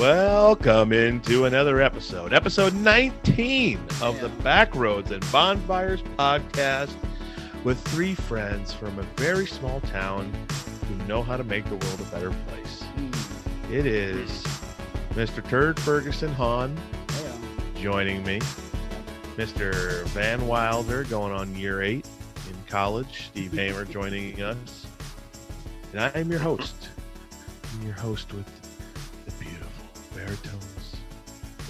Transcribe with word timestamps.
Welcome 0.00 0.94
into 0.94 1.44
another 1.44 1.82
episode, 1.82 2.32
episode 2.32 2.72
19 2.74 3.78
of 4.00 4.18
the 4.22 4.30
Backroads 4.42 5.10
and 5.10 5.22
Bonfires 5.30 6.00
podcast 6.16 6.94
with 7.64 7.78
three 7.88 8.14
friends 8.14 8.72
from 8.72 8.98
a 8.98 9.02
very 9.18 9.46
small 9.46 9.82
town 9.82 10.32
who 10.88 10.94
know 11.06 11.22
how 11.22 11.36
to 11.36 11.44
make 11.44 11.66
the 11.66 11.76
world 11.76 12.00
a 12.00 12.04
better 12.04 12.30
place. 12.48 12.82
Mm, 12.96 13.70
It 13.70 13.84
is 13.84 14.30
Mr. 15.10 15.46
Turd 15.46 15.78
Ferguson 15.78 16.32
Hahn 16.32 16.74
joining 17.74 18.24
me, 18.24 18.38
Mr. 19.36 20.02
Van 20.06 20.46
Wilder 20.46 21.04
going 21.04 21.32
on 21.34 21.54
year 21.54 21.82
eight 21.82 22.08
in 22.48 22.56
college, 22.66 23.26
Steve 23.26 23.52
Hamer 23.52 23.84
joining 23.84 24.40
us, 24.40 24.86
and 25.92 26.00
I 26.00 26.08
am 26.18 26.30
your 26.30 26.40
host. 26.40 26.88
I'm 27.74 27.82
your 27.86 27.96
host 27.96 28.32
with 28.32 28.59
beautiful 30.30 30.58
baritones. 30.58 30.96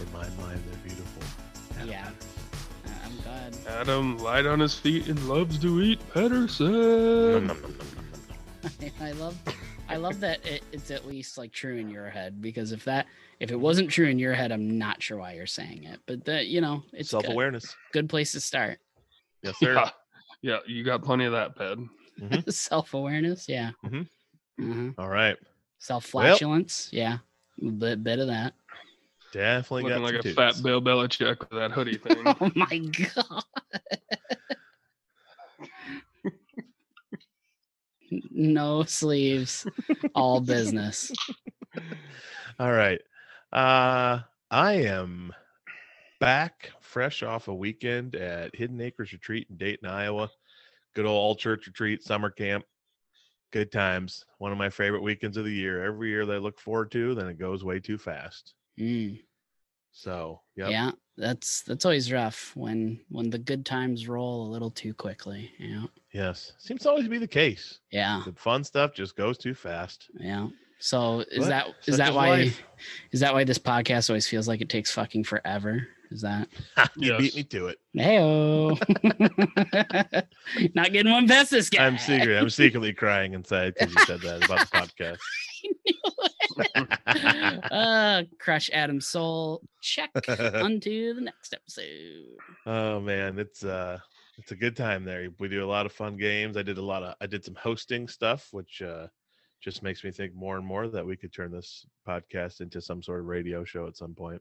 In 0.00 0.12
my 0.12 0.44
mind, 0.44 0.62
they're 0.66 0.78
beautiful. 0.84 1.22
Yeah. 1.86 2.08
Uh, 2.86 2.90
I'm 3.04 3.16
glad. 3.22 3.56
Adam 3.68 4.18
light 4.18 4.46
on 4.46 4.60
his 4.60 4.74
feet 4.74 5.08
and 5.08 5.28
loves 5.28 5.58
to 5.60 5.80
eat 5.82 6.00
Nom, 6.14 6.28
Pedersen. 6.30 6.72
nom, 6.72 7.46
nom, 7.46 7.46
nom, 7.46 7.62
nom, 7.62 8.80
nom. 8.80 8.90
I 9.00 9.12
love 9.12 9.36
I 9.88 9.96
love 9.96 10.20
that 10.20 10.44
it, 10.46 10.62
it's 10.72 10.90
at 10.90 11.06
least 11.06 11.38
like 11.38 11.52
true 11.52 11.76
in 11.76 11.88
your 11.88 12.08
head 12.08 12.40
because 12.42 12.72
if 12.72 12.84
that 12.84 13.06
if 13.40 13.50
it 13.50 13.56
wasn't 13.56 13.90
true 13.90 14.06
in 14.06 14.18
your 14.18 14.34
head, 14.34 14.52
I'm 14.52 14.78
not 14.78 15.02
sure 15.02 15.18
why 15.18 15.32
you're 15.32 15.46
saying 15.46 15.84
it. 15.84 16.00
But 16.06 16.24
that 16.26 16.46
you 16.48 16.60
know, 16.60 16.82
it's. 16.92 17.10
Self-awareness. 17.10 17.74
good 17.92 18.08
place 18.08 18.32
to 18.32 18.40
start. 18.40 18.78
Yes, 19.42 19.58
sir. 19.58 19.74
Yeah, 19.74 19.90
yeah, 20.42 20.58
you 20.66 20.84
got 20.84 21.02
plenty 21.02 21.24
of 21.24 21.32
that, 21.32 21.56
Ped. 21.56 22.48
Self 22.54 22.92
awareness, 22.92 23.48
yeah. 23.48 23.70
Mhm. 23.84 24.06
Mhm. 24.60 24.94
All 24.98 25.08
right. 25.08 25.36
Self 25.78 26.04
flatulence, 26.04 26.90
yeah. 26.92 27.18
A 27.62 27.70
bit, 27.70 28.02
bit 28.02 28.18
of 28.18 28.28
that. 28.28 28.54
Definitely 29.32 29.84
Looking 29.84 29.98
got 29.98 30.04
like 30.04 30.14
a 30.14 30.22
some 30.22 30.34
fat 30.34 30.48
toots. 30.50 30.60
Bill 30.60 30.82
Belichick 30.82 31.38
with 31.40 31.50
that 31.50 31.70
hoodie 31.70 31.98
thing. 32.02 32.22
Oh 32.26 32.50
my 32.54 32.78
god. 32.78 33.44
no 38.30 38.82
sleeves, 38.84 39.66
all 40.14 40.40
business. 40.40 41.12
All 42.58 42.72
right. 42.72 43.00
Uh 43.52 44.20
I 44.50 44.72
am 44.72 45.32
back 46.18 46.70
fresh 46.80 47.22
off 47.22 47.46
a 47.48 47.54
weekend 47.54 48.16
at 48.16 48.54
Hidden 48.54 48.80
Acres 48.80 49.12
Retreat 49.12 49.46
in 49.48 49.56
Dayton, 49.56 49.88
Iowa. 49.88 50.28
Good 50.94 51.06
old 51.06 51.16
all 51.16 51.36
church 51.36 51.68
retreat, 51.68 52.02
summer 52.02 52.30
camp. 52.30 52.64
Good 53.52 53.72
times. 53.72 54.24
One 54.38 54.52
of 54.52 54.58
my 54.58 54.70
favorite 54.70 55.02
weekends 55.02 55.36
of 55.36 55.44
the 55.44 55.52
year. 55.52 55.84
Every 55.84 56.08
year 56.10 56.24
that 56.26 56.34
I 56.34 56.38
look 56.38 56.60
forward 56.60 56.90
to, 56.92 57.14
then 57.14 57.26
it 57.28 57.38
goes 57.38 57.64
way 57.64 57.80
too 57.80 57.98
fast. 57.98 58.54
Mm. 58.78 59.20
So, 59.92 60.40
yep. 60.56 60.70
Yeah, 60.70 60.92
that's 61.16 61.62
that's 61.62 61.84
always 61.84 62.12
rough 62.12 62.52
when 62.54 63.00
when 63.08 63.28
the 63.28 63.38
good 63.38 63.66
times 63.66 64.06
roll 64.08 64.46
a 64.46 64.50
little 64.52 64.70
too 64.70 64.94
quickly. 64.94 65.50
Yeah, 65.58 65.86
yes. 66.12 66.52
Seems 66.58 66.82
to 66.82 66.90
always 66.90 67.08
be 67.08 67.18
the 67.18 67.26
case. 67.26 67.80
yeah, 67.90 68.22
The 68.24 68.32
fun 68.32 68.62
stuff 68.62 68.94
just 68.94 69.16
goes 69.16 69.36
too 69.36 69.54
fast. 69.54 70.08
yeah. 70.18 70.48
So 70.78 71.20
is 71.30 71.40
But 71.40 71.48
that 71.48 71.66
is 71.86 71.96
that 71.98 72.14
why 72.14 72.28
life. 72.30 72.62
is 73.12 73.20
that 73.20 73.34
why 73.34 73.44
this 73.44 73.58
podcast 73.58 74.08
always 74.08 74.26
feels 74.28 74.46
like 74.48 74.60
it 74.62 74.68
takes 74.70 74.90
fucking 74.92 75.24
forever? 75.24 75.88
Is 76.10 76.22
that 76.22 76.48
you 76.96 77.16
beat 77.18 77.36
me 77.36 77.44
to 77.44 77.68
it. 77.68 77.78
heyo? 77.96 78.76
Not 80.74 80.92
getting 80.92 81.12
one 81.12 81.28
past 81.28 81.50
this 81.50 81.70
guy. 81.70 81.86
I'm 81.86 81.98
secretly, 81.98 82.36
I'm 82.36 82.50
secretly 82.50 82.92
crying 82.92 83.34
inside 83.34 83.74
because 83.78 83.94
you 83.94 84.04
said 84.06 84.20
that 84.22 84.44
about 84.44 84.68
the 84.70 84.76
podcast. 84.76 85.18
uh, 87.70 88.24
crush 88.40 88.70
Adam's 88.72 89.06
soul. 89.06 89.62
Check 89.82 90.10
onto 90.28 91.14
the 91.14 91.20
next 91.20 91.54
episode. 91.54 92.24
Oh 92.66 93.00
man, 93.00 93.38
it's 93.38 93.64
uh 93.64 93.98
it's 94.38 94.52
a 94.52 94.56
good 94.56 94.76
time 94.76 95.04
there. 95.04 95.28
We 95.38 95.48
do 95.48 95.64
a 95.64 95.66
lot 95.70 95.86
of 95.86 95.92
fun 95.92 96.16
games. 96.16 96.56
I 96.56 96.62
did 96.62 96.78
a 96.78 96.82
lot 96.82 97.02
of 97.02 97.14
I 97.20 97.26
did 97.26 97.44
some 97.44 97.54
hosting 97.54 98.08
stuff, 98.08 98.48
which 98.50 98.82
uh 98.82 99.06
just 99.62 99.82
makes 99.82 100.02
me 100.02 100.10
think 100.10 100.34
more 100.34 100.56
and 100.56 100.66
more 100.66 100.88
that 100.88 101.06
we 101.06 101.16
could 101.16 101.32
turn 101.32 101.52
this 101.52 101.86
podcast 102.08 102.60
into 102.62 102.80
some 102.80 103.02
sort 103.02 103.20
of 103.20 103.26
radio 103.26 103.62
show 103.62 103.86
at 103.86 103.96
some 103.96 104.14
point. 104.14 104.40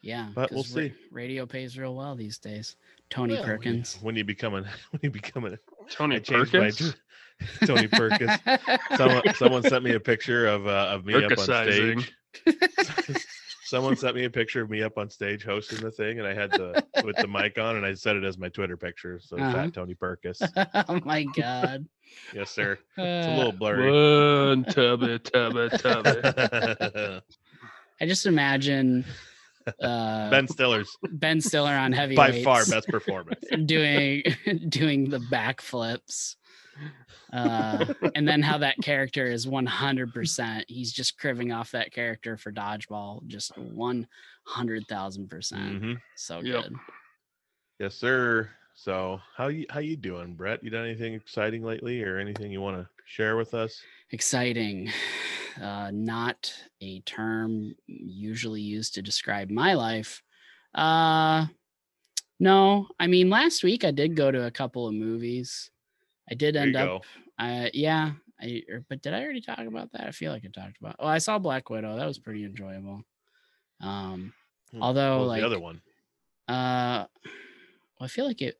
Yeah, 0.00 0.28
But 0.34 0.52
we'll 0.52 0.62
'cause 0.62 0.76
ra- 0.76 0.82
see. 0.82 0.92
radio 1.10 1.44
pays 1.46 1.76
real 1.76 1.94
well 1.96 2.14
these 2.14 2.38
days. 2.38 2.76
Tony 3.10 3.34
Well, 3.34 3.42
when 3.42 3.50
you- 3.50 3.56
Perkins. 3.58 3.98
When 4.00 4.16
you 4.16 4.24
become 4.24 4.54
an 4.54 4.64
when 4.90 5.00
you 5.02 5.10
become 5.10 5.44
a 5.46 5.58
Tony 5.90 6.16
I 6.16 6.18
changed 6.20 6.52
my 6.54 6.70
Perkins. 6.70 6.94
Tony 7.66 7.86
Perkins. 7.88 8.32
Someone 8.96 9.22
someone 9.34 9.62
sent 9.62 9.82
me 9.84 9.94
a 9.94 10.00
picture 10.00 10.46
of 10.46 10.66
uh, 10.66 10.88
of 10.90 11.04
me 11.04 11.14
up 11.24 11.32
on 11.32 11.38
stage. 11.38 12.12
someone 13.64 13.96
sent 13.96 14.14
me 14.16 14.24
a 14.24 14.30
picture 14.30 14.62
of 14.62 14.70
me 14.70 14.82
up 14.82 14.98
on 14.98 15.08
stage 15.10 15.44
hosting 15.44 15.80
the 15.80 15.90
thing, 15.90 16.18
and 16.18 16.26
I 16.28 16.34
had 16.34 16.50
the 16.52 16.84
with 17.04 17.16
the 17.16 17.28
mic 17.28 17.58
on, 17.58 17.76
and 17.76 17.84
I 17.86 17.94
set 17.94 18.16
it 18.16 18.24
as 18.24 18.38
my 18.38 18.48
Twitter 18.48 18.76
picture. 18.76 19.20
So 19.20 19.36
Uh-huh. 19.36 19.52
fat 19.52 19.74
Tony 19.74 19.94
Perkins. 19.94 20.40
oh 20.56 21.00
my 21.04 21.24
god. 21.24 21.86
Yes, 22.34 22.50
sir. 22.50 22.78
It's 22.96 23.26
a 23.26 23.36
little 23.36 23.52
blurry. 23.52 23.90
One 24.48 24.64
tubby, 24.64 25.18
tubby, 25.18 25.68
tubby. 25.78 27.20
I 28.00 28.06
just 28.06 28.26
imagine 28.26 29.04
uh, 29.80 30.30
ben 30.30 30.48
Stiller's 30.48 30.96
ben 31.02 31.40
Stiller 31.40 31.72
on 31.72 31.92
heavy 31.92 32.16
by 32.16 32.42
far 32.42 32.64
best 32.66 32.88
performance. 32.88 33.44
doing 33.66 34.22
doing 34.68 35.10
the 35.10 35.20
backflips. 35.20 36.36
Uh, 37.32 37.84
and 38.14 38.26
then 38.26 38.40
how 38.40 38.56
that 38.58 38.76
character 38.80 39.26
is 39.26 39.46
100%. 39.46 40.64
He's 40.68 40.92
just 40.92 41.18
criving 41.18 41.52
off 41.52 41.72
that 41.72 41.92
character 41.92 42.38
for 42.38 42.50
dodgeball, 42.50 43.26
just 43.26 43.52
100,000%. 43.58 45.28
percent 45.28 45.82
Mhm. 45.82 46.00
So 46.14 46.40
Yep. 46.40 46.62
good. 46.64 46.74
Yes, 47.78 47.94
sir. 47.94 48.50
So 48.74 49.20
how 49.36 49.48
you 49.48 49.66
how 49.70 49.80
you 49.80 49.96
doing, 49.96 50.34
Brett? 50.34 50.62
You 50.64 50.70
done 50.70 50.84
anything 50.86 51.14
exciting 51.14 51.62
lately, 51.62 52.02
or 52.02 52.18
anything 52.18 52.50
you 52.50 52.60
want 52.60 52.76
to 52.76 52.88
share 53.06 53.36
with 53.36 53.52
us? 53.54 53.82
Exciting. 54.10 54.90
Uh, 55.60 55.90
not 55.92 56.54
a 56.80 57.00
term 57.00 57.74
usually 57.86 58.62
used 58.62 58.94
to 58.94 59.02
describe 59.02 59.50
my 59.50 59.74
life. 59.74 60.22
Uh, 60.74 61.46
no, 62.40 62.88
I 63.00 63.06
mean, 63.08 63.28
last 63.28 63.64
week 63.64 63.84
I 63.84 63.90
did 63.90 64.14
go 64.14 64.30
to 64.30 64.46
a 64.46 64.50
couple 64.50 64.86
of 64.86 64.94
movies. 64.94 65.70
I 66.30 66.34
did 66.34 66.54
There 66.54 66.62
end 66.62 66.76
up, 66.76 67.04
uh, 67.38 67.68
yeah, 67.74 68.12
I, 68.40 68.62
or, 68.70 68.84
but 68.88 69.02
did 69.02 69.14
I 69.14 69.22
already 69.22 69.40
talk 69.40 69.58
about 69.58 69.90
that? 69.92 70.06
I 70.06 70.12
feel 70.12 70.32
like 70.32 70.44
I 70.44 70.48
talked 70.48 70.78
about. 70.78 70.96
Oh, 70.98 71.06
I 71.06 71.18
saw 71.18 71.38
Black 71.38 71.68
Widow. 71.68 71.96
That 71.96 72.06
was 72.06 72.18
pretty 72.18 72.44
enjoyable. 72.44 73.02
Um, 73.80 74.32
Hmm, 74.70 74.82
although, 74.82 75.24
like, 75.24 75.40
the 75.40 75.46
other 75.46 75.58
one? 75.60 75.80
uh, 76.46 77.06
well, 77.18 78.02
I 78.02 78.06
feel 78.08 78.26
like 78.26 78.42
it 78.42 78.56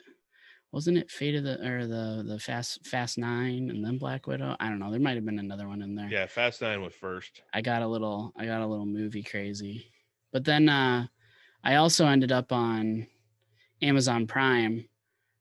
wasn't 0.72 0.98
it 0.98 1.10
Fate 1.10 1.34
of 1.34 1.44
the 1.44 1.66
or 1.66 1.86
the 1.86 2.22
the 2.26 2.38
Fast 2.38 2.86
Fast 2.86 3.18
Nine 3.18 3.70
and 3.70 3.84
then 3.84 3.98
Black 3.98 4.26
Widow. 4.26 4.56
I 4.60 4.68
don't 4.68 4.78
know. 4.78 4.90
There 4.90 5.00
might 5.00 5.16
have 5.16 5.24
been 5.24 5.38
another 5.38 5.68
one 5.68 5.82
in 5.82 5.94
there. 5.94 6.08
Yeah, 6.08 6.26
Fast 6.26 6.60
Nine 6.62 6.82
was 6.82 6.94
first. 6.94 7.42
I 7.52 7.60
got 7.60 7.82
a 7.82 7.86
little 7.88 8.32
I 8.36 8.44
got 8.46 8.60
a 8.60 8.66
little 8.66 8.86
movie 8.86 9.22
crazy. 9.22 9.90
But 10.32 10.44
then 10.44 10.68
uh 10.68 11.06
I 11.64 11.76
also 11.76 12.06
ended 12.06 12.32
up 12.32 12.52
on 12.52 13.06
Amazon 13.82 14.26
Prime 14.26 14.88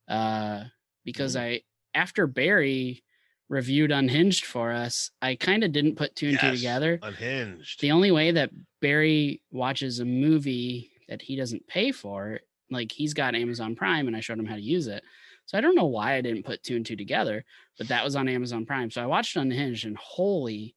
uh 0.08 0.64
because 1.04 1.36
I 1.36 1.62
after 1.94 2.28
Barry 2.28 3.04
reviewed 3.50 3.92
Unhinged 3.92 4.46
for 4.46 4.72
us, 4.72 5.10
I 5.22 5.36
kind 5.36 5.64
of 5.64 5.72
didn't 5.72 5.96
put 5.96 6.16
two 6.16 6.30
and 6.30 6.40
two 6.40 6.52
together. 6.52 7.00
Unhinged. 7.02 7.80
The 7.82 7.92
only 7.92 8.12
way 8.12 8.32
that 8.32 8.50
Barry 8.82 9.42
watches 9.52 10.00
a 10.00 10.06
movie 10.06 10.92
that 11.08 11.22
he 11.22 11.38
doesn't 11.38 11.66
pay 11.68 11.92
for, 11.94 12.42
like 12.70 12.92
he's 12.92 13.14
got 13.14 13.36
Amazon 13.36 13.76
Prime 13.76 14.08
and 14.08 14.16
I 14.16 14.20
showed 14.20 14.40
him 14.40 14.46
how 14.46 14.56
to 14.56 14.62
use 14.62 14.88
it. 14.88 15.04
So 15.46 15.58
I 15.58 15.62
don't 15.62 15.76
know 15.76 15.86
why 15.86 16.16
I 16.16 16.22
didn't 16.22 16.46
put 16.46 16.62
two 16.64 16.76
and 16.76 16.86
two 16.86 16.96
together, 16.98 17.46
but 17.78 17.88
that 17.88 18.04
was 18.04 18.16
on 18.16 18.28
Amazon 18.28 18.66
Prime. 18.66 18.92
So 18.92 19.02
I 19.02 19.06
watched 19.06 19.36
Unhinged 19.38 19.86
and 19.86 19.96
holy 19.98 20.76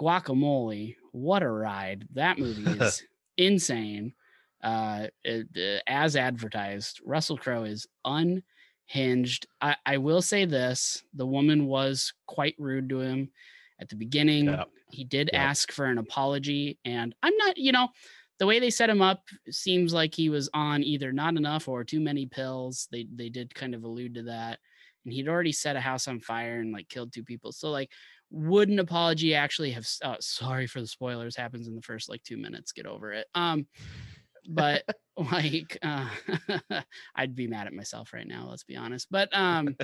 guacamole, 0.00 0.96
what 1.12 1.42
a 1.42 1.48
ride. 1.50 2.06
That 2.14 2.38
movie 2.38 2.64
is 2.84 3.02
insane. 3.36 4.12
Uh, 4.62 5.06
it- 5.24 5.48
uh, 5.56 5.80
as 5.86 6.16
advertised, 6.16 7.00
Russell 7.04 7.38
Crowe 7.38 7.64
is 7.64 7.86
unhinged. 8.04 9.46
I, 9.60 9.76
I 9.84 9.98
will 9.98 10.22
say 10.22 10.44
this 10.44 11.02
the 11.14 11.26
woman 11.26 11.66
was 11.66 12.12
quite 12.26 12.54
rude 12.58 12.88
to 12.90 13.00
him 13.00 13.30
at 13.80 13.88
the 13.88 13.96
beginning. 13.96 14.46
Yeah. 14.46 14.64
He 14.90 15.04
did 15.04 15.30
ask 15.32 15.72
for 15.72 15.86
an 15.86 15.98
apology, 15.98 16.78
and 16.84 17.14
I'm 17.22 17.36
not, 17.38 17.56
you 17.58 17.72
know, 17.72 17.88
the 18.38 18.46
way 18.46 18.58
they 18.60 18.70
set 18.70 18.90
him 18.90 19.00
up 19.02 19.22
seems 19.50 19.94
like 19.94 20.14
he 20.14 20.28
was 20.28 20.50
on 20.52 20.82
either 20.82 21.12
not 21.12 21.36
enough 21.36 21.68
or 21.68 21.84
too 21.84 22.00
many 22.00 22.26
pills. 22.26 22.88
They 22.90 23.06
they 23.14 23.28
did 23.28 23.54
kind 23.54 23.74
of 23.74 23.84
allude 23.84 24.14
to 24.14 24.22
that. 24.24 24.58
And 25.04 25.12
he'd 25.12 25.28
already 25.28 25.52
set 25.52 25.76
a 25.76 25.80
house 25.80 26.08
on 26.08 26.20
fire 26.20 26.60
and 26.60 26.72
like 26.72 26.88
killed 26.88 27.12
two 27.12 27.24
people. 27.24 27.52
So 27.52 27.70
like 27.70 27.90
would 28.30 28.68
an 28.68 28.80
apology 28.80 29.34
actually 29.34 29.70
have 29.70 29.88
uh, 30.02 30.16
sorry 30.20 30.66
for 30.66 30.80
the 30.80 30.86
spoilers 30.86 31.36
happens 31.36 31.68
in 31.68 31.76
the 31.76 31.82
first 31.82 32.08
like 32.08 32.22
2 32.24 32.36
minutes 32.36 32.72
get 32.72 32.86
over 32.86 33.12
it. 33.12 33.26
Um 33.34 33.66
but 34.48 34.84
like 35.32 35.78
uh 35.82 36.10
I'd 37.16 37.34
be 37.34 37.46
mad 37.46 37.66
at 37.66 37.72
myself 37.72 38.12
right 38.12 38.26
now, 38.26 38.48
let's 38.50 38.64
be 38.64 38.76
honest. 38.76 39.06
But 39.10 39.30
um 39.32 39.76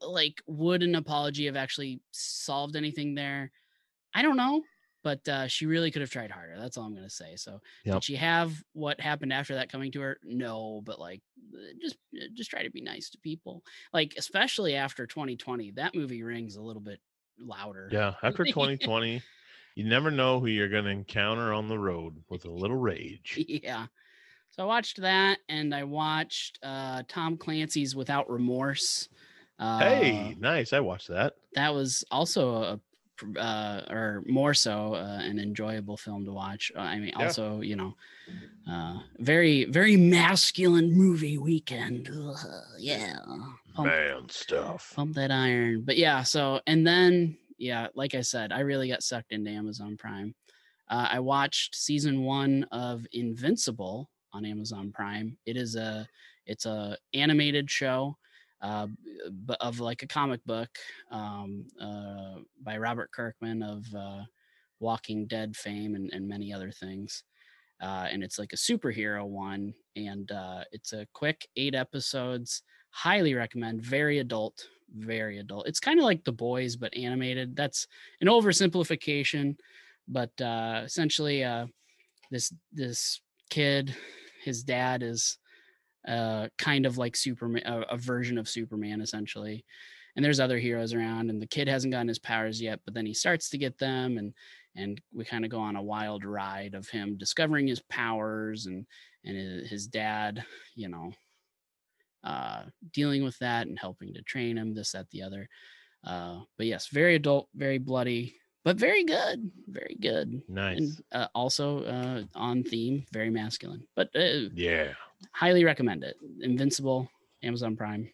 like 0.00 0.42
would 0.46 0.82
an 0.82 0.94
apology 0.94 1.44
have 1.46 1.56
actually 1.56 2.00
solved 2.12 2.74
anything 2.74 3.14
there? 3.14 3.50
I 4.14 4.22
don't 4.22 4.38
know, 4.38 4.62
but 5.06 5.28
uh, 5.28 5.46
she 5.46 5.66
really 5.66 5.92
could 5.92 6.02
have 6.02 6.10
tried 6.10 6.32
harder. 6.32 6.58
That's 6.58 6.76
all 6.76 6.82
I'm 6.84 6.92
gonna 6.92 7.08
say. 7.08 7.36
So 7.36 7.60
Yep. 7.84 7.94
did 7.94 8.02
she 8.04 8.16
have 8.16 8.60
what 8.72 9.00
happened 9.00 9.32
after 9.32 9.54
that 9.54 9.70
coming 9.70 9.92
to 9.92 10.00
her? 10.00 10.18
No, 10.24 10.80
but 10.84 10.98
like 10.98 11.22
uh, 11.54 11.74
just 11.80 11.94
uh, 12.20 12.24
just 12.34 12.50
try 12.50 12.64
to 12.64 12.70
be 12.72 12.80
nice 12.80 13.08
to 13.10 13.18
people. 13.18 13.62
Like 13.92 14.14
especially 14.18 14.74
after 14.74 15.06
2020, 15.06 15.70
that 15.76 15.94
movie 15.94 16.24
rings 16.24 16.56
a 16.56 16.60
little 16.60 16.82
bit 16.82 16.98
louder. 17.38 17.88
Yeah, 17.92 18.14
after 18.20 18.44
2020, 18.44 19.22
you 19.76 19.84
never 19.84 20.10
know 20.10 20.40
who 20.40 20.48
you're 20.48 20.68
going 20.68 20.86
to 20.86 20.90
encounter 20.90 21.52
on 21.52 21.68
the 21.68 21.78
road 21.78 22.24
with 22.28 22.44
a 22.44 22.50
little 22.50 22.76
rage. 22.80 23.36
yeah. 23.46 23.86
So 24.50 24.64
I 24.64 24.66
watched 24.66 25.02
that 25.02 25.38
and 25.48 25.72
I 25.72 25.84
watched 25.84 26.58
uh 26.64 27.04
Tom 27.06 27.36
Clancy's 27.36 27.94
Without 27.94 28.28
Remorse. 28.28 29.08
Uh, 29.60 29.78
hey, 29.84 30.34
nice. 30.40 30.72
I 30.72 30.80
watched 30.80 31.08
that. 31.08 31.34
that 31.54 31.72
was 31.74 32.04
also 32.10 32.56
a 32.62 32.80
uh 33.38 33.82
or 33.90 34.22
more 34.26 34.54
so 34.54 34.94
uh, 34.94 35.20
an 35.22 35.38
enjoyable 35.38 35.96
film 35.96 36.24
to 36.24 36.32
watch. 36.32 36.70
Uh, 36.76 36.80
I 36.80 36.98
mean 36.98 37.12
Yeah. 37.18 37.24
also, 37.26 37.60
you 37.60 37.76
know, 37.76 37.94
uh 38.68 38.98
very 39.18 39.64
very 39.64 39.96
masculine 39.96 40.92
movie 40.92 41.38
weekend. 41.38 42.10
Ugh, 42.12 42.36
yeah. 42.78 43.16
Pump, 43.74 43.88
Man 43.88 44.28
stuff. 44.30 44.92
pump 44.96 45.14
that 45.16 45.30
iron. 45.30 45.82
But 45.84 45.96
yeah, 45.98 46.22
so 46.22 46.60
and 46.66 46.86
then 46.86 47.36
yeah, 47.58 47.88
like 47.94 48.14
I 48.14 48.20
said, 48.22 48.52
I 48.52 48.60
really 48.60 48.88
got 48.88 49.02
sucked 49.02 49.32
into 49.32 49.50
Amazon 49.50 49.96
Prime. 49.96 50.34
Uh, 50.88 51.08
I 51.10 51.20
watched 51.20 51.74
season 51.74 52.22
one 52.22 52.64
of 52.70 53.06
Invincible 53.12 54.10
on 54.32 54.44
Amazon 54.44 54.92
Prime. 54.92 55.36
It 55.46 55.56
is 55.56 55.74
a 55.76 56.06
it's 56.46 56.64
a 56.66 56.96
animated 57.14 57.70
show, 57.70 58.16
uh, 58.62 58.86
of 59.60 59.80
like 59.80 60.02
a 60.02 60.06
comic 60.06 60.44
book 60.44 60.70
um, 61.10 61.66
uh, 61.80 62.40
by 62.62 62.76
Robert 62.78 63.10
Kirkman 63.12 63.62
of 63.62 63.84
uh, 63.94 64.22
Walking 64.80 65.26
Dead 65.26 65.56
fame 65.56 65.94
and, 65.94 66.10
and 66.12 66.28
many 66.28 66.52
other 66.52 66.70
things. 66.70 67.24
Uh, 67.82 68.06
and 68.10 68.22
it's 68.22 68.38
like 68.38 68.52
a 68.52 68.56
superhero 68.56 69.26
one, 69.26 69.74
and 69.96 70.32
uh, 70.32 70.64
it's 70.72 70.92
a 70.94 71.06
quick 71.12 71.46
eight 71.56 71.74
episodes. 71.74 72.62
Highly 72.90 73.34
recommend. 73.34 73.82
Very 73.82 74.18
adult, 74.20 74.66
very 74.96 75.38
adult. 75.38 75.68
It's 75.68 75.80
kind 75.80 75.98
of 75.98 76.04
like 76.04 76.24
The 76.24 76.32
Boys 76.32 76.76
but 76.76 76.96
animated. 76.96 77.54
That's 77.54 77.86
an 78.22 78.28
oversimplification, 78.28 79.56
but 80.08 80.30
uh, 80.40 80.82
essentially, 80.84 81.44
uh, 81.44 81.66
this 82.30 82.52
this 82.72 83.20
kid, 83.50 83.94
his 84.42 84.62
dad 84.62 85.02
is 85.02 85.38
uh, 86.06 86.48
kind 86.58 86.86
of 86.86 86.98
like 86.98 87.16
Superman, 87.16 87.62
a, 87.66 87.80
a 87.94 87.96
version 87.96 88.38
of 88.38 88.48
Superman, 88.48 89.00
essentially. 89.00 89.64
And 90.14 90.24
there's 90.24 90.40
other 90.40 90.58
heroes 90.58 90.94
around, 90.94 91.28
and 91.28 91.42
the 91.42 91.46
kid 91.46 91.68
hasn't 91.68 91.92
gotten 91.92 92.08
his 92.08 92.18
powers 92.18 92.60
yet, 92.60 92.80
but 92.84 92.94
then 92.94 93.04
he 93.04 93.12
starts 93.12 93.50
to 93.50 93.58
get 93.58 93.78
them, 93.78 94.16
and 94.18 94.32
and 94.74 95.00
we 95.12 95.24
kind 95.24 95.44
of 95.44 95.50
go 95.50 95.60
on 95.60 95.76
a 95.76 95.82
wild 95.82 96.24
ride 96.24 96.74
of 96.74 96.88
him 96.88 97.16
discovering 97.18 97.66
his 97.66 97.80
powers 97.90 98.66
and 98.66 98.86
and 99.24 99.36
his, 99.36 99.68
his 99.70 99.86
dad, 99.86 100.42
you 100.74 100.88
know, 100.88 101.12
uh, 102.24 102.62
dealing 102.92 103.24
with 103.24 103.38
that 103.40 103.66
and 103.66 103.78
helping 103.78 104.14
to 104.14 104.22
train 104.22 104.56
him, 104.56 104.74
this, 104.74 104.92
that, 104.92 105.10
the 105.10 105.22
other. 105.22 105.48
Uh, 106.04 106.40
but 106.56 106.66
yes, 106.66 106.86
very 106.88 107.16
adult, 107.16 107.48
very 107.54 107.78
bloody, 107.78 108.36
but 108.64 108.76
very 108.76 109.04
good, 109.04 109.50
very 109.68 109.96
good, 110.00 110.42
Nice. 110.48 110.78
and 110.78 111.00
uh, 111.12 111.28
also 111.34 111.82
uh, 111.84 112.22
on 112.34 112.62
theme, 112.62 113.04
very 113.12 113.30
masculine. 113.30 113.86
But 113.96 114.10
uh, 114.14 114.48
yeah. 114.54 114.92
Highly 115.32 115.64
recommend 115.64 116.04
it. 116.04 116.16
Invincible, 116.40 117.08
Amazon 117.42 117.76
Prime, 117.76 118.10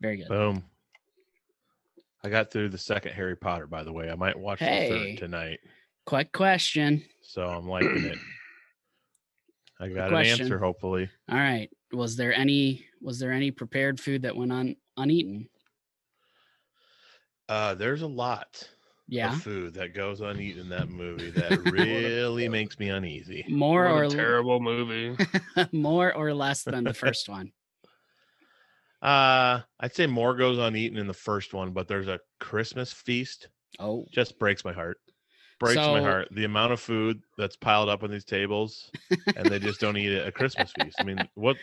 very 0.00 0.16
good. 0.18 0.28
Boom. 0.28 0.64
I 2.24 2.28
got 2.28 2.52
through 2.52 2.68
the 2.68 2.78
second 2.78 3.12
Harry 3.12 3.36
Potter, 3.36 3.66
by 3.66 3.82
the 3.82 3.92
way. 3.92 4.10
I 4.10 4.14
might 4.14 4.38
watch 4.38 4.60
the 4.60 4.66
third 4.66 5.18
tonight. 5.18 5.58
Quick 6.06 6.32
question. 6.32 7.04
So 7.22 7.46
I'm 7.48 7.68
liking 7.68 8.04
it. 8.04 8.18
I 9.80 9.88
got 9.88 10.12
an 10.12 10.24
answer, 10.24 10.58
hopefully. 10.58 11.10
All 11.28 11.36
right, 11.36 11.68
was 11.92 12.16
there 12.16 12.32
any 12.32 12.86
was 13.00 13.18
there 13.18 13.32
any 13.32 13.50
prepared 13.50 13.98
food 13.98 14.22
that 14.22 14.36
went 14.36 14.52
on 14.52 14.76
uneaten? 14.96 15.48
Uh, 17.48 17.74
there's 17.74 18.02
a 18.02 18.06
lot 18.06 18.68
Yeah, 19.08 19.30
of 19.30 19.42
food 19.42 19.74
that 19.74 19.94
goes 19.94 20.20
uneaten 20.20 20.60
in 20.62 20.68
that 20.70 20.88
movie 20.88 21.30
that 21.38 21.58
really 21.60 22.48
makes 22.48 22.78
me 22.78 22.88
uneasy. 22.88 23.44
more 23.48 23.84
What 23.84 23.92
or 23.92 24.02
a 24.02 24.06
l- 24.06 24.10
terrible 24.10 24.60
movie. 24.60 25.16
more 25.72 26.14
or 26.14 26.32
less 26.32 26.62
than 26.62 26.84
the 26.84 26.94
first 26.94 27.28
one. 27.28 27.52
Uh, 29.02 29.60
I'd 29.80 29.94
say 29.96 30.06
more 30.06 30.36
goes 30.36 30.58
uneaten 30.58 30.96
in 30.96 31.08
the 31.08 31.12
first 31.12 31.52
one, 31.54 31.72
but 31.72 31.88
there's 31.88 32.06
a 32.06 32.20
Christmas 32.38 32.92
feast. 32.92 33.48
Oh, 33.80 34.06
Just 34.12 34.38
breaks 34.38 34.64
my 34.64 34.72
heart. 34.72 34.98
Breaks 35.58 35.88
my 35.88 36.00
heart. 36.00 36.28
The 36.30 36.44
amount 36.44 36.72
of 36.72 36.80
food 36.80 37.20
that's 37.36 37.56
piled 37.56 37.88
up 37.88 38.04
on 38.04 38.10
these 38.12 38.24
tables, 38.24 38.90
and 39.36 39.50
they 39.50 39.58
just 39.58 39.80
don't 39.80 39.96
eat 39.96 40.12
it 40.12 40.20
at 40.22 40.28
a 40.28 40.32
Christmas 40.32 40.70
feast. 40.72 40.98
I 41.00 41.04
mean, 41.04 41.28
what? 41.34 41.56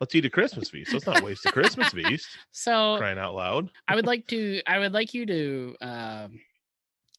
Let's 0.00 0.14
eat 0.14 0.24
a 0.26 0.30
Christmas 0.30 0.68
feast. 0.68 0.92
Let's 0.92 1.06
not 1.06 1.22
waste 1.22 1.46
a 1.46 1.48
Christmas 1.48 1.92
feast. 1.92 2.28
so 2.50 2.96
Crying 2.98 3.18
out 3.18 3.34
loud. 3.34 3.70
I 3.88 3.94
would 3.94 4.06
like 4.06 4.26
to 4.28 4.60
I 4.66 4.78
would 4.78 4.92
like 4.92 5.14
you 5.14 5.24
to 5.26 5.76
um 5.80 6.40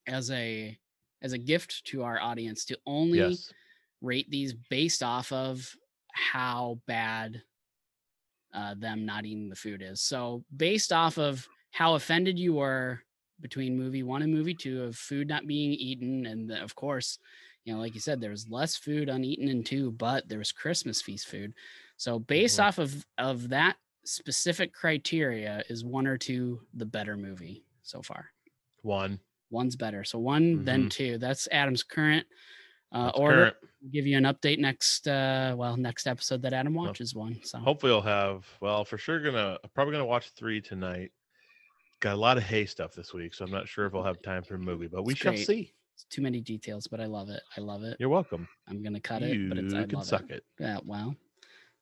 as 0.08 0.32
a 0.32 0.78
as 1.22 1.34
a 1.34 1.38
gift 1.38 1.86
to 1.86 2.04
our 2.04 2.20
audience 2.20 2.66
to 2.66 2.78
only 2.86 3.18
Yes. 3.20 3.54
rate 4.02 4.30
these 4.30 4.54
based 4.54 5.02
off 5.02 5.32
of 5.32 5.74
how 6.14 6.80
bad 6.86 7.42
uh, 8.54 8.76
them 8.76 9.06
not 9.06 9.26
eating 9.26 9.50
the 9.50 9.56
food 9.56 9.82
is. 9.82 10.02
So 10.02 10.44
based 10.56 10.92
off 10.92 11.18
of 11.18 11.48
how 11.72 11.96
offended 11.96 12.38
you 12.38 12.54
were 12.54 13.02
between 13.40 13.78
movie 13.78 14.04
one 14.04 14.22
and 14.22 14.32
movie 14.34 14.54
two 14.54 14.84
of 14.84 14.96
food 14.96 15.28
not 15.28 15.48
being 15.48 15.72
eaten, 15.72 16.26
and 16.28 16.50
the- 16.50 16.62
of 16.62 16.76
course, 16.76 17.18
you 17.66 17.74
know, 17.74 17.80
like 17.80 17.94
you 17.96 18.00
said, 18.00 18.22
there 18.22 18.30
was 18.30 18.50
less 18.50 18.76
food 18.78 19.10
uneaten 19.10 19.48
in 19.48 19.64
two, 19.64 19.92
but 19.92 20.28
there 20.28 20.38
was 20.38 20.52
Christmas 20.52 21.02
feast 21.02 21.28
food. 21.28 21.54
So 21.98 22.20
based 22.20 22.60
Mhm. 22.60 22.64
off 22.64 22.78
of 22.78 23.06
of 23.18 23.50
that 23.50 23.78
specific 24.06 24.74
criteria, 24.74 25.64
is 25.70 25.84
one 25.84 26.06
or 26.08 26.18
two 26.18 26.68
the 26.74 26.86
better 26.86 27.16
movie 27.18 27.66
so 27.82 28.02
far? 28.02 28.34
One. 28.82 29.20
One's 29.54 29.76
better. 29.78 30.04
So 30.04 30.20
one, 30.20 30.66
then 30.66 30.90
two. 30.90 31.18
That's 31.18 31.48
Adam's 31.52 31.84
current 31.84 32.26
uh, 32.92 33.06
That's 33.06 33.18
order 33.20 33.36
current. 33.52 33.56
give 33.92 34.06
you 34.06 34.18
an 34.18 34.26
update 34.26 34.60
next 34.60 35.08
uh 35.08 35.56
well 35.58 35.78
next 35.78 36.06
episode 36.08 36.42
that 36.44 36.54
adam 36.54 36.74
Well, 36.76 36.88
watches 36.88 37.16
one 37.16 37.40
so 37.44 37.58
Hopefully, 37.60 37.92
I'll 37.94 38.02
have. 38.02 38.46
Well, 38.62 38.84
for 38.86 38.98
sure, 38.98 39.20
gonna 39.20 39.58
probably 39.74 39.94
gonna 39.94 40.06
watch 40.06 40.30
three 40.38 40.60
tonight. 40.62 41.12
Got 42.02 42.14
a 42.16 42.18
lot 42.18 42.38
of 42.38 42.44
hay 42.44 42.66
stuff 42.66 42.94
this 42.94 43.14
week, 43.14 43.34
so 43.34 43.46
I'm 43.46 43.52
not 43.52 43.68
sure 43.68 43.86
if 43.86 43.96
I'll 43.96 44.04
have 44.04 44.22
time 44.22 44.44
for 44.44 44.56
a 44.56 44.60
movie, 44.60 44.88
but 44.88 45.04
we 45.06 45.14
It's 45.14 45.22
shall 45.22 45.32
great. 45.34 45.48
see. 45.48 45.74
it's 45.96 46.06
too 46.10 46.22
many 46.24 46.42
details 46.42 46.88
but 46.88 47.00
i 47.00 47.06
love 47.06 47.30
it 47.30 47.42
i 47.58 47.62
love 47.62 47.84
it 47.84 47.96
You're 48.00 48.10
welcome. 48.10 48.48
i'm 48.68 48.82
gonna 48.84 49.00
cut 49.00 49.22
you 49.22 49.28
it 49.46 49.50
but 49.50 49.58
it's 49.60 49.74
i 49.74 49.84
can 49.86 49.98
love 50.00 50.06
suck 50.08 50.24
it 50.30 50.38
it. 50.38 50.44
yeah 50.60 50.80
well 50.84 51.16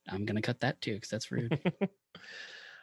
i'm 0.09 0.25
gonna 0.25 0.41
cut 0.41 0.59
that 0.59 0.79
too 0.81 0.95
because 0.95 1.09
that's 1.09 1.31
rude 1.31 1.57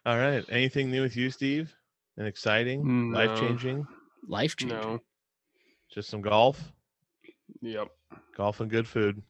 All 0.07 0.16
right. 0.16 0.42
Anything 0.49 0.90
new 0.90 1.02
with 1.02 1.16
you, 1.16 1.28
Steve? 1.30 1.75
And 2.16 2.26
exciting, 2.26 3.11
No. 3.12 3.18
life 3.18 3.38
changing? 3.38 3.87
Life 4.26 4.56
changing 4.56 4.78
No. 4.78 5.00
Just 5.92 6.08
some 6.10 6.20
golf, 6.20 6.72
Yep. 7.62 7.88
golf 8.37 8.60
and 8.60 8.70
good 8.70 8.87
food. 8.87 9.22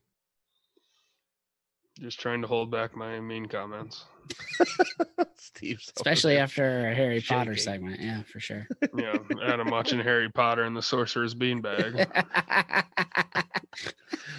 Just 2.01 2.21
trying 2.21 2.43
to 2.43 2.49
hold 2.49 2.71
back 2.71 2.97
my 2.97 3.19
mean 3.21 3.47
comments. 3.47 4.05
Steve's 5.37 5.91
especially 5.97 6.37
after 6.37 6.89
a 6.91 6.95
harry 6.95 7.21
potter 7.27 7.57
segment 7.57 7.99
yeah 7.99 8.23
for 8.31 8.41
sure 8.41 8.67
Yeah. 8.99 9.17
And 9.31 9.61
I'm 9.63 9.71
watching 9.71 9.99
Harry 10.01 10.29
Potter 10.31 10.65
and 10.65 10.77
the 10.77 10.83
Sorcerer's 10.83 11.35
Beanbag. 11.35 12.07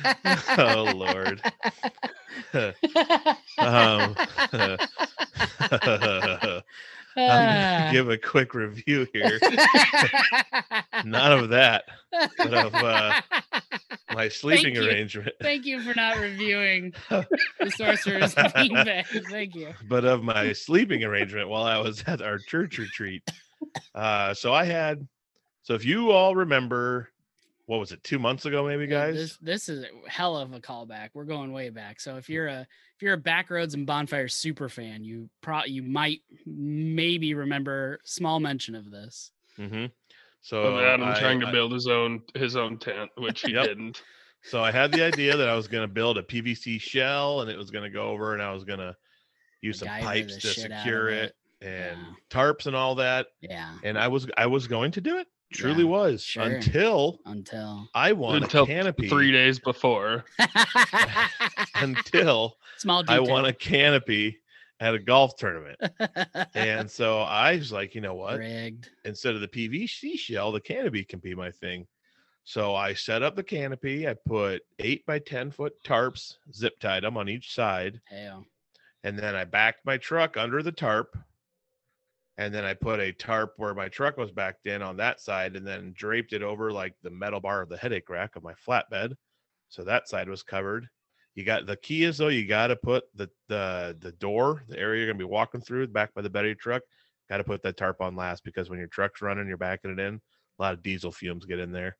oh 0.59 0.91
Lord. 0.95 1.41
um, 3.57 4.15
I'm 7.19 7.49
Ah. 7.49 7.79
gonna 7.79 7.91
give 7.93 8.09
a 8.09 8.17
quick 8.17 8.53
review 8.53 9.07
here. 9.13 9.39
None 11.05 11.31
of 11.31 11.49
that, 11.49 11.85
but 12.37 12.53
of 12.53 12.73
uh, 12.75 13.21
my 14.13 14.27
sleeping 14.29 14.75
you. 14.75 14.85
arrangement. 14.85 15.33
Thank 15.41 15.65
you 15.65 15.81
for 15.81 15.93
not 15.95 16.17
reviewing 16.17 16.93
the 17.09 17.25
Sorcerer's 17.75 18.35
Beanbag. 18.35 19.05
Thank 19.29 19.55
you. 19.55 19.73
but 19.87 20.05
of 20.05 20.23
my 20.23 20.53
sleeping 20.53 21.03
arrangement 21.03 21.49
while 21.49 21.63
I 21.63 21.77
was 21.77 22.03
at 22.07 22.21
our 22.21 22.37
church 22.39 22.77
retreat. 22.77 23.23
Uh, 23.93 24.33
so 24.33 24.53
I 24.53 24.65
had, 24.65 25.07
so 25.63 25.73
if 25.73 25.85
you 25.85 26.11
all 26.11 26.35
remember, 26.35 27.09
what 27.69 27.79
was 27.79 27.91
it, 27.91 28.03
two 28.03 28.17
months 28.17 28.45
ago, 28.45 28.65
maybe, 28.65 28.85
Yeah, 28.85 29.11
guys? 29.11 29.15
This 29.15 29.37
this 29.37 29.69
is 29.69 29.83
a 29.83 30.09
hell 30.09 30.35
of 30.35 30.53
a 30.53 30.59
callback. 30.59 31.09
We're 31.13 31.25
going 31.25 31.51
way 31.53 31.69
back. 31.69 31.99
So 31.99 32.17
if 32.17 32.27
you're 32.27 32.47
a 32.47 32.61
if 32.95 33.01
you're 33.03 33.13
a 33.13 33.17
Backroads 33.21 33.75
and 33.75 33.85
bonfire 33.85 34.27
super 34.27 34.69
fan, 34.69 35.03
you 35.03 35.29
pro 35.41 35.65
you 35.65 35.83
might 35.83 36.21
maybe 36.47 37.35
remember 37.35 37.99
small 38.03 38.39
mention 38.39 38.73
of 38.73 38.89
this. 38.89 39.31
hmm 39.55 39.85
So 40.41 40.63
Of 40.63 40.83
Adam 40.83 41.07
I- 41.09 41.19
trying 41.19 41.39
to 41.41 41.47
I- 41.47 41.51
build 41.51 41.71
his 41.71 41.85
own 41.87 42.23
his 42.33 42.55
own 42.55 42.79
tent, 42.79 43.11
which 43.17 43.41
he 43.41 43.53
Yep. 43.53 43.65
didn't. 43.67 44.01
So 44.41 44.63
I 44.63 44.71
had 44.71 44.91
the 44.91 45.03
idea 45.03 45.37
that 45.37 45.47
I 45.49 45.53
was 45.55 45.67
going 45.67 45.87
to 45.87 45.93
build 45.93 46.17
a 46.17 46.23
PVC 46.31 46.81
shell 46.81 47.41
and 47.41 47.51
it 47.51 47.57
was 47.57 47.69
going 47.69 47.83
to 47.83 47.89
go 47.91 48.09
over 48.09 48.33
and 48.33 48.41
I 48.41 48.51
was 48.51 48.63
going 48.63 48.79
to 48.79 48.95
use 49.61 49.77
some 49.79 49.89
pipes 49.89 50.37
to 50.37 50.47
shit 50.47 50.71
out 50.71 50.77
of 50.79 50.83
secure 50.83 51.09
it, 51.09 51.35
it. 51.61 51.67
and 51.67 51.97
Yeah. 51.99 52.13
tarps 52.31 52.65
and 52.65 52.75
all 52.75 52.95
that. 52.95 53.27
Yeah. 53.41 53.77
And 53.83 53.95
I 53.99 54.07
was 54.07 54.27
I 54.37 54.47
was 54.47 54.65
going 54.67 54.91
to 54.93 55.01
do 55.01 55.17
it. 55.19 55.27
Truly 55.53 55.83
Yeah, 55.83 55.89
was 55.89 56.23
sure. 56.23 56.43
until 56.43 57.19
until 57.25 57.87
I 57.95 58.11
won 58.11 58.43
Until 58.43 58.63
a 58.63 58.67
canopy. 58.67 59.09
three 59.09 59.31
days 59.31 59.59
before. 59.59 60.25
until 61.75 62.57
small 62.77 62.99
I 63.07 63.17
detail. 63.17 63.33
won 63.33 63.45
a 63.45 63.53
canopy 63.53 64.39
at 64.79 64.93
a 64.93 64.99
golf 64.99 65.35
tournament. 65.37 65.77
And 66.55 66.89
so 66.89 67.19
I 67.19 67.55
was 67.57 67.71
like, 67.71 67.95
you 67.95 68.01
know 68.01 68.15
what? 68.15 68.39
rigged. 68.39 68.89
Instead 69.05 69.35
of 69.35 69.41
the 69.41 69.47
PVC 69.47 70.17
shell, 70.17 70.51
the 70.51 70.61
canopy 70.61 71.03
can 71.03 71.19
be 71.19 71.35
my 71.35 71.51
thing. 71.51 71.87
So 72.43 72.75
I 72.75 72.93
set 72.93 73.21
up 73.23 73.35
the 73.35 73.43
canopy. 73.43 74.07
I 74.07 74.13
put 74.25 74.61
eight 74.79 75.05
by 75.05 75.19
10 75.19 75.51
foot 75.51 75.73
tarps, 75.83 76.37
zip 76.53 76.79
tied 76.79 77.03
them 77.03 77.17
on 77.17 77.29
each 77.29 77.53
side. 77.53 78.01
Hell. 78.05 78.45
And 79.03 79.17
then 79.17 79.35
I 79.35 79.43
backed 79.45 79.85
my 79.85 79.97
truck 79.97 80.35
under 80.37 80.61
the 80.63 80.71
tarp. 80.71 81.17
And 82.39 82.55
then 82.55 82.63
I 82.63 82.73
put 82.73 83.01
a 83.01 83.11
tarp 83.11 83.55
where 83.57 83.73
my 83.75 83.89
truck 83.89 84.15
was 84.15 84.31
backed 84.31 84.65
in 84.65 84.81
on 84.81 84.95
that 84.95 85.19
side 85.19 85.57
and 85.57 85.67
then 85.67 85.91
draped 85.93 86.31
it 86.31 86.41
over 86.41 86.71
like 86.71 86.95
the 87.03 87.09
metal 87.09 87.41
bar 87.41 87.61
of 87.61 87.67
the 87.67 87.75
headache 87.75 88.09
rack 88.09 88.37
of 88.37 88.43
my 88.43 88.53
flatbed. 88.53 89.15
So 89.67 89.83
that 89.83 90.07
side 90.07 90.29
was 90.29 90.41
covered. 90.41 90.87
You 91.35 91.43
got 91.43 91.65
the 91.65 91.75
key 91.75 92.05
is 92.05 92.17
though, 92.17 92.29
you 92.29 92.47
got 92.47 92.67
to 92.67 92.77
put 92.77 93.03
the, 93.13 93.29
the 93.49 93.97
the 93.99 94.13
door, 94.13 94.63
the 94.69 94.79
area 94.79 95.01
you're 95.01 95.11
gonna 95.11 95.19
be 95.19 95.25
walking 95.25 95.59
through 95.59 95.87
back 95.87 96.13
by 96.13 96.21
the 96.21 96.29
bed 96.29 96.45
of 96.45 96.47
your 96.47 96.55
truck, 96.55 96.81
got 97.29 97.37
to 97.37 97.43
put 97.43 97.61
that 97.63 97.75
tarp 97.75 97.99
on 97.99 98.15
last 98.15 98.45
because 98.45 98.69
when 98.69 98.79
your 98.79 98.87
truck's 98.87 99.21
running, 99.21 99.45
you're 99.49 99.57
backing 99.57 99.91
it 99.91 99.99
in, 99.99 100.15
a 100.15 100.61
lot 100.61 100.73
of 100.73 100.81
diesel 100.81 101.11
fumes 101.11 101.43
get 101.43 101.59
in 101.59 101.73
there. 101.73 101.97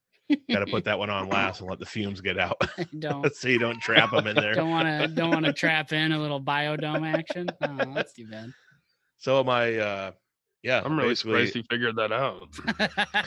Got 0.50 0.60
to 0.60 0.67
put 0.67 0.86
that 0.86 0.98
one 0.98 1.10
on 1.10 1.27
last 1.27 1.60
and 1.60 1.69
let 1.69 1.79
the 1.79 1.86
fumes 1.86 2.22
get 2.22 2.39
out 2.39 2.62
don't 3.00 3.34
so 3.36 3.50
you 3.50 3.60
don't 3.60 3.81
trap 3.81 4.12
them 4.12 4.25
in 4.25 4.36
there. 4.38 4.53
don't 4.53 4.69
want 4.69 4.88
to 4.88 5.08
don't 5.10 5.31
want 5.31 5.46
to 5.46 5.53
trap 5.53 5.91
in 5.91 6.13
a 6.13 6.17
little 6.19 6.41
biodome 6.41 7.05
action. 7.05 7.50
Oh, 7.62 7.93
that's 7.93 8.13
too 8.13 8.27
bad. 8.27 8.53
So 9.17 9.43
my 9.43 9.75
uh 9.75 10.12
yeah, 10.61 10.81
I'm 10.83 10.97
really 10.97 11.09
basically, 11.09 11.47
surprised 11.47 11.55
he 11.55 11.63
figured 11.69 11.95
that 11.95 12.11
out. 12.11 12.49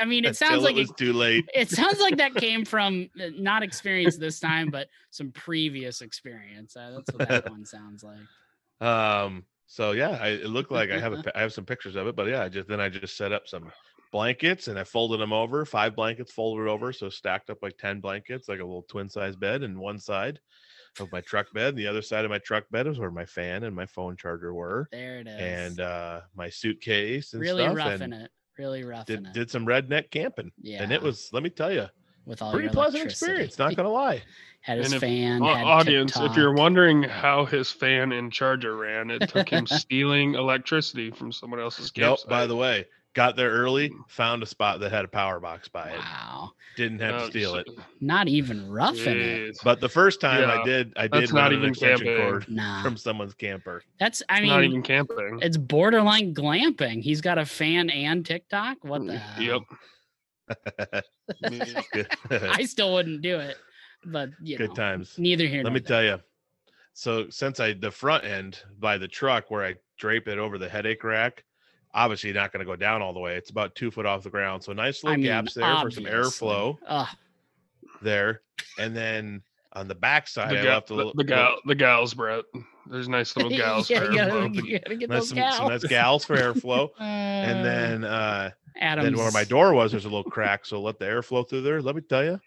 I 0.00 0.04
mean, 0.04 0.24
it 0.24 0.28
until 0.28 0.48
sounds 0.48 0.62
like 0.64 0.76
it 0.76 0.80
was 0.80 0.90
it, 0.90 0.96
too 0.96 1.12
late. 1.12 1.48
it 1.54 1.70
sounds 1.70 2.00
like 2.00 2.16
that 2.16 2.34
came 2.36 2.64
from 2.64 3.08
uh, 3.20 3.26
not 3.36 3.62
experience 3.62 4.16
this 4.16 4.40
time, 4.40 4.68
but 4.68 4.88
some 5.10 5.30
previous 5.30 6.00
experience. 6.00 6.76
Uh, 6.76 6.96
that's 6.96 7.12
what 7.12 7.28
that 7.28 7.50
one 7.50 7.64
sounds 7.64 8.04
like. 8.04 8.86
Um. 8.86 9.44
So 9.66 9.92
yeah, 9.92 10.18
I, 10.20 10.28
it 10.30 10.50
looked 10.50 10.72
like 10.72 10.90
I 10.90 10.98
have 10.98 11.12
a, 11.12 11.22
i 11.36 11.40
have 11.40 11.52
some 11.52 11.64
pictures 11.64 11.94
of 11.94 12.08
it, 12.08 12.16
but 12.16 12.26
yeah, 12.26 12.42
I 12.42 12.48
just 12.48 12.66
then 12.68 12.80
I 12.80 12.88
just 12.88 13.16
set 13.16 13.32
up 13.32 13.46
some 13.46 13.70
blankets 14.10 14.66
and 14.66 14.76
I 14.76 14.82
folded 14.82 15.20
them 15.20 15.32
over, 15.32 15.64
five 15.64 15.94
blankets 15.94 16.32
folded 16.32 16.68
over, 16.68 16.92
so 16.92 17.08
stacked 17.08 17.50
up 17.50 17.58
like 17.62 17.78
ten 17.78 18.00
blankets, 18.00 18.48
like 18.48 18.58
a 18.58 18.64
little 18.64 18.82
twin 18.88 19.08
size 19.08 19.36
bed, 19.36 19.62
and 19.62 19.78
one 19.78 20.00
side 20.00 20.40
of 20.98 21.10
my 21.12 21.20
truck 21.20 21.52
bed. 21.52 21.76
The 21.76 21.86
other 21.86 22.02
side 22.02 22.24
of 22.24 22.30
my 22.30 22.38
truck 22.38 22.64
bed 22.70 22.86
is 22.86 22.98
where 22.98 23.10
my 23.10 23.24
fan 23.24 23.64
and 23.64 23.74
my 23.76 23.86
phone 23.86 24.16
charger 24.16 24.52
were, 24.52 24.88
There 24.90 25.18
it 25.20 25.28
is. 25.28 25.34
and 25.40 25.80
uh 25.80 26.20
my 26.34 26.48
suitcase 26.50 27.32
and 27.32 27.40
really 27.42 27.62
stuff, 27.64 27.76
roughing 27.76 28.02
and 28.02 28.14
it. 28.14 28.30
Really 28.58 28.84
roughing 28.84 29.16
did 29.22 29.26
it. 29.28 29.32
did 29.32 29.50
some 29.50 29.64
redneck 29.66 30.10
camping, 30.10 30.50
yeah. 30.60 30.82
and 30.82 30.92
it 30.92 31.00
was 31.00 31.30
let 31.32 31.42
me 31.42 31.50
tell 31.50 31.72
you, 31.72 31.86
with 32.26 32.42
all 32.42 32.52
pretty 32.52 32.68
pleasant 32.68 33.04
experience. 33.04 33.58
Not 33.58 33.74
gonna 33.76 33.88
lie. 33.88 34.22
had 34.60 34.78
his 34.78 34.92
And 34.92 35.00
fan. 35.00 35.42
Au- 35.42 35.54
had 35.54 35.64
audience, 35.64 36.16
if 36.18 36.36
you're 36.36 36.52
wondering 36.52 37.02
how 37.02 37.46
his 37.46 37.70
fan 37.70 38.12
and 38.12 38.30
charger 38.30 38.76
ran, 38.76 39.10
it 39.10 39.28
took 39.30 39.48
him 39.48 39.66
stealing 39.66 40.34
electricity 40.34 41.10
from 41.10 41.32
someone 41.32 41.60
else's 41.60 41.90
Nope. 41.96 42.18
By 42.28 42.46
the 42.46 42.56
way, 42.56 42.86
got 43.14 43.36
there 43.36 43.50
early, 43.50 43.90
found 44.08 44.42
a 44.42 44.46
spot 44.46 44.80
that 44.80 44.90
had 44.92 45.04
a 45.04 45.08
power 45.08 45.40
box 45.40 45.68
by 45.68 45.90
it. 45.90 45.98
wow, 45.98 46.52
Didn't 46.76 47.00
have 47.00 47.14
Oh, 47.14 47.18
to 47.24 47.30
steal 47.30 47.54
it. 47.56 47.66
not 48.00 48.28
even 48.28 48.68
roughing 48.70 49.18
it. 49.18 49.58
But 49.64 49.80
the 49.80 49.88
first 49.88 50.20
time 50.20 50.48
I 50.48 50.62
did, 50.64 50.92
I 50.96 51.08
that's 51.08 51.28
did 51.28 51.34
not 51.34 51.52
even 51.52 51.70
extension 51.70 52.06
camping. 52.06 52.22
cord 52.24 52.48
Nah, 52.48 52.82
from 52.82 52.96
someone's 52.96 53.34
camper. 53.34 53.82
that's. 53.98 54.22
I 54.28 54.34
It's 54.36 54.42
mean, 54.42 54.50
not 54.50 54.64
even 54.64 54.82
camping. 54.82 55.38
it's 55.42 55.56
borderline 55.56 56.34
glamping. 56.34 57.02
He's 57.02 57.20
got 57.20 57.38
a 57.38 57.44
fan 57.46 57.90
and 57.90 58.24
TikTok. 58.24 58.78
What 58.82 59.06
the? 59.06 59.14
Mm, 59.14 59.46
Yep. 59.46 59.62
I 62.30 62.64
still 62.64 62.92
wouldn't 62.92 63.22
do 63.22 63.38
it, 63.38 63.56
but 64.04 64.30
you 64.42 64.56
good 64.56 64.70
know, 64.70 64.74
times. 64.74 65.14
neither 65.18 65.46
here. 65.46 65.58
Let 65.62 65.70
nor 65.70 65.72
me 65.74 65.80
there. 65.80 65.88
tell 65.88 66.04
you. 66.04 66.22
So 66.92 67.30
since 67.30 67.60
I 67.60 67.72
the 67.74 67.90
front 67.90 68.24
end 68.24 68.58
by 68.78 68.98
the 68.98 69.06
truck 69.08 69.50
where 69.50 69.64
I 69.64 69.76
drape 69.96 70.26
it 70.28 70.38
over 70.38 70.58
the 70.58 70.68
headache 70.68 71.04
rack, 71.04 71.44
obviously 71.94 72.32
not 72.32 72.52
going 72.52 72.60
to 72.60 72.70
go 72.70 72.76
down 72.76 73.02
all 73.02 73.12
the 73.12 73.20
way. 73.20 73.36
It's 73.36 73.50
about 73.50 73.74
two 73.74 73.90
foot 73.90 74.06
off 74.06 74.22
the 74.22 74.30
ground, 74.30 74.62
so 74.62 74.72
nice 74.72 75.04
I 75.04 75.08
little 75.08 75.22
mean, 75.22 75.26
gaps 75.30 75.54
there 75.54 75.76
for 75.80 75.90
some 75.90 76.04
airflow 76.04 76.76
Ugh, 76.86 77.08
there, 78.02 78.42
and 78.78 78.96
then 78.96 79.42
on 79.72 79.88
the 79.88 79.94
back 79.94 80.26
side 80.26 80.50
The, 80.50 80.60
I 80.60 80.74
left 80.74 80.90
a 80.90 80.92
the, 80.92 80.96
little 80.96 81.12
the 81.14 81.24
gal, 81.24 81.56
the 81.66 81.74
gals, 81.74 82.14
Brett. 82.14 82.44
There's 82.86 83.08
nice 83.08 83.36
little 83.36 83.50
gals. 83.56 83.88
yeah, 83.88 84.00
for 84.00 84.10
you 84.10 84.16
gotta, 84.16 84.48
gotta 84.48 84.96
get 84.96 85.10
nice, 85.10 85.20
those 85.20 85.28
some, 85.28 85.36
gals. 85.38 85.56
some 85.56 85.68
nice 85.68 85.84
gals 85.84 86.24
for 86.24 86.36
airflow, 86.36 86.90
Uh, 87.00 87.02
and 87.02 87.64
then 87.64 88.04
uh 88.04 88.50
Adam's, 88.80 89.04
then 89.10 89.16
where 89.16 89.30
my 89.32 89.44
door 89.44 89.74
was, 89.74 89.90
there's 89.90 90.04
a 90.06 90.08
little 90.08 90.30
crack, 90.30 90.64
so 90.64 90.80
let 90.80 90.98
the 90.98 91.06
air 91.06 91.22
flow 91.22 91.42
through 91.42 91.62
there. 91.62 91.82
Let 91.82 91.96
me 91.96 92.02
tell 92.02 92.24
you, 92.24 92.40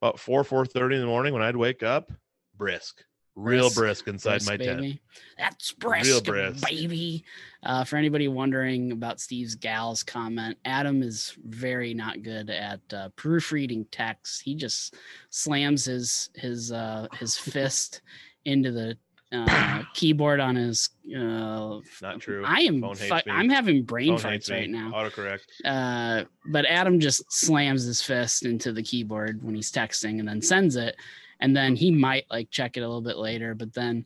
about 0.00 0.18
four 0.18 0.44
four 0.44 0.66
thirty 0.66 0.96
in 0.96 1.00
the 1.00 1.06
morning 1.06 1.32
when 1.32 1.42
I'd 1.42 1.56
wake 1.56 1.82
up, 1.82 2.12
brisk, 2.56 3.02
real 3.36 3.64
Brisk, 3.64 3.76
brisk 3.76 4.08
inside 4.08 4.30
brisk, 4.44 4.48
my 4.50 4.56
tent. 4.56 5.00
That's 5.38 5.72
brisk, 5.72 6.06
Real 6.06 6.20
brisk. 6.20 6.66
baby. 6.68 7.24
Uh, 7.62 7.84
for 7.84 7.96
anybody 7.96 8.28
wondering 8.28 8.92
about 8.92 9.20
Steve's 9.20 9.54
gals 9.54 10.02
comment, 10.02 10.58
Adam 10.64 11.02
is 11.02 11.36
very 11.44 11.94
not 11.94 12.22
good 12.22 12.50
at 12.50 12.80
uh, 12.92 13.08
proofreading 13.16 13.86
text. 13.90 14.42
He 14.42 14.54
just 14.54 14.94
slams 15.30 15.84
his 15.84 16.30
his 16.34 16.72
uh, 16.72 17.06
his 17.18 17.36
fist 17.38 18.02
into 18.44 18.72
the 18.72 18.96
uh, 19.32 19.82
keyboard 19.94 20.40
on 20.40 20.56
his. 20.56 20.90
Uh, 21.14 21.78
Not 22.02 22.20
true. 22.20 22.44
I 22.44 22.60
am. 22.60 22.80
Phone 22.80 22.96
hates 22.96 23.08
Fi- 23.08 23.22
me. 23.26 23.32
I'm 23.32 23.48
having 23.48 23.82
brain 23.84 24.18
Phone 24.18 24.38
right 24.50 24.70
now. 24.70 24.90
Autocorrect. 24.94 25.40
Uh, 25.64 26.24
but 26.46 26.66
Adam 26.66 27.00
just 27.00 27.30
slams 27.32 27.84
his 27.84 28.02
fist 28.02 28.44
into 28.44 28.72
the 28.72 28.82
keyboard 28.82 29.42
when 29.42 29.54
he's 29.54 29.70
texting 29.70 30.18
and 30.18 30.28
then 30.28 30.42
sends 30.42 30.76
it. 30.76 30.96
And 31.40 31.56
then 31.56 31.74
he 31.74 31.90
might 31.90 32.24
like 32.30 32.50
check 32.50 32.76
it 32.76 32.80
a 32.80 32.86
little 32.86 33.00
bit 33.00 33.16
later. 33.16 33.54
But 33.54 33.72
then, 33.72 34.04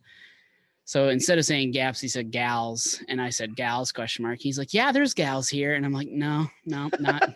so 0.85 1.09
instead 1.09 1.37
of 1.37 1.45
saying 1.45 1.71
gaps, 1.71 1.99
he 1.99 2.07
said 2.07 2.31
gals. 2.31 3.01
And 3.09 3.21
I 3.21 3.29
said 3.29 3.55
gals 3.55 3.91
question 3.91 4.23
mark. 4.23 4.39
He's 4.39 4.57
like, 4.57 4.73
yeah, 4.73 4.91
there's 4.91 5.13
gals 5.13 5.49
here. 5.49 5.75
And 5.75 5.85
I'm 5.85 5.93
like, 5.93 6.09
no, 6.09 6.47
no, 6.65 6.89
not, 6.99 7.35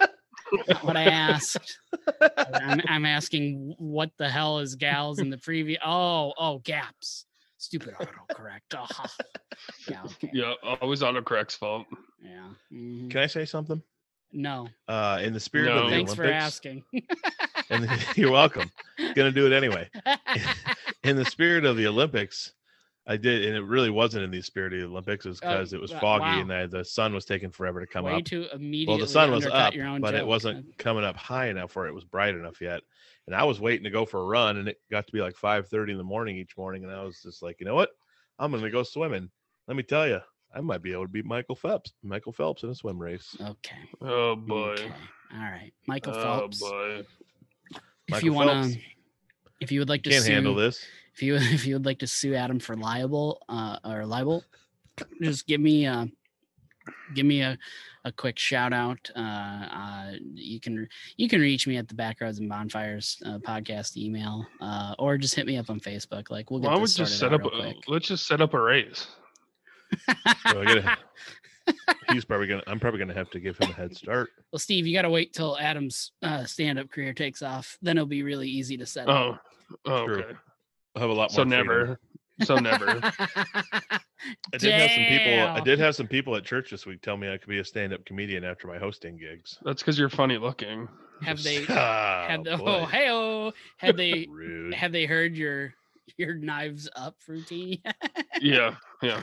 not 0.67 0.81
what 0.83 0.97
I 0.97 1.05
asked. 1.05 1.79
I'm, 2.53 2.81
I'm 2.87 3.05
asking 3.05 3.75
what 3.77 4.11
the 4.17 4.29
hell 4.29 4.59
is 4.59 4.75
gals 4.75 5.19
in 5.19 5.29
the 5.29 5.37
previous. 5.37 5.79
Oh, 5.85 6.33
oh, 6.37 6.59
gaps. 6.59 7.25
Stupid 7.57 7.93
autocorrect. 7.95 8.73
Oh, 8.73 9.05
yeah. 9.89 10.03
Okay. 10.05 10.29
Yeah, 10.33 10.53
always 10.81 11.01
autocorrect's 11.01 11.55
fault. 11.55 11.87
Yeah. 12.23 12.47
mhm. 12.71 13.11
Can 13.11 13.19
I 13.21 13.27
say 13.27 13.43
something? 13.45 13.81
No. 14.31 14.67
Uh, 14.88 15.19
in 15.21 15.33
the 15.33 15.39
spirit 15.39 15.65
No. 15.74 15.83
of 15.86 15.89
the 15.89 15.95
Olympics. 15.95 16.13
Thanks 16.15 16.19
Olympics, 16.19 16.27
for 16.29 16.33
asking. 16.33 16.83
and 17.69 18.05
you're 18.17 18.31
welcome. 18.31 18.71
Gonna 19.15 19.31
do 19.31 19.45
it 19.45 19.53
anyway. 19.53 19.89
In 21.03 21.15
the 21.15 21.25
spirit 21.25 21.63
of 21.65 21.77
the 21.77 21.88
Olympics, 21.88 22.51
I 23.07 23.15
did, 23.17 23.45
and 23.45 23.55
it 23.55 23.62
really 23.63 23.89
wasn't 23.89 24.25
in 24.25 24.31
the 24.31 24.41
spirit 24.41 24.74
of 24.74 24.79
the 24.81 24.86
Olympics. 24.86 25.25
It 25.25 25.29
was 25.29 25.39
Oh, 25.41 25.50
because 25.50 25.74
it 25.74 25.81
was 25.81 25.91
foggy 25.91 26.25
wow. 26.25 26.41
and 26.41 26.53
I, 26.53 26.67
the 26.67 26.83
sun 26.83 27.13
was 27.13 27.25
taking 27.25 27.50
forever 27.50 27.79
to 27.79 27.88
come 27.88 28.03
Way 28.03 28.15
up. 28.17 28.25
to 28.25 28.53
immediately 28.53 28.86
Well, 28.91 28.98
the 29.00 29.07
sun 29.07 29.31
was 29.31 29.45
up, 29.48 29.74
your 29.74 29.88
own 29.88 30.01
but 30.01 30.13
it 30.13 30.27
wasn't 30.27 30.77
coming 30.77 31.03
up 31.05 31.15
high 31.15 31.48
enough 31.48 31.75
where 31.75 31.88
it 31.88 31.93
was 31.93 32.03
bright 32.03 32.36
enough 32.36 32.59
yet. 32.62 32.81
And 33.25 33.36
I 33.36 33.43
was 33.45 33.59
waiting 33.62 33.83
to 33.86 33.89
go 33.89 34.05
for 34.05 34.19
a 34.19 34.25
run, 34.25 34.57
and 34.57 34.67
it 34.67 34.77
got 34.91 35.07
to 35.07 35.13
be 35.13 35.21
like 35.21 35.36
5:30 35.36 35.91
in 35.91 35.98
the 35.98 36.03
morning 36.03 36.38
each 36.38 36.57
morning, 36.57 36.83
and 36.83 36.91
I 36.93 37.01
was 37.03 37.21
just 37.21 37.41
like, 37.41 37.59
you 37.59 37.65
know 37.65 37.75
what? 37.75 37.89
I'm 38.38 38.51
gonna 38.51 38.69
go 38.69 38.83
swimming. 38.83 39.31
Let 39.67 39.77
me 39.77 39.83
tell 39.83 40.07
you, 40.07 40.19
I 40.53 40.61
might 40.61 40.81
be 40.81 40.91
able 40.93 41.03
to 41.03 41.07
beat 41.11 41.25
Michael 41.25 41.55
Phelps. 41.55 41.93
Michael 42.03 42.31
Phelps 42.33 42.63
in 42.63 42.69
a 42.69 42.75
swim 42.75 42.97
race. 42.99 43.35
Okay. 43.39 43.77
Oh 44.01 44.35
boy. 44.35 44.71
Okay. 44.73 44.91
All 45.33 45.39
right. 45.41 45.71
Michael 45.87 46.13
Oh 46.15 46.21
Phelps. 46.23 46.59
boy. 46.59 47.03
if 47.71 47.77
Michael 48.09 48.25
you 48.25 48.33
want 48.33 48.73
to 48.73 48.79
if 49.61 49.71
you 49.71 49.79
would 49.79 49.89
like 49.89 50.03
to 50.03 50.09
Can't 50.09 50.23
sue 50.23 50.31
handle 50.33 50.55
this. 50.55 50.83
if 51.13 51.21
you 51.21 51.35
if 51.39 51.65
you 51.67 51.75
would 51.75 51.85
like 51.85 51.99
to 51.99 52.07
sue 52.07 52.33
Adam 52.33 52.59
for 52.59 52.75
liable 52.75 53.41
uh 53.49 53.77
or 53.85 54.05
libel, 54.05 54.43
just 55.21 55.45
give 55.47 55.61
me 55.61 55.85
uh 55.85 56.05
give 57.13 57.25
me 57.27 57.41
a, 57.41 57.55
a 58.05 58.11
quick 58.11 58.39
shout 58.39 58.73
out. 58.73 59.11
Uh, 59.15 59.19
uh 59.19 60.11
you 60.33 60.59
can 60.59 60.87
you 61.17 61.29
can 61.29 61.41
reach 61.41 61.67
me 61.67 61.77
at 61.77 61.87
the 61.87 61.93
Backroads 61.93 62.39
and 62.39 62.49
Bonfires 62.49 63.21
uh, 63.23 63.37
podcast 63.39 63.97
email 63.97 64.47
uh 64.61 64.95
or 64.97 65.17
just 65.19 65.35
hit 65.35 65.45
me 65.45 65.57
up 65.57 65.69
on 65.69 65.79
Facebook. 65.79 66.31
Like 66.31 66.49
we'll 66.49 66.59
get 66.61 66.69
Why 66.71 66.75
would 66.75 66.83
this 66.85 66.95
just 66.95 67.19
set 67.19 67.33
up? 67.35 67.45
A, 67.45 67.49
quick. 67.49 67.75
let's 67.87 68.07
just 68.07 68.25
set 68.25 68.41
up 68.41 68.55
a 68.55 68.59
race. 68.59 69.05
So 70.07 70.61
I 70.61 70.65
gotta- 70.65 70.97
He's 72.11 72.25
probably 72.25 72.47
gonna. 72.47 72.63
I'm 72.65 72.79
probably 72.79 72.99
gonna 72.99 73.13
have 73.13 73.29
to 73.31 73.39
give 73.39 73.57
him 73.59 73.69
a 73.69 73.73
head 73.73 73.95
start. 73.95 74.29
Well, 74.51 74.59
Steve, 74.59 74.87
you 74.87 74.93
got 74.95 75.03
to 75.03 75.09
wait 75.11 75.33
till 75.33 75.55
Adam's 75.59 76.11
uh, 76.23 76.43
stand-up 76.45 76.89
career 76.89 77.13
takes 77.13 77.43
off. 77.43 77.77
Then 77.83 77.97
it'll 77.97 78.07
be 78.07 78.23
really 78.23 78.49
easy 78.49 78.75
to 78.77 78.87
set 78.87 79.07
up. 79.07 79.39
Oh, 79.85 79.91
oh 79.91 80.05
True. 80.05 80.23
okay. 80.23 80.33
I'll 80.95 81.01
have 81.01 81.09
a 81.11 81.13
lot 81.13 81.29
more. 81.31 81.35
So 81.35 81.43
freedom. 81.43 81.49
never. 81.67 81.99
So 82.43 82.55
never. 82.55 82.99
I 84.53 84.57
did 84.57 84.73
have 84.73 84.89
some 84.91 85.03
people. 85.05 85.39
I 85.47 85.59
did 85.59 85.79
have 85.79 85.95
some 85.95 86.07
people 86.07 86.35
at 86.35 86.43
church 86.43 86.71
this 86.71 86.85
week 86.87 87.01
tell 87.03 87.17
me 87.17 87.31
I 87.31 87.37
could 87.37 87.49
be 87.49 87.59
a 87.59 87.65
stand-up 87.65 88.03
comedian 88.05 88.43
after 88.43 88.67
my 88.67 88.79
hosting 88.79 89.17
gigs. 89.17 89.59
That's 89.63 89.81
because 89.83 89.99
you're 89.99 90.09
funny 90.09 90.37
looking. 90.39 90.87
have 91.21 91.43
they? 91.43 91.65
Ah, 91.69 92.25
Had 92.27 92.45
the, 92.45 92.59
oh 92.59 92.85
hey 92.85 93.09
oh 93.11 93.51
have 93.77 93.95
they 93.97 94.25
Rude. 94.29 94.73
have 94.73 94.91
they 94.91 95.05
heard 95.05 95.35
your 95.35 95.73
your 96.17 96.33
knives 96.33 96.89
up 96.95 97.15
routine? 97.27 97.81
Yeah, 98.41 98.75
yeah. 99.03 99.21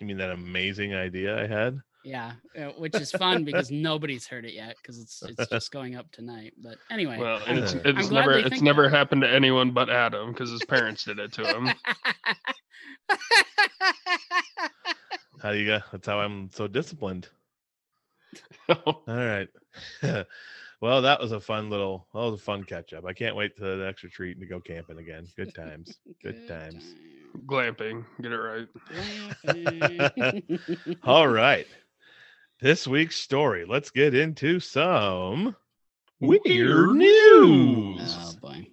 You 0.00 0.06
mean 0.06 0.16
that 0.16 0.30
amazing 0.30 0.94
idea 0.94 1.38
I 1.42 1.46
had? 1.46 1.78
Yeah, 2.02 2.32
uh, 2.58 2.70
which 2.78 2.94
is 2.94 3.10
fun 3.12 3.44
because 3.46 3.70
nobody's 3.70 4.26
heard 4.26 4.46
it 4.46 4.54
yet 4.54 4.76
because 4.80 4.98
it's 4.98 5.22
it's 5.22 5.50
just 5.50 5.70
going 5.70 5.94
up 5.96 6.10
tonight. 6.10 6.54
But 6.62 6.78
anyway, 6.90 7.18
Well, 7.18 7.42
and 7.46 7.58
it's 7.58 7.74
I'm 7.74 7.82
it's 7.84 8.10
never 8.10 8.38
it's 8.38 8.62
never 8.62 8.84
that. 8.84 8.96
happened 8.96 9.20
to 9.22 9.30
anyone 9.30 9.72
but 9.72 9.90
Adam 9.90 10.32
because 10.32 10.50
his 10.50 10.64
parents 10.64 11.04
did 11.04 11.18
it 11.18 11.32
to 11.34 11.46
him. 11.46 11.68
How 15.42 15.50
you 15.50 15.66
got? 15.66 15.90
That's 15.92 16.06
how 16.06 16.20
I'm 16.20 16.50
so 16.52 16.66
disciplined. 16.66 17.28
All 18.68 19.02
right. 19.06 19.48
well, 20.80 21.02
that 21.02 21.18
was 21.20 21.32
a 21.32 21.40
fun 21.40 21.70
little. 21.70 22.06
That 22.12 22.20
was 22.20 22.34
a 22.40 22.42
fun 22.44 22.64
catch 22.64 22.92
up. 22.92 23.04
I 23.06 23.12
can't 23.14 23.36
wait 23.36 23.56
to 23.56 23.62
the 23.62 23.76
next 23.76 24.02
retreat 24.02 24.36
and 24.36 24.42
to 24.42 24.46
go 24.48 24.60
camping 24.60 24.98
again. 24.98 25.26
Good 25.36 25.54
times. 25.54 25.98
Good 26.22 26.46
times. 26.46 26.94
Glamping, 27.46 28.04
get 28.20 28.32
it 28.32 28.36
right. 28.36 28.68
All 31.04 31.28
right. 31.28 31.66
This 32.60 32.86
week's 32.86 33.16
story. 33.16 33.64
Let's 33.64 33.90
get 33.90 34.14
into 34.14 34.60
some 34.60 35.56
weird 36.20 36.90
news. 36.90 38.16
oh 38.18 38.34
boy. 38.40 38.66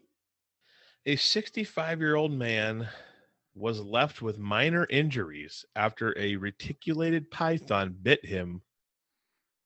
A 1.06 1.16
65 1.16 2.00
year 2.02 2.16
old 2.16 2.34
man 2.34 2.88
was 3.56 3.80
left 3.80 4.22
with 4.22 4.38
minor 4.38 4.86
injuries 4.90 5.66
after 5.76 6.14
a 6.18 6.36
reticulated 6.36 7.32
python 7.32 7.96
bit 8.02 8.24
him. 8.26 8.62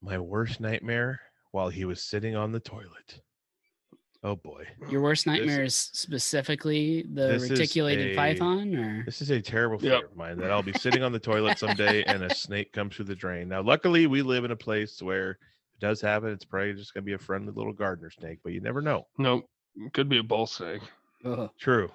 My 0.02 0.20
worst 0.20 0.60
nightmare 0.60 1.20
while 1.52 1.70
he 1.70 1.86
was 1.86 2.04
sitting 2.04 2.36
on 2.36 2.52
the 2.52 2.60
toilet. 2.60 3.22
Oh 4.24 4.36
boy. 4.36 4.66
Your 4.90 5.02
worst 5.02 5.26
nightmare 5.26 5.64
is 5.64 5.76
specifically 5.76 7.04
the 7.12 7.40
reticulated 7.40 8.12
a- 8.12 8.16
python, 8.16 8.76
or 8.76 9.04
This 9.04 9.22
is 9.22 9.32
a 9.32 9.42
terrible 9.42 9.80
fear 9.80 9.94
Yep. 9.94 10.04
of 10.12 10.16
mine 10.16 10.38
that 10.38 10.52
I'll 10.52 10.62
be 10.62 10.74
sitting 10.74 11.02
on 11.02 11.12
the 11.12 11.20
toilet 11.20 11.58
someday 11.58 12.04
and 12.04 12.24
a 12.24 12.34
snake 12.36 12.72
comes 12.72 12.96
through 12.96 13.06
the 13.06 13.16
drain. 13.16 13.48
Now, 13.50 13.62
luckily, 13.64 14.06
we 14.06 14.22
live 14.22 14.46
in 14.46 14.52
a 14.52 14.56
place 14.56 15.02
where 15.02 15.32
if 15.32 15.38
it 15.76 15.80
does 15.80 16.02
happen, 16.02 16.30
it's 16.30 16.46
probably 16.46 16.74
just 16.74 16.94
going 16.94 17.04
to 17.04 17.06
be 17.06 17.14
a 17.14 17.18
friendly 17.18 17.52
little 17.52 17.74
gardener 17.74 18.12
snake, 18.12 18.40
but 18.44 18.54
you 18.54 18.62
never 18.62 18.82
know. 18.82 19.08
Nope, 19.18 19.50
could 19.94 20.08
be 20.08 20.20
a 20.20 20.24
bull 20.24 20.46
snake. 20.46 20.82
Ugh. 21.26 21.50
True. 21.60 21.92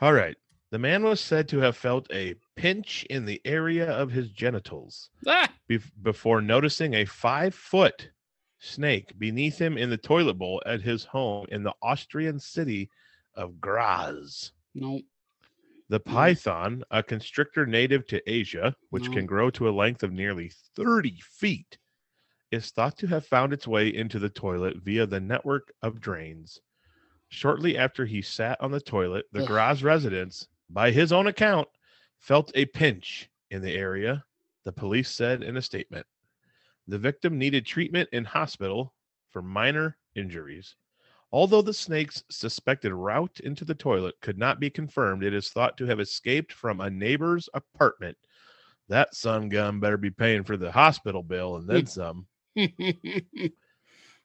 All 0.00 0.12
right. 0.12 0.36
The 0.70 0.78
man 0.78 1.02
was 1.04 1.20
said 1.20 1.48
to 1.48 1.58
have 1.58 1.76
felt 1.76 2.06
a 2.12 2.34
pinch 2.56 3.04
in 3.10 3.24
the 3.24 3.40
area 3.44 3.88
of 3.90 4.10
his 4.12 4.30
genitals 4.30 5.10
Ah! 5.26 5.48
bef- 5.70 5.90
before 6.02 6.40
noticing 6.40 6.94
a 6.94 7.04
five 7.04 7.54
foot 7.54 8.10
snake 8.58 9.18
beneath 9.18 9.58
him 9.58 9.76
in 9.76 9.90
the 9.90 9.96
toilet 9.96 10.34
bowl 10.34 10.62
at 10.66 10.80
his 10.80 11.04
home 11.04 11.46
in 11.50 11.62
the 11.62 11.74
Austrian 11.82 12.38
city 12.38 12.90
of 13.34 13.60
Graz. 13.60 14.52
Nope. 14.74 15.02
The 15.88 16.00
python, 16.00 16.82
a 16.90 17.02
constrictor 17.02 17.64
native 17.64 18.06
to 18.08 18.30
Asia, 18.30 18.74
which 18.90 19.04
No. 19.04 19.12
can 19.12 19.26
grow 19.26 19.50
to 19.50 19.68
a 19.68 19.70
length 19.70 20.02
of 20.02 20.12
nearly 20.12 20.50
30 20.74 21.20
feet, 21.20 21.78
is 22.50 22.70
thought 22.70 22.96
to 22.98 23.06
have 23.06 23.26
found 23.26 23.52
its 23.52 23.68
way 23.68 23.94
into 23.94 24.18
the 24.18 24.28
toilet 24.28 24.78
via 24.78 25.06
the 25.06 25.20
network 25.20 25.72
of 25.82 26.00
drains. 26.00 26.60
Shortly 27.28 27.76
after 27.76 28.04
he 28.04 28.22
sat 28.22 28.60
on 28.60 28.70
the 28.70 28.80
toilet, 28.80 29.26
the 29.32 29.42
Ugh. 29.42 29.48
Graz 29.48 29.82
residents, 29.84 30.48
by 30.70 30.90
his 30.90 31.12
own 31.12 31.28
account, 31.28 31.68
felt 32.18 32.50
a 32.54 32.64
pinch 32.66 33.30
in 33.50 33.62
the 33.62 33.72
area, 33.74 34.24
the 34.64 34.72
police 34.72 35.10
said 35.10 35.42
in 35.42 35.56
a 35.56 35.62
statement. 35.62 36.06
The 36.88 36.98
victim 36.98 37.38
needed 37.38 37.66
treatment 37.66 38.08
in 38.12 38.24
hospital 38.24 38.94
for 39.30 39.42
minor 39.42 39.98
injuries. 40.14 40.76
Although 41.32 41.62
the 41.62 41.74
snake's 41.74 42.22
suspected 42.30 42.92
route 42.92 43.40
into 43.40 43.64
the 43.64 43.74
toilet 43.74 44.14
could 44.20 44.38
not 44.38 44.60
be 44.60 44.70
confirmed, 44.70 45.24
it 45.24 45.34
is 45.34 45.48
thought 45.48 45.76
to 45.78 45.86
have 45.86 46.00
escaped 46.00 46.52
from 46.52 46.80
a 46.80 46.88
neighbor's 46.88 47.48
apartment. 47.52 48.16
That 48.88 49.14
sun 49.14 49.48
gun 49.48 49.80
better 49.80 49.96
be 49.96 50.10
paying 50.10 50.44
for 50.44 50.56
the 50.56 50.70
hospital 50.70 51.22
bill 51.22 51.56
and 51.56 51.68
then 51.68 51.86
some. 51.86 52.26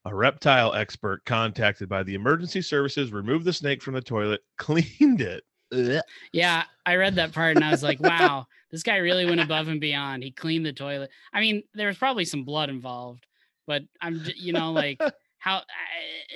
A 0.06 0.16
reptile 0.16 0.74
expert 0.74 1.24
contacted 1.26 1.88
by 1.88 2.02
the 2.04 2.16
emergency 2.16 2.62
services 2.62 3.12
removed 3.12 3.46
the 3.46 3.54
snake 3.54 3.84
from 3.84 3.94
the 3.94 4.02
toilet, 4.02 4.42
cleaned 4.58 5.22
it. 5.22 5.44
Yeah, 6.34 6.64
I 6.86 6.96
read 6.96 7.16
that 7.16 7.34
part 7.34 7.56
and 7.56 7.66
I 7.66 7.72
was 7.72 7.84
like, 7.84 8.00
wow, 8.00 8.46
this 8.72 8.84
guy 8.84 8.98
really 8.98 9.26
went 9.26 9.42
above 9.42 9.68
and 9.68 9.82
beyond. 9.82 10.24
He 10.24 10.32
cleaned 10.32 10.66
the 10.66 10.74
toilet. 10.74 11.10
I 11.34 11.42
mean, 11.42 11.64
there 11.74 11.88
was 11.88 11.98
probably 11.98 12.26
some 12.26 12.44
blood 12.44 12.70
involved, 12.70 13.26
but 13.68 13.84
I'm, 14.02 14.22
you 14.36 14.54
know, 14.54 14.72
like 14.72 15.02
how, 15.40 15.62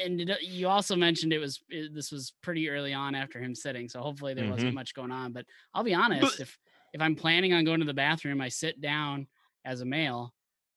and 0.04 0.36
you 0.42 0.68
also 0.68 0.96
mentioned 0.96 1.34
it 1.34 1.40
was, 1.40 1.62
this 1.70 2.12
was 2.12 2.34
pretty 2.42 2.70
early 2.70 2.94
on 2.94 3.16
after 3.16 3.40
him 3.40 3.56
sitting. 3.56 3.88
So 3.88 4.02
hopefully 4.02 4.34
there 4.34 4.50
wasn't 4.50 4.70
mm-hmm. 4.70 4.76
much 4.76 4.94
going 4.94 5.12
on. 5.12 5.32
But 5.32 5.46
I'll 5.74 5.84
be 5.84 5.94
honest, 5.94 6.40
if, 6.40 6.58
if 6.94 7.02
I'm 7.02 7.16
planning 7.16 7.54
on 7.54 7.66
going 7.66 7.80
to 7.80 7.86
the 7.86 7.94
bathroom, 7.94 8.42
I 8.42 8.50
sit 8.50 8.82
down 8.82 9.28
as 9.64 9.82
a 9.82 9.86
male 9.86 10.34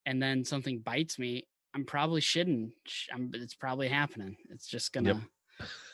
and 0.07 0.23
then 0.23 0.45
something 0.45 0.79
bites 0.79 1.19
me, 1.19 1.47
I'm 1.75 1.85
probably 1.85 2.21
shitting. 2.21 2.71
Sh- 2.87 3.09
I'm, 3.13 3.31
it's 3.35 3.55
probably 3.55 3.89
happening. 3.89 4.37
It's 4.51 4.67
just 4.67 4.93
gonna. 4.93 5.23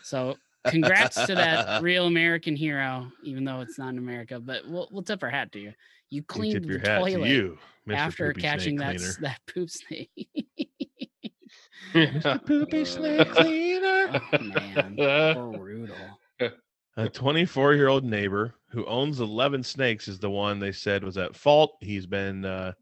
So 0.02 0.36
congrats 0.66 1.26
to 1.26 1.34
that 1.34 1.82
real 1.82 2.06
American 2.06 2.56
hero, 2.56 3.10
even 3.22 3.44
though 3.44 3.60
it's 3.60 3.78
not 3.78 3.90
in 3.90 3.98
America. 3.98 4.40
But 4.40 4.66
we'll 4.66 4.88
we'll 4.90 5.02
tip 5.02 5.22
our 5.22 5.30
hat 5.30 5.52
to 5.52 5.58
you. 5.58 5.72
You 6.10 6.22
We 6.22 6.26
cleaned 6.26 6.62
tip 6.62 6.70
your 6.70 6.78
the 6.78 6.86
toilet 6.86 7.28
to 7.28 7.28
you, 7.28 7.58
after 7.90 8.28
Poopy 8.28 8.40
catching 8.40 8.76
that 8.76 8.98
that 9.20 9.40
poop 9.46 9.70
snake. 9.70 10.10
Yeah. 11.94 12.38
Poopy 12.46 12.84
Snake 12.84 13.30
Cleaner. 13.30 14.20
oh 14.32 14.38
man, 14.40 15.54
brutal. 15.58 15.96
A 16.96 17.08
24 17.08 17.74
year 17.74 17.88
old 17.88 18.04
neighbor 18.04 18.54
who 18.68 18.84
owns 18.86 19.20
11 19.20 19.62
snakes 19.62 20.08
is 20.08 20.18
the 20.18 20.30
one 20.30 20.58
they 20.58 20.72
said 20.72 21.02
was 21.02 21.16
at 21.16 21.34
fault. 21.34 21.76
He's 21.80 22.06
been 22.06 22.44
uh, 22.44 22.72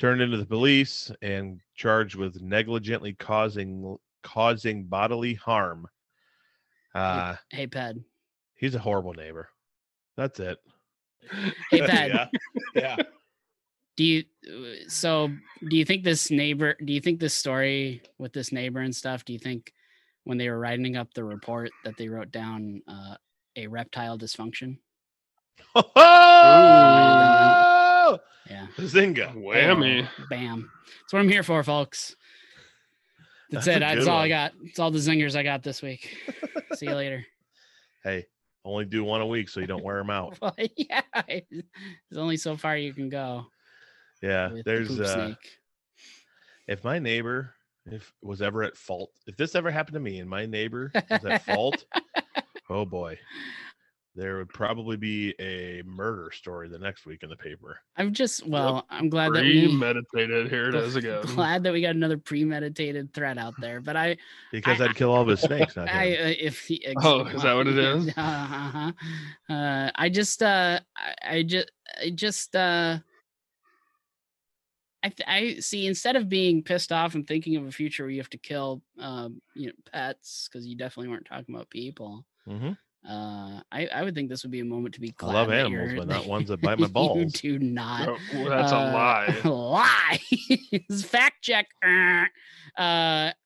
turned 0.00 0.20
into 0.20 0.36
the 0.36 0.46
police 0.46 1.10
and 1.22 1.60
charged 1.76 2.16
with 2.16 2.40
negligently 2.40 3.14
causing 3.14 3.96
causing 4.22 4.84
bodily 4.84 5.34
harm. 5.34 5.86
Uh, 6.94 7.34
Hey, 7.50 7.66
Ped. 7.66 7.98
he's 8.54 8.74
a 8.74 8.78
horrible 8.78 9.12
neighbor. 9.14 9.48
That's 10.16 10.38
it. 10.40 10.58
Hey, 11.70 11.80
Ped. 11.86 12.08
yeah. 12.10 12.26
Yeah. 12.74 12.96
Do 13.96 14.02
you 14.04 14.24
uh, 14.48 14.74
so 14.88 15.30
do 15.70 15.76
you 15.76 15.84
think 15.84 16.02
this 16.02 16.28
neighbor 16.28 16.74
do 16.84 16.92
you 16.92 17.00
think 17.00 17.20
this 17.20 17.32
story 17.32 18.02
with 18.18 18.32
this 18.32 18.50
neighbor 18.50 18.80
and 18.80 18.92
stuff, 18.94 19.24
do 19.24 19.32
you 19.32 19.38
think 19.38 19.72
when 20.24 20.36
they 20.36 20.50
were 20.50 20.58
writing 20.58 20.96
up 20.96 21.14
the 21.14 21.22
report 21.22 21.70
that 21.84 21.96
they 21.96 22.08
wrote 22.08 22.32
down 22.32 22.82
uh, 22.88 23.14
a 23.54 23.68
reptile 23.68 24.18
dysfunction? 24.18 24.78
Oh! 26.84 28.18
Yeah. 28.50 28.66
Zinga. 28.78 29.32
Whammy. 29.36 30.08
Bam. 30.28 30.68
That's 30.86 31.12
what 31.12 31.20
I'm 31.20 31.28
here 31.28 31.42
for, 31.44 31.62
folks. 31.62 32.16
That's, 33.54 33.66
That's 33.66 33.76
it. 33.76 33.80
That's 33.80 34.06
all 34.06 34.18
I 34.18 34.28
got. 34.28 34.52
It's 34.62 34.78
all 34.78 34.90
the 34.90 34.98
zingers 34.98 35.36
I 35.36 35.42
got 35.42 35.62
this 35.62 35.82
week. 35.82 36.16
See 36.74 36.86
you 36.86 36.94
later. 36.94 37.24
Hey, 38.02 38.26
only 38.64 38.84
do 38.84 39.04
one 39.04 39.20
a 39.20 39.26
week 39.26 39.48
so 39.48 39.60
you 39.60 39.66
don't 39.66 39.84
wear 39.84 39.98
them 39.98 40.10
out. 40.10 40.38
Well, 40.42 40.54
yeah. 40.76 41.02
There's 41.26 42.16
only 42.16 42.36
so 42.36 42.56
far 42.56 42.76
you 42.76 42.92
can 42.92 43.08
go. 43.08 43.46
Yeah. 44.22 44.48
the 44.48 44.62
There's 44.64 44.88
poop 44.88 45.06
uh 45.06 45.34
if 46.66 46.82
my 46.82 46.98
neighbor 46.98 47.54
if 47.86 48.12
was 48.22 48.40
ever 48.40 48.62
at 48.62 48.76
fault 48.76 49.10
if 49.26 49.36
this 49.36 49.54
ever 49.54 49.70
happened 49.70 49.94
to 49.94 50.00
me 50.00 50.18
and 50.20 50.30
my 50.30 50.46
neighbor 50.46 50.90
was 51.10 51.24
at 51.26 51.44
fault 51.44 51.84
oh 52.70 52.86
boy 52.86 53.18
there 54.14 54.36
would 54.38 54.48
probably 54.48 54.96
be 54.96 55.34
a 55.40 55.82
murder 55.84 56.30
story 56.32 56.68
the 56.68 56.78
next 56.78 57.06
week 57.06 57.22
in 57.22 57.28
the 57.30 57.36
paper 57.36 57.78
I'm 57.96 58.12
just 58.12 58.46
well, 58.46 58.86
I'm 58.90 59.08
glad 59.08 59.34
that 59.34 59.42
we 59.42 59.68
Premeditated. 59.68 60.48
Here 60.50 60.68
it 60.70 60.74
gl- 60.74 60.96
again. 60.96 61.22
glad 61.36 61.62
that 61.64 61.72
we 61.72 61.80
got 61.80 61.94
another 61.94 62.18
premeditated 62.18 63.12
threat 63.14 63.38
out 63.38 63.54
there. 63.60 63.80
But 63.80 63.96
I 63.96 64.16
because 64.50 64.80
I- 64.80 64.86
would 64.88 64.96
kill 64.96 65.12
all 65.12 65.22
of 65.22 65.28
his 65.28 65.40
snakes 65.44 65.76
not 65.76 65.88
I, 65.92 66.16
uh, 66.16 66.34
if 66.38 66.60
he, 66.66 66.84
Oh, 67.02 67.20
is 67.26 67.42
that 67.42 67.54
what 67.54 67.66
it 67.68 67.78
is? 67.78 68.08
Uh-huh. 68.16 68.92
Uh, 69.48 69.90
I 69.94 70.08
just, 70.08 70.42
uh, 70.42 70.80
I, 70.96 71.14
I 71.22 71.42
just, 71.42 71.70
I 72.00 72.10
just, 72.10 72.56
uh, 72.56 72.98
I, 75.02 75.08
th- 75.10 75.28
I 75.28 75.60
see. 75.60 75.86
Instead 75.86 76.16
of 76.16 76.28
being 76.30 76.62
pissed 76.62 76.90
off 76.90 77.14
and 77.14 77.26
thinking 77.26 77.56
of 77.56 77.66
a 77.66 77.72
future 77.72 78.04
where 78.04 78.10
you 78.10 78.20
have 78.20 78.30
to 78.30 78.38
kill, 78.38 78.82
um, 78.98 79.42
you 79.54 79.66
know, 79.66 79.72
pets 79.92 80.48
because 80.50 80.66
you 80.66 80.76
definitely 80.76 81.10
weren't 81.10 81.26
talking 81.26 81.54
about 81.54 81.68
people. 81.68 82.24
Mhm. 82.46 82.76
Uh, 83.08 83.60
I, 83.70 83.86
I 83.88 84.02
would 84.02 84.14
think 84.14 84.30
this 84.30 84.42
would 84.44 84.50
be 84.50 84.60
a 84.60 84.64
moment 84.64 84.94
to 84.94 85.00
be 85.00 85.14
I 85.20 85.26
love 85.26 85.50
animals, 85.50 85.92
but 85.94 86.08
not 86.08 86.26
ones 86.26 86.48
that 86.48 86.62
bite 86.62 86.78
my 86.78 86.86
balls. 86.86 87.42
You 87.42 87.58
do 87.58 87.64
not. 87.64 88.08
Well, 88.32 88.48
that's 88.48 88.72
Uh, 88.72 88.76
a 88.76 88.92
lie. 88.92 89.40
lie. 89.44 90.20
Fact 91.02 91.42
check. 91.42 91.66
Uh, 91.84 92.24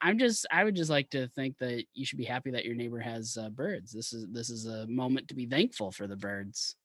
I'm 0.01 0.19
just. 0.19 0.47
I 0.53 0.63
would 0.63 0.77
just 0.77 0.91
like 0.91 1.11
to 1.11 1.27
think 1.29 1.59
that 1.59 1.85
you 1.95 2.07
should 2.07 2.19
be 2.19 2.25
happy 2.25 2.53
that 2.53 2.65
your 2.65 2.77
neighbor 2.77 3.01
has 3.01 3.37
uh, 3.37 3.49
birds. 3.51 3.91
This 3.93 4.13
is 4.13 4.27
this 4.33 4.49
is 4.49 4.67
a 4.67 4.87
moment 4.87 5.27
to 5.29 5.35
be 5.35 5.47
thankful 5.47 5.91
for 5.91 6.07
the 6.07 6.17
birds 6.17 6.77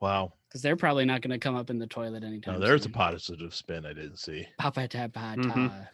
wow 0.00 0.32
because 0.48 0.62
they're 0.62 0.76
probably 0.76 1.04
not 1.04 1.20
going 1.20 1.30
to 1.30 1.38
come 1.38 1.54
up 1.54 1.68
in 1.68 1.78
the 1.78 1.86
toilet 1.86 2.20
no, 2.22 2.28
anytime. 2.28 2.58
there's 2.58 2.86
a 2.86 2.88
positive 2.88 3.54
spin 3.54 3.84
i 3.84 3.92
didn't 3.92 4.16
see 4.18 4.46
Papa 4.58 4.88
ta 4.88 5.08
pa 5.08 5.34
ta. 5.34 5.50
Uh, 5.50 5.84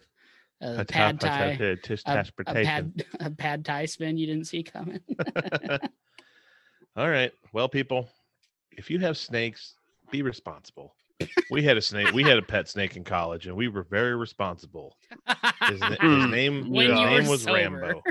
A 0.61 0.83
pad 0.85 1.19
tap- 1.19 1.23
a 1.23 1.27
thai. 1.27 1.51
tap- 1.51 1.61
a 1.61 1.75
tis- 1.77 2.03
A, 2.05 2.25
a 2.47 2.53
pad 2.53 3.05
a 3.19 3.29
pad 3.31 3.65
thai 3.65 3.85
spin 3.85 4.17
you 4.17 4.25
didn't 4.27 4.45
see 4.47 4.63
coming. 4.63 4.99
all 6.95 7.09
right 7.09 7.31
well 7.53 7.69
people 7.69 8.09
if 8.71 8.89
you 8.89 8.99
have 8.99 9.17
snakes 9.17 9.75
be 10.11 10.21
responsible 10.21 10.93
we 11.49 11.63
had 11.63 11.77
a 11.77 11.81
snake. 11.81 12.13
We 12.13 12.21
had 12.21 12.37
a 12.37 12.43
pet 12.43 12.69
snake 12.69 12.95
in 12.95 13.03
college, 13.03 13.47
and 13.47 13.55
we 13.55 13.69
were 13.69 13.81
very 13.81 14.15
responsible. 14.15 14.95
His, 15.67 15.79
na- 15.79 15.89
his 15.89 15.97
Hmm. 15.99 16.29
name, 16.29 16.65
his 16.71 16.89
name 16.91 17.25
was 17.27 17.41
sober. 17.41 17.53
Rambo. 17.57 18.03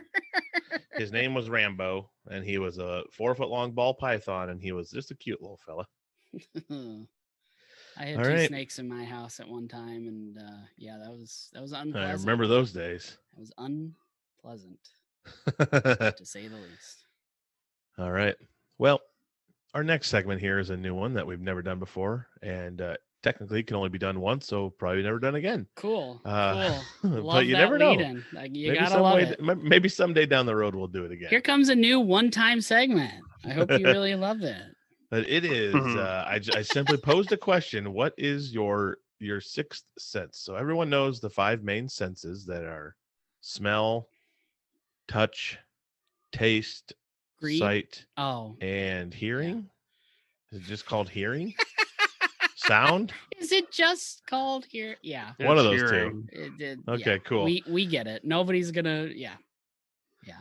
His 0.97 1.13
name 1.13 1.33
was 1.33 1.49
Rambo, 1.49 2.11
and 2.29 2.45
he 2.45 2.59
was 2.59 2.79
a 2.79 3.05
four 3.13 3.37
foot 3.37 3.49
long 3.49 3.71
ball 3.71 3.95
python, 3.95 4.49
and 4.51 4.61
he 4.61 4.73
was 4.73 4.91
just 4.91 5.13
a 5.13 5.15
cute 5.15 5.41
little 5.41 5.61
fella. 5.65 5.87
I 7.99 8.07
had 8.07 8.19
All 8.19 8.25
two 8.25 8.31
right. 8.31 8.49
snakes 8.49 8.79
in 8.79 8.89
my 8.89 9.05
house 9.05 9.41
at 9.41 9.49
one 9.49 9.69
time, 9.69 10.07
and 10.07 10.39
uh, 10.39 10.65
yeah, 10.77 10.99
that 11.03 11.11
was 11.11 11.49
that 11.53 11.63
was 11.63 11.73
unpleasant. 11.73 12.11
I 12.11 12.13
remember 12.13 12.47
those 12.47 12.73
days. 12.73 13.17
It 13.37 13.41
was 13.41 13.53
unpleasant 13.59 14.79
to 15.47 16.25
say 16.25 16.49
the 16.49 16.57
least. 16.57 17.05
All 17.99 18.13
right. 18.13 18.37
Well, 18.79 19.01
our 19.75 19.83
next 19.83 20.09
segment 20.09 20.41
here 20.41 20.59
is 20.59 20.71
a 20.71 20.77
new 20.77 20.95
one 20.95 21.15
that 21.15 21.27
we've 21.27 21.41
never 21.41 21.63
done 21.63 21.79
before, 21.79 22.29
and 22.43 22.81
uh, 22.81 22.97
technically 23.23 23.61
it 23.61 23.67
can 23.67 23.77
only 23.77 23.89
be 23.89 23.99
done 23.99 24.21
once, 24.21 24.47
so 24.47 24.71
probably 24.71 25.03
never 25.03 25.19
done 25.19 25.35
again. 25.35 25.67
Cool. 25.75 26.21
Uh, 26.25 26.81
cool. 27.03 27.23
but 27.25 27.47
you 27.47 27.55
never 27.55 27.79
know. 27.79 27.95
Like, 28.33 28.55
you 28.55 28.69
maybe 28.69 28.79
gotta 28.79 28.91
some 28.91 29.03
love 29.03 29.15
way, 29.17 29.23
it. 29.23 29.63
maybe 29.63 29.89
someday 29.89 30.27
down 30.27 30.47
the 30.47 30.55
road 30.55 30.75
we'll 30.75 30.87
do 30.87 31.05
it 31.05 31.13
again. 31.13 31.31
Here 31.31 31.41
comes 31.41 31.71
a 31.71 31.75
new 31.75 31.99
one-time 32.01 32.61
segment. 32.61 33.13
I 33.45 33.51
hope 33.51 33.71
you 33.73 33.85
really 33.85 34.15
love 34.15 34.43
it. 34.43 34.63
But 35.11 35.29
it 35.29 35.45
is. 35.45 35.75
Mhm. 35.75 35.97
Uh, 35.99 36.25
I, 36.27 36.38
j- 36.38 36.53
I 36.59 36.62
simply 36.62 36.97
posed 36.97 37.33
a 37.33 37.37
question. 37.37 37.92
What 37.92 38.14
is 38.19 38.53
your 38.53 38.99
your 39.21 39.40
sixth 39.40 39.85
sense? 39.99 40.38
So 40.38 40.55
everyone 40.57 40.90
knows 40.90 41.21
the 41.21 41.31
five 41.31 41.62
main 41.62 41.88
senses 41.88 42.45
that 42.47 42.64
are 42.64 42.97
smell, 43.40 44.09
touch, 45.09 45.59
taste, 46.33 46.92
Greed. 47.40 47.59
sight, 47.61 48.05
Oh, 48.16 48.57
and 48.61 49.14
hearing. 49.14 49.69
Is 50.53 50.59
it 50.61 50.64
just 50.64 50.87
called 50.87 51.09
hearing? 51.09 51.55
Sound? 52.57 53.12
is 53.38 53.53
it 53.53 53.71
just 53.71 54.27
called 54.27 54.64
here? 54.64 54.97
Yeah. 55.03 55.33
One 55.38 55.57
of 55.59 55.66
It's 55.66 55.83
those 55.83 55.90
two. 55.90 55.97
hearing. 55.97 56.29
It 56.33 56.59
did. 56.59 56.81
Okay, 56.88 57.12
yeah. 57.12 57.19
cool. 57.19 57.45
We 57.45 57.62
we 57.69 57.87
get 57.87 58.07
it. 58.09 58.25
Nobody's 58.25 58.71
gonna. 58.73 59.09
Yeah. 59.14 59.35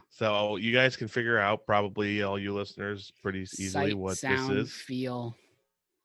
So 0.10 0.56
you 0.58 0.72
guys 0.72 0.96
can 0.96 1.08
figure 1.08 1.38
out 1.38 1.66
probably 1.66 2.22
all 2.24 2.40
you 2.40 2.54
listeners 2.54 3.12
pretty 3.22 3.42
easily 3.42 3.70
Sight, 3.92 3.98
what 3.98 4.18
sound, 4.18 4.58
this 4.58 4.68
is. 4.68 4.74
feel. 4.74 5.36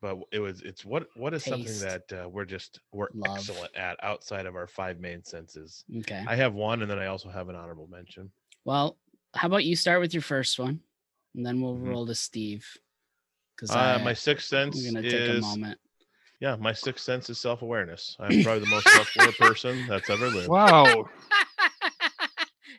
But 0.03 0.19
it 0.33 0.39
was 0.39 0.63
it's 0.63 0.85
what 0.85 1.09
what 1.15 1.35
is 1.35 1.45
Taste. 1.45 1.51
something 1.81 1.81
that 1.81 2.25
uh, 2.25 2.29
we're 2.29 2.45
just 2.47 2.81
we're 2.93 3.09
Love. 3.15 3.37
excellent 3.37 3.77
at 3.77 4.03
outside 4.03 4.47
of 4.47 4.57
our 4.57 4.67
five 4.67 4.99
main 4.99 5.23
senses. 5.23 5.85
Okay. 5.99 6.25
I 6.27 6.35
have 6.37 6.55
one, 6.55 6.81
and 6.83 6.91
then 6.91 6.99
I 6.99 7.07
also 7.07 7.29
have 7.29 7.49
an 7.51 7.55
honorable 7.57 7.87
mention. 7.91 8.31
Well, 8.65 8.97
how 9.35 9.47
about 9.49 9.65
you 9.65 9.77
start 9.77 10.01
with 10.01 10.15
your 10.15 10.23
first 10.23 10.59
one, 10.59 10.81
and 11.35 11.45
then 11.45 11.61
we'll 11.61 11.77
Mhm. 11.77 11.89
roll 11.89 12.07
to 12.07 12.15
Steve. 12.15 12.67
Because 13.55 13.71
Uh, 13.77 14.01
my 14.03 14.15
sixth 14.15 14.49
sense 14.49 14.87
I'm 14.87 14.95
gonna 14.95 15.09
take 15.09 15.29
a 15.29 15.33
is 15.33 15.43
moment. 15.43 15.79
yeah, 16.41 16.57
my 16.57 16.73
sixth 16.73 17.05
sense 17.05 17.29
is 17.29 17.39
self 17.39 17.61
awareness. 17.61 18.17
I'm 18.19 18.43
probably 18.43 18.61
the 18.61 18.71
most 18.71 18.89
self 18.89 19.15
aware 19.17 19.33
person 19.39 19.87
that's 19.87 20.09
ever 20.09 20.29
lived. 20.29 20.49
Wow. 20.49 21.11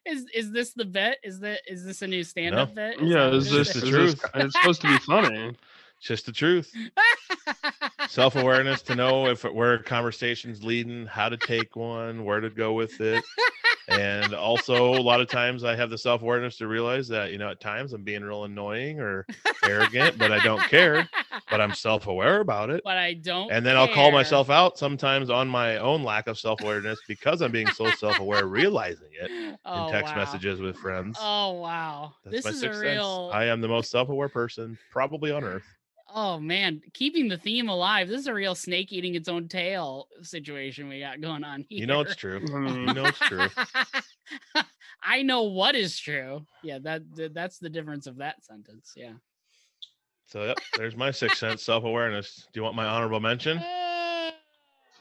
Is 0.05 0.25
is 0.33 0.51
this 0.51 0.73
the 0.73 0.85
bet? 0.85 1.17
Is 1.23 1.39
that 1.41 1.61
is 1.67 1.85
this 1.85 2.01
a 2.01 2.07
new 2.07 2.23
stand-up 2.23 2.69
No. 2.69 2.75
bet? 2.75 3.01
Yeah, 3.01 3.29
that 3.29 3.33
is 3.33 3.51
what 3.51 3.61
it 3.61 3.67
this, 3.67 3.81
the 3.81 3.89
truth. 3.89 4.25
it's 4.35 4.53
supposed 4.53 4.81
to 4.81 4.87
be 4.87 4.97
funny. 4.99 5.55
It's 5.97 6.07
just 6.07 6.25
the 6.25 6.31
truth. 6.31 6.73
Self 8.07 8.35
awareness 8.35 8.81
to 8.83 8.95
know 8.95 9.27
if 9.27 9.45
it, 9.45 9.53
where 9.53 9.77
conversation's 9.79 10.63
leading, 10.63 11.05
how 11.05 11.29
to 11.29 11.37
take 11.37 11.75
one, 11.75 12.25
where 12.25 12.39
to 12.39 12.49
go 12.49 12.73
with 12.73 12.99
it. 12.99 13.23
And 13.99 14.33
also, 14.33 14.93
a 14.95 15.01
lot 15.01 15.21
of 15.21 15.27
times 15.27 15.63
I 15.63 15.75
have 15.75 15.89
the 15.89 15.97
self 15.97 16.21
awareness 16.21 16.57
to 16.57 16.67
realize 16.67 17.07
that, 17.09 17.31
you 17.31 17.37
know, 17.37 17.49
at 17.49 17.59
times 17.59 17.93
I'm 17.93 18.03
being 18.03 18.23
real 18.23 18.45
annoying 18.45 18.99
or 18.99 19.25
arrogant, 19.65 20.17
but 20.17 20.31
I 20.31 20.39
don't 20.43 20.61
care. 20.63 21.09
But 21.49 21.61
I'm 21.61 21.73
self 21.73 22.07
aware 22.07 22.39
about 22.39 22.69
it. 22.69 22.81
but 22.83 22.97
I 22.97 23.13
don't. 23.13 23.51
And 23.51 23.65
then 23.65 23.75
I'll 23.75 23.87
call 23.87 24.11
myself 24.11 24.49
out 24.49 24.77
sometimes 24.77 25.29
on 25.29 25.47
my 25.47 25.77
own 25.77 26.03
lack 26.03 26.27
of 26.27 26.39
self 26.39 26.61
awareness 26.61 26.99
because 27.07 27.41
I'm 27.41 27.51
being 27.51 27.67
so 27.67 27.89
self 27.91 28.19
aware, 28.19 28.45
realizing 28.45 29.09
it 29.19 29.57
oh, 29.65 29.85
in 29.85 29.91
text 29.91 30.13
wow. 30.15 30.21
messages 30.21 30.61
with 30.61 30.77
friends. 30.77 31.17
Oh 31.21 31.53
wow, 31.53 32.13
That's 32.23 32.37
this 32.37 32.45
my 32.45 32.51
is 32.51 32.63
a 32.63 32.79
real. 32.79 33.29
sense. 33.29 33.35
I 33.35 33.45
am 33.45 33.61
the 33.61 33.67
most 33.67 33.91
self 33.91 34.09
aware 34.09 34.29
person 34.29 34.77
probably 34.89 35.31
on 35.31 35.43
earth. 35.43 35.65
Oh 36.13 36.39
man, 36.39 36.81
keeping 36.93 37.27
the 37.27 37.37
theme 37.37 37.69
alive. 37.69 38.07
This 38.07 38.21
is 38.21 38.27
a 38.27 38.33
real 38.33 38.55
snake 38.55 38.91
eating 38.91 39.15
its 39.15 39.29
own 39.29 39.47
tail 39.47 40.07
situation 40.21 40.87
we 40.89 40.99
got 40.99 41.21
going 41.21 41.43
on 41.43 41.65
here. 41.69 41.79
You 41.79 41.87
know 41.87 42.01
it's 42.01 42.15
true. 42.15 42.41
You 42.49 42.93
know 42.93 43.05
it's 43.05 43.19
true. 43.19 43.47
I 45.03 45.21
know 45.23 45.43
what 45.43 45.75
is 45.75 45.97
true. 45.99 46.45
Yeah, 46.63 46.79
that 46.79 47.03
that's 47.33 47.57
the 47.59 47.69
difference 47.69 48.07
of 48.07 48.17
that 48.17 48.43
sentence. 48.43 48.93
Yeah. 48.95 49.13
So 50.27 50.45
yep, 50.45 50.57
there's 50.77 50.95
my 50.95 51.11
sixth 51.11 51.37
sense, 51.37 51.63
self 51.63 51.83
awareness. 51.83 52.47
Do 52.53 52.59
you 52.59 52.63
want 52.63 52.75
my 52.75 52.85
honorable 52.85 53.19
mention? 53.19 53.57
Uh, 53.57 54.31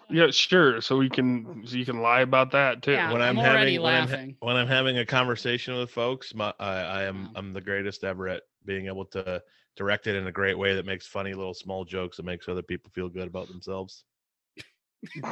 Yeah, 0.08 0.30
sure. 0.30 0.80
So 0.80 0.96
we 0.96 1.08
can 1.08 1.62
so 1.66 1.76
you 1.76 1.84
can 1.84 2.02
lie 2.02 2.20
about 2.22 2.50
that 2.52 2.82
too. 2.82 2.92
Yeah. 2.92 3.12
when 3.12 3.22
I'm 3.22 3.38
I'm, 3.38 3.46
already 3.46 3.74
having 3.74 3.82
when 3.82 3.94
I'm, 3.94 4.08
ha- 4.08 4.12
laughing. 4.14 4.36
when 4.40 4.56
I'm 4.56 4.66
having 4.68 4.98
a 4.98 5.06
conversation 5.06 5.76
with 5.76 5.90
folks, 5.90 6.34
my, 6.34 6.52
I, 6.58 6.72
I 6.74 7.02
am 7.04 7.24
Wow. 7.26 7.30
I'm 7.36 7.52
the 7.52 7.60
greatest 7.60 8.02
ever 8.04 8.28
at 8.28 8.42
being 8.64 8.86
able 8.86 9.04
to 9.06 9.42
direct 9.76 10.06
it 10.06 10.16
in 10.16 10.26
a 10.26 10.32
great 10.32 10.58
way 10.58 10.74
that 10.74 10.86
makes 10.86 11.06
funny 11.06 11.32
little 11.34 11.54
small 11.54 11.84
jokes 11.84 12.16
that 12.16 12.24
makes 12.26 12.48
other 12.48 12.62
people 12.62 12.90
feel 12.94 13.08
good 13.08 13.26
about 13.28 13.48
themselves. 13.48 14.04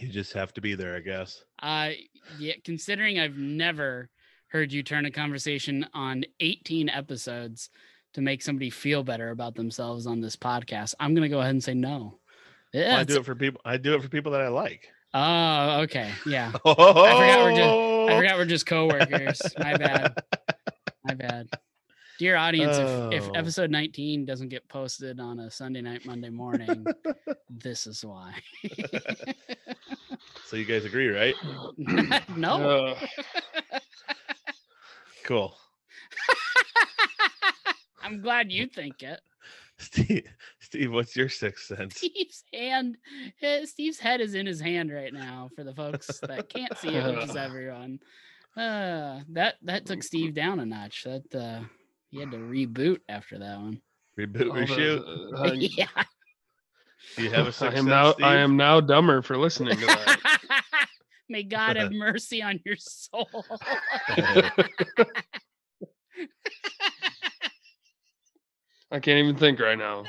You 0.00 0.06
just 0.08 0.32
have 0.34 0.52
to 0.54 0.60
be 0.60 0.76
there, 0.76 0.94
I 0.94 1.00
guess. 1.00 1.42
Uh, 1.60 1.90
yeah. 2.38 2.52
Considering 2.64 3.18
I've 3.18 3.36
never 3.36 4.10
heard 4.46 4.72
you 4.72 4.84
turn 4.84 5.06
a 5.06 5.10
conversation 5.10 5.86
on 5.92 6.24
18 6.38 6.88
episodes 6.88 7.68
to 8.14 8.20
make 8.20 8.40
somebody 8.40 8.70
feel 8.70 9.02
better 9.02 9.30
about 9.30 9.56
themselves 9.56 10.06
on 10.06 10.20
this 10.20 10.36
podcast, 10.36 10.94
I'm 11.00 11.14
gonna 11.16 11.28
go 11.28 11.40
ahead 11.40 11.50
and 11.50 11.64
say 11.64 11.74
no. 11.74 12.20
Yeah. 12.72 12.90
Well, 12.92 13.00
I 13.00 13.04
do 13.04 13.16
it 13.16 13.24
for 13.24 13.34
people. 13.34 13.60
I 13.64 13.76
do 13.76 13.94
it 13.96 14.02
for 14.02 14.08
people 14.08 14.30
that 14.32 14.40
I 14.40 14.48
like. 14.48 14.88
Oh, 15.14 15.80
okay. 15.80 16.12
Yeah. 16.24 16.52
Oh, 16.64 16.74
forgot 16.74 17.42
we're 17.42 17.56
just- 17.56 18.12
I 18.12 18.16
forgot 18.20 18.36
we're 18.38 18.44
just 18.44 18.66
coworkers. 18.66 19.42
My 19.58 19.76
bad. 19.76 20.14
My 21.04 21.14
bad. 21.14 21.48
Dear 22.18 22.36
audience, 22.36 22.76
if, 22.76 23.22
if 23.22 23.28
Oh. 23.28 23.32
episode 23.36 23.70
19 23.70 24.24
doesn't 24.24 24.48
get 24.48 24.66
posted 24.68 25.20
on 25.20 25.38
a 25.38 25.50
Sunday 25.50 25.80
night, 25.80 26.04
Monday 26.04 26.30
morning, 26.30 26.84
this 27.50 27.86
is 27.86 28.04
why. 28.04 28.34
so 30.46 30.56
you 30.56 30.64
guys 30.64 30.84
agree, 30.84 31.08
right? 31.08 31.34
no. 32.36 32.88
Uh, 32.88 32.98
Cool. 35.24 35.54
I'm 38.02 38.22
glad 38.22 38.50
you 38.50 38.66
think 38.66 39.02
it. 39.02 39.20
Steve, 39.76 40.26
Steve, 40.58 40.90
what's 40.90 41.14
your 41.14 41.28
sixth 41.28 41.66
sense? 41.66 41.96
Steve's 41.96 42.44
hand, 42.50 42.96
eh, 43.42 43.66
Steve's 43.66 43.98
head 43.98 44.22
is 44.22 44.32
in 44.34 44.46
his 44.46 44.58
hand 44.58 44.90
right 44.90 45.12
now 45.12 45.50
for 45.54 45.64
the 45.64 45.74
folks 45.74 46.18
that 46.20 46.48
can't 46.48 46.74
see 46.78 46.88
it, 46.88 47.14
which 47.14 47.28
is 47.28 47.36
everyone. 47.36 48.00
Uh, 48.56 49.20
that 49.28 49.56
that 49.62 49.84
took 49.84 50.02
Steve 50.02 50.32
down 50.32 50.60
a 50.60 50.64
notch. 50.66 51.04
That 51.04 51.34
uh, 51.34 51.60
he 52.10 52.20
had 52.20 52.30
to 52.32 52.38
reboot 52.38 52.98
after 53.08 53.38
that 53.38 53.58
one. 53.58 53.80
Reboot, 54.18 54.48
all 54.48 54.54
the- 54.54 54.60
reshoot. 54.62 55.48
uh, 55.48 55.52
yeah. 55.54 55.86
Do 57.16 57.22
you 57.22 57.30
have 57.30 57.46
a 57.46 57.48
I 57.48 57.52
sixth 57.52 57.62
am 57.62 57.72
sense? 57.74 57.86
now 57.86 58.12
Steve? 58.12 58.26
I 58.26 58.36
am 58.36 58.56
now 58.56 58.80
dumber 58.80 59.22
for 59.22 59.36
listening 59.36 59.76
to 59.78 59.86
that. 59.86 60.40
May 61.28 61.42
God 61.42 61.76
have 61.76 61.92
mercy 61.92 62.42
on 62.42 62.58
your 62.64 62.76
soul. 62.78 63.28
I 68.90 69.00
can't 69.00 69.18
even 69.18 69.36
think 69.36 69.60
right 69.60 69.76
now. 69.78 70.04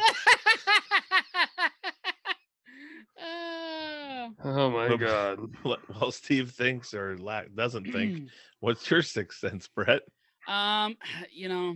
Ah. 3.22 4.30
Oh 4.46 4.70
my 4.70 4.88
But- 4.90 5.00
god. 5.00 5.40
While 5.64 6.12
Steve 6.12 6.52
thinks 6.52 6.94
or 6.94 7.18
lack 7.18 7.54
doesn't 7.54 7.92
think, 7.92 8.30
what's 8.62 8.90
your 8.90 9.02
sixth 9.02 9.40
sense, 9.40 9.68
Brett? 9.68 10.02
Um, 10.48 10.96
you 11.32 11.50
know, 11.50 11.76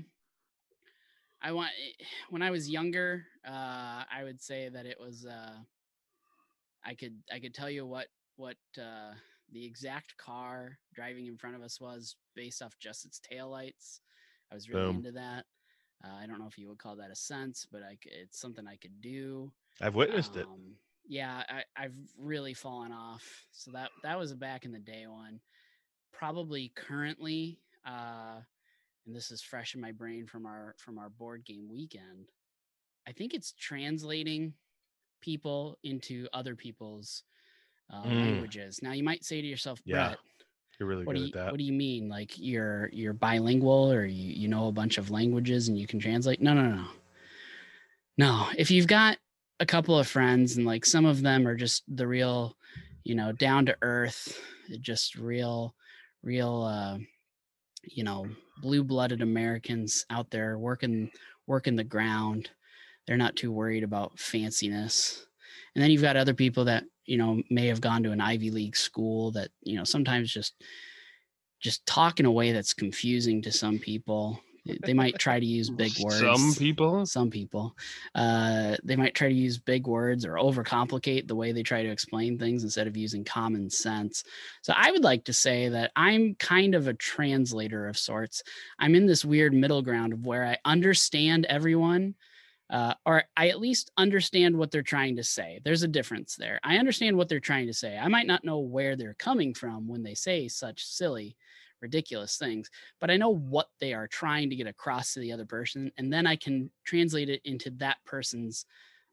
I 1.44 1.52
want 1.52 1.70
eh, 1.70 2.04
when 2.30 2.42
I 2.42 2.52
was 2.52 2.70
younger, 2.70 3.26
uh, 3.48 4.04
I 4.12 4.24
would 4.24 4.42
say 4.42 4.70
that 4.70 4.86
it 4.86 4.98
was 5.00 5.26
uh, 5.26 5.58
I 6.86 6.94
could 6.96 7.16
I 7.32 7.40
could 7.40 7.54
tell 7.54 7.70
you 7.70 7.86
what 7.86 8.08
what 8.36 8.58
uh, 8.78 9.14
the 9.52 9.66
exact 9.66 10.18
car 10.18 10.78
driving 10.94 11.28
in 11.28 11.38
front 11.38 11.56
of 11.56 11.62
us 11.62 11.80
was 11.80 12.16
based 12.36 12.62
off 12.62 12.74
just 12.80 13.06
its 13.06 13.20
taillights. 13.20 14.00
I 14.52 14.56
was 14.56 14.70
really 14.70 14.88
Boom. 14.88 14.98
into 14.98 15.12
that. 15.12 15.46
Uh, 16.04 16.16
I 16.22 16.26
don't 16.26 16.40
know 16.40 16.48
if 16.48 16.58
you 16.58 16.68
would 16.70 16.80
call 16.80 16.96
that 16.98 17.12
a 17.12 17.16
sense, 17.16 17.68
but 17.72 17.82
I 17.82 17.98
it's 18.06 18.40
something 18.40 18.68
I 18.68 18.76
could 18.76 19.02
do. 19.02 19.52
I've 19.82 19.96
witnessed 19.96 20.36
it. 20.36 20.46
Um, 20.46 20.76
Yeah, 21.08 21.44
I, 21.50 21.64
I've 21.76 21.98
really 22.18 22.54
fallen 22.54 22.92
off. 22.92 23.24
So 23.52 23.72
that 23.72 23.90
that 24.04 24.18
was 24.18 24.32
a 24.32 24.36
back 24.36 24.66
in 24.66 24.72
the 24.72 24.80
day 24.80 25.06
one. 25.08 25.40
Probably 26.12 26.72
currently, 26.76 27.60
uh, 27.86 28.42
and 29.06 29.16
this 29.16 29.32
is 29.32 29.42
fresh 29.42 29.76
in 29.76 29.82
my 29.82 29.92
brain 29.92 30.26
from 30.28 30.46
our 30.46 30.76
from 30.78 30.98
our 30.98 31.10
board 31.10 31.46
game 31.46 31.68
weekend. 31.70 32.30
I 33.08 33.12
think 33.12 33.34
it's 33.34 33.54
translating 33.54 34.54
people 35.22 35.78
into 35.84 36.28
other 36.34 36.56
people's 36.56 37.24
uh, 37.92 38.06
Mm. 38.06 38.20
languages. 38.22 38.82
Now 38.82 38.94
you 38.94 39.04
might 39.04 39.24
say 39.24 39.42
to 39.42 39.48
yourself, 39.48 39.82
Yeah, 39.86 40.08
Brett, 40.08 40.20
You're 40.80 40.90
really 40.90 41.06
what 41.06 41.14
good 41.14 41.20
do 41.20 41.26
you 41.26 41.28
at 41.30 41.34
that. 41.34 41.52
what 41.52 41.58
do 41.58 41.64
you 41.64 41.74
mean? 41.74 42.10
Like 42.10 42.38
you're 42.38 42.90
you're 42.94 43.14
bilingual 43.14 43.92
or 43.92 44.06
you 44.06 44.32
you 44.34 44.48
know 44.48 44.68
a 44.68 44.72
bunch 44.72 44.98
of 44.98 45.12
languages 45.12 45.68
and 45.68 45.78
you 45.78 45.88
can 45.88 46.00
translate? 46.00 46.42
No, 46.42 46.54
no, 46.54 46.70
no. 46.70 46.86
No, 48.18 48.48
if 48.58 48.70
you've 48.70 48.88
got 48.88 49.18
a 49.60 49.66
couple 49.66 49.98
of 49.98 50.08
friends 50.08 50.58
and 50.58 50.66
like 50.66 50.86
some 50.86 51.06
of 51.06 51.22
them 51.22 51.48
are 51.48 51.56
just 51.56 51.84
the 51.88 52.08
real, 52.08 52.56
you 53.04 53.16
know, 53.16 53.32
down 53.32 53.66
to 53.66 53.78
earth, 53.82 54.40
just 54.82 55.16
real, 55.16 55.74
real, 56.22 56.64
uh, 56.64 56.98
you 57.84 58.04
know, 58.04 58.28
blue-blooded 58.62 59.22
Americans 59.22 60.06
out 60.10 60.30
there 60.30 60.58
working 60.58 61.12
working 61.48 61.76
the 61.76 61.84
ground. 61.84 62.50
They're 63.06 63.18
not 63.18 63.36
too 63.36 63.52
worried 63.52 63.84
about 63.84 64.18
fanciness. 64.18 65.24
And 65.76 65.84
then 65.84 65.92
you've 65.92 66.02
got 66.02 66.16
other 66.16 66.34
people 66.34 66.66
that, 66.66 66.86
you 67.06 67.18
know, 67.18 67.42
may 67.50 67.68
have 67.68 67.82
gone 67.82 68.04
to 68.04 68.12
an 68.12 68.22
Ivy 68.22 68.52
League 68.52 68.78
school 68.78 69.32
that, 69.32 69.50
you 69.62 69.76
know, 69.76 69.84
sometimes 69.84 70.32
just 70.32 70.54
just 71.60 71.86
talk 71.86 72.20
in 72.20 72.26
a 72.26 72.32
way 72.32 72.52
that's 72.52 72.74
confusing 72.74 73.42
to 73.42 73.52
some 73.52 73.80
people. 73.80 74.40
They- 74.66 74.94
might 74.94 75.20
try 75.20 75.40
to 75.40 75.46
use 75.46 75.70
big 75.70 75.92
words. 76.00 76.20
Some 76.20 76.54
people. 76.56 77.06
Some 77.06 77.30
people, 77.30 77.76
uh, 78.16 78.78
they 78.84 78.96
might 78.96 79.16
try 79.16 79.28
to 79.28 79.34
use 79.34 79.58
big 79.58 79.88
words 79.88 80.26
or 80.26 80.34
overcomplicate 80.34 81.28
the 81.28 81.36
way 81.36 81.52
they 81.52 81.64
try 81.64 81.84
to 81.84 81.90
explain 81.90 82.38
things 82.38 82.64
instead 82.64 82.88
of 82.88 82.96
using 82.96 83.24
common 83.24 83.70
sense. 83.70 84.24
So 84.62 84.74
I 84.76 84.92
would 84.92 85.04
like 85.04 85.26
to 85.26 85.34
say 85.34 85.70
that 85.70 85.92
I'm 85.96 86.36
kind 86.36 86.76
of 86.76 86.88
a 86.88 86.94
translator 86.94 87.88
of 87.88 87.98
sorts. 87.98 88.44
I'm 88.80 88.96
in 88.96 89.06
this 89.06 89.26
weird 89.26 89.54
middle 89.54 89.82
ground 89.82 90.14
of 90.14 90.26
where 90.26 90.46
I 90.46 90.58
understand 90.64 91.46
everyone, 91.46 92.16
uh, 92.70 92.94
or 93.06 93.24
I 93.36 93.50
at 93.50 93.60
least 93.60 93.92
understand 93.98 94.58
what 94.58 94.72
they're 94.72 94.82
trying 94.82 95.18
to 95.18 95.24
say. 95.24 95.60
There's 95.64 95.84
a 95.84 95.88
difference 95.88 96.36
there. 96.36 96.60
I 96.64 96.78
understand 96.78 97.18
what 97.18 97.28
they're 97.28 97.40
trying 97.40 97.68
to 97.68 97.74
say. 97.74 97.98
I 97.98 98.08
might 98.08 98.28
not 98.28 98.46
know 98.46 98.60
where 98.60 98.96
they're 98.96 99.16
coming 99.16 99.54
from 99.54 99.88
when 99.88 100.04
they 100.04 100.14
say 100.16 100.48
such 100.48 100.86
silly, 100.86 101.36
ridiculous 101.84 102.38
things, 102.38 102.72
but 103.00 103.12
I 103.12 103.18
know 103.18 103.30
what 103.30 103.70
they 103.80 103.94
are 103.94 104.08
trying 104.08 104.50
to 104.50 104.56
get 104.56 104.68
across 104.68 105.14
to 105.14 105.20
the 105.20 105.32
other 105.34 105.46
person, 105.46 105.92
and 105.98 106.12
then 106.12 106.26
I 106.26 106.36
can 106.36 106.72
translate 106.86 107.30
it 107.30 107.42
into 107.46 107.70
that 107.78 107.98
person's 108.06 108.66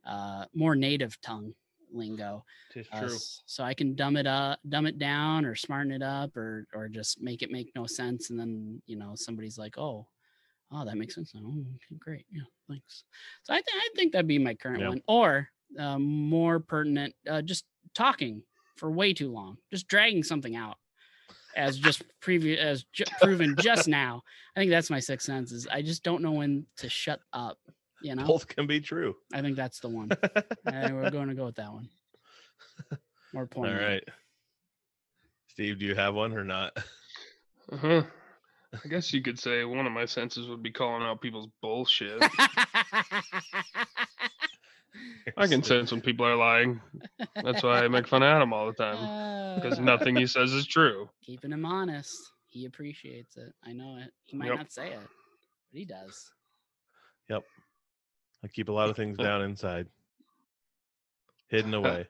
uh, 0.07 0.47
more 0.55 0.75
native 0.77 1.21
tongue 1.21 1.55
lingo. 1.93 2.45
Uh, 2.93 3.07
so 3.47 3.63
I 3.65 3.75
can 3.75 3.95
dumb 3.95 4.17
it 4.17 4.27
up, 4.27 4.59
dumb 4.69 4.87
it 4.87 4.99
down, 4.99 5.45
or 5.45 5.55
smarten 5.55 5.93
it 5.93 6.03
up, 6.03 6.37
or 6.37 6.67
or 6.73 6.89
just 6.89 7.21
make 7.21 7.43
it 7.43 7.51
make 7.51 7.71
no 7.75 7.87
sense, 7.87 8.31
and 8.31 8.39
then 8.41 8.83
you 8.87 8.97
know 8.97 9.15
somebody's 9.15 9.59
like, 9.59 9.77
oh, 9.79 10.09
oh, 10.73 10.85
that 10.85 10.97
makes 10.97 11.15
sense. 11.15 11.33
Oh, 11.37 11.65
great, 11.99 12.27
yeah, 12.31 12.43
thanks. 12.69 13.05
So 13.43 13.55
I, 13.55 13.59
th- 13.59 13.67
I 13.75 13.89
think 13.97 14.13
that'd 14.13 14.27
be 14.27 14.39
my 14.39 14.55
current 14.55 14.81
Yeah. 14.81 14.89
one, 14.89 15.03
or 15.07 15.49
uh, 15.79 15.99
more 15.99 16.61
pertinent, 16.61 17.15
uh, 17.29 17.43
just 17.43 17.65
talking 17.95 18.43
for 18.77 18.91
way 18.91 19.13
too 19.13 19.31
long, 19.31 19.59
just 19.71 19.87
dragging 19.89 20.23
something 20.23 20.57
out. 20.57 20.79
As 21.57 21.79
just 21.79 22.03
previous 22.21 22.61
as 22.61 22.85
ju- 22.93 23.05
proven 23.21 23.57
just 23.59 23.89
now, 23.89 24.23
I 24.57 24.61
think 24.61 24.71
that's 24.71 24.91
my 24.91 25.01
sixth 25.01 25.27
sense. 25.27 25.53
Is 25.53 25.67
I 25.67 25.83
just 25.83 26.03
don't 26.03 26.23
know 26.23 26.33
when 26.33 26.67
to 26.79 26.89
shut 26.89 27.21
up. 27.33 27.59
You 28.03 28.15
know, 28.15 28.25
Both 28.25 28.49
can 28.49 28.67
be 28.67 28.81
true. 28.81 29.15
I 29.33 29.43
think 29.43 29.57
that's 29.57 29.81
the 29.81 29.89
one. 29.89 30.11
and 30.65 30.97
we're 30.97 31.11
going 31.11 31.29
to 31.29 31.35
go 31.35 31.47
with 31.47 31.57
that 31.57 31.73
one. 31.73 31.89
More 33.35 33.49
All 33.55 33.67
All 33.67 33.73
right. 33.73 34.03
Steve, 35.49 35.79
do 35.79 35.85
you 35.85 35.95
have 35.95 36.15
one 36.15 36.33
or 36.33 36.45
not? 36.45 36.77
Uh-huh. 37.71 38.03
I 38.73 38.89
guess 38.89 39.13
you 39.13 39.21
could 39.23 39.39
say 39.39 39.65
one 39.65 39.87
of 39.87 39.93
my 39.93 40.07
senses 40.07 40.49
would 40.49 40.63
be 40.63 40.71
calling 40.71 41.03
out 41.03 41.21
people's 41.21 41.49
bullshit. 41.61 42.21
I 45.37 45.47
can 45.47 45.63
sense 45.63 45.93
when 45.93 46.01
people 46.01 46.27
are 46.27 46.37
lying. 46.37 46.81
That's 47.43 47.63
why 47.63 47.85
I 47.85 47.89
make 47.89 48.07
fun 48.09 48.23
of 48.23 48.27
Adam 48.27 48.53
all 48.53 48.67
the 48.67 48.73
time 48.73 49.09
because 49.57 49.79
Uh, 49.79 49.83
nothing 49.83 50.17
he 50.17 50.27
says 50.27 50.53
is 50.53 50.67
true. 50.67 51.09
Keeping 51.23 51.53
him 51.53 51.65
honest. 51.65 52.33
He 52.49 52.65
appreciates 52.65 53.37
it. 53.37 53.55
I 53.65 53.73
know 53.73 53.97
it. 53.97 54.13
He 54.27 54.37
might 54.37 54.49
Yep. 54.49 54.57
not 54.59 54.73
say 54.73 54.89
it, 54.89 54.99
but 55.71 55.79
he 55.79 55.85
does. 55.85 56.31
Yep. 57.29 57.45
I 58.43 58.49
keep 58.49 58.69
a 58.69 58.73
lot 58.73 58.91
of 58.91 58.97
things 58.97 59.17
down 59.17 59.43
inside, 59.43 59.87
hidden 61.49 61.75
away. 61.75 62.09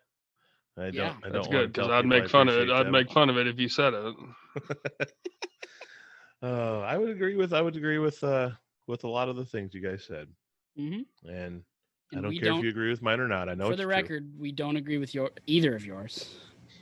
I 0.79 0.91
don't. 0.91 0.95
Yeah. 0.95 1.13
I 1.23 1.29
don't 1.29 1.33
That's 1.33 1.49
wanna 1.49 1.61
good 1.61 1.73
because 1.73 1.89
tell 1.89 1.97
I'd 1.99 2.05
people 2.05 2.17
I 2.17 2.21
make 2.21 2.31
fun 2.31 2.49
of 2.49 2.55
it. 2.55 2.59
appreciate 2.59 2.75
I'd 2.79 2.85
them. 2.85 2.93
make 2.93 3.11
fun 3.13 3.31
of 3.31 3.37
it 3.37 3.47
if 3.49 3.59
you 3.59 3.69
said 3.69 3.93
it. 3.95 4.15
Oh, 6.43 6.81
I 6.81 6.97
would 6.97 7.11
agree 7.11 7.37
with. 7.37 7.53
I 7.53 7.61
would 7.61 7.77
agree 7.77 7.99
with. 7.99 8.23
uh 8.25 8.51
With 8.87 9.05
a 9.05 9.09
lot 9.09 9.29
of 9.29 9.37
the 9.37 9.45
things 9.45 9.75
you 9.75 9.83
guys 9.83 10.05
said, 10.07 10.27
hmm 10.77 11.01
and, 11.29 11.63
I 12.13 12.17
don't 12.17 12.29
we 12.29 12.39
care 12.39 12.49
don't, 12.51 12.59
if 12.59 12.65
you 12.65 12.71
agree 12.71 12.91
with 12.91 13.03
mine 13.03 13.21
or 13.21 13.29
not. 13.29 13.49
I 13.49 13.55
know 13.55 13.67
for 13.67 13.73
it's 13.73 13.79
the 13.79 13.85
true. 13.85 13.91
record, 13.93 14.31
we 14.39 14.53
don't 14.53 14.77
agree 14.77 14.99
with 14.99 15.15
your 15.15 15.31
either 15.47 15.75
of 15.77 15.85
yours 15.87 16.29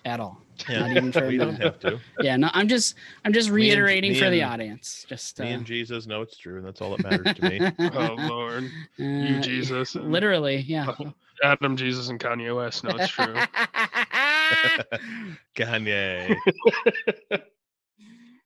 at 0.05 0.21
all. 0.21 0.41
Yeah, 0.69 0.81
not 0.81 0.91
even 0.97 1.13
for 1.13 1.27
we 1.29 1.37
don't 1.37 1.57
have 1.61 1.79
to. 1.81 2.01
Yeah, 2.21 2.37
no, 2.37 2.49
I'm 2.55 2.67
just 2.69 2.95
I'm 3.25 3.33
just 3.33 3.51
Me 3.51 3.71
and- 3.71 3.81
reiterating 3.83 4.15
for 4.15 4.31
the 4.31 4.41
and- 4.41 4.53
audience. 4.53 5.05
Just 5.09 5.39
uh, 5.41 5.45
Me 5.45 5.51
and 5.53 5.67
Jesus 5.67 6.07
know 6.07 6.23
it's 6.23 6.37
true, 6.37 6.57
and 6.57 6.67
that's 6.67 6.81
all 6.81 6.97
that 6.97 7.03
matters 7.03 7.35
to 7.37 7.43
me. 7.49 7.61
Oh 7.95 8.15
Lord, 8.19 8.71
you 8.97 9.37
uh, 9.37 9.41
Jesus, 9.41 9.95
and 9.97 10.11
Literally, 10.11 10.57
yeah. 10.57 10.93
Adam, 11.45 11.77
Jesus, 11.77 12.09
and 12.09 12.19
Kanye 12.19 12.57
West. 12.57 12.83
No, 12.85 12.91
it's 12.97 13.11
true. 13.13 13.35
Kanye. 15.57 16.35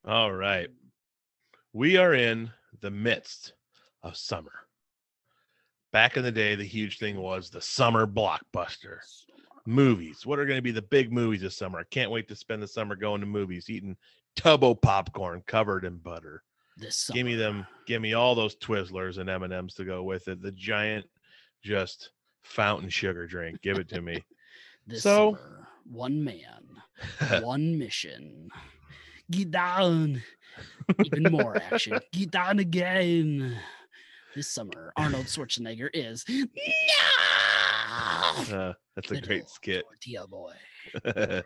All 0.04 0.32
right. 0.32 0.68
We 1.72 1.96
are 1.96 2.12
in 2.14 2.50
the 2.80 2.90
midst 2.90 3.54
of 4.02 4.16
summer. 4.16 4.52
Back 5.92 6.16
in 6.16 6.22
the 6.22 6.32
day, 6.32 6.54
the 6.54 6.64
huge 6.64 6.98
thing 6.98 7.18
was 7.20 7.50
the 7.50 7.60
summer 7.60 8.06
blockbuster. 8.06 8.98
Movies. 9.66 10.26
What 10.26 10.38
are 10.38 10.46
going 10.46 10.58
to 10.58 10.62
be 10.62 10.70
the 10.72 10.82
big 10.82 11.12
movies 11.12 11.42
this 11.42 11.56
summer? 11.56 11.78
I 11.78 11.84
can't 11.90 12.10
wait 12.10 12.26
to 12.28 12.34
spend 12.36 12.62
the 12.62 12.66
summer 12.68 12.96
going 12.96 13.20
to 13.20 13.26
movies, 13.26 13.70
eating 13.70 13.96
Tubbo 14.36 14.80
popcorn 14.80 15.42
covered 15.46 15.84
in 15.84 15.98
butter. 15.98 16.42
This 16.78 17.10
Give 17.10 17.26
me 17.26 17.34
them. 17.36 17.66
Give 17.86 18.00
me 18.02 18.14
all 18.14 18.34
those 18.34 18.56
Twizzlers 18.56 19.18
and 19.18 19.28
M 19.30 19.42
and 19.42 19.52
M's 19.52 19.74
to 19.74 19.84
go 19.84 20.02
with 20.02 20.26
it. 20.28 20.40
The 20.42 20.50
giant, 20.52 21.06
just 21.62 22.10
fountain 22.42 22.88
sugar 22.88 23.26
drink. 23.26 23.60
Give 23.62 23.78
it 23.78 23.88
to 23.90 24.00
me. 24.00 24.24
This 24.84 25.04
So- 25.04 25.34
summer, 25.36 25.68
one 25.84 26.24
man, 26.24 26.64
one 27.44 27.78
mission. 27.78 28.48
Get 29.30 29.52
down. 29.52 30.20
Even 31.04 31.30
more 31.30 31.56
action. 31.56 32.00
Get 32.12 32.32
down 32.32 32.58
again. 32.58 33.56
This 34.34 34.48
summer, 34.48 34.92
Arnold 34.96 35.26
Schwarzenegger 35.26 35.90
is 35.92 36.24
Uh, 38.50 38.72
that's 38.96 39.10
a 39.10 39.20
great 39.20 39.48
skit. 39.48 39.84
Tortilla 39.84 40.26
boy. 40.26 40.54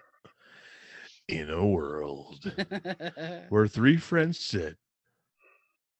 in 1.29 1.51
a 1.51 1.66
world 1.66 2.53
where 3.49 3.66
three 3.66 3.96
friends 3.96 4.38
sit 4.38 4.77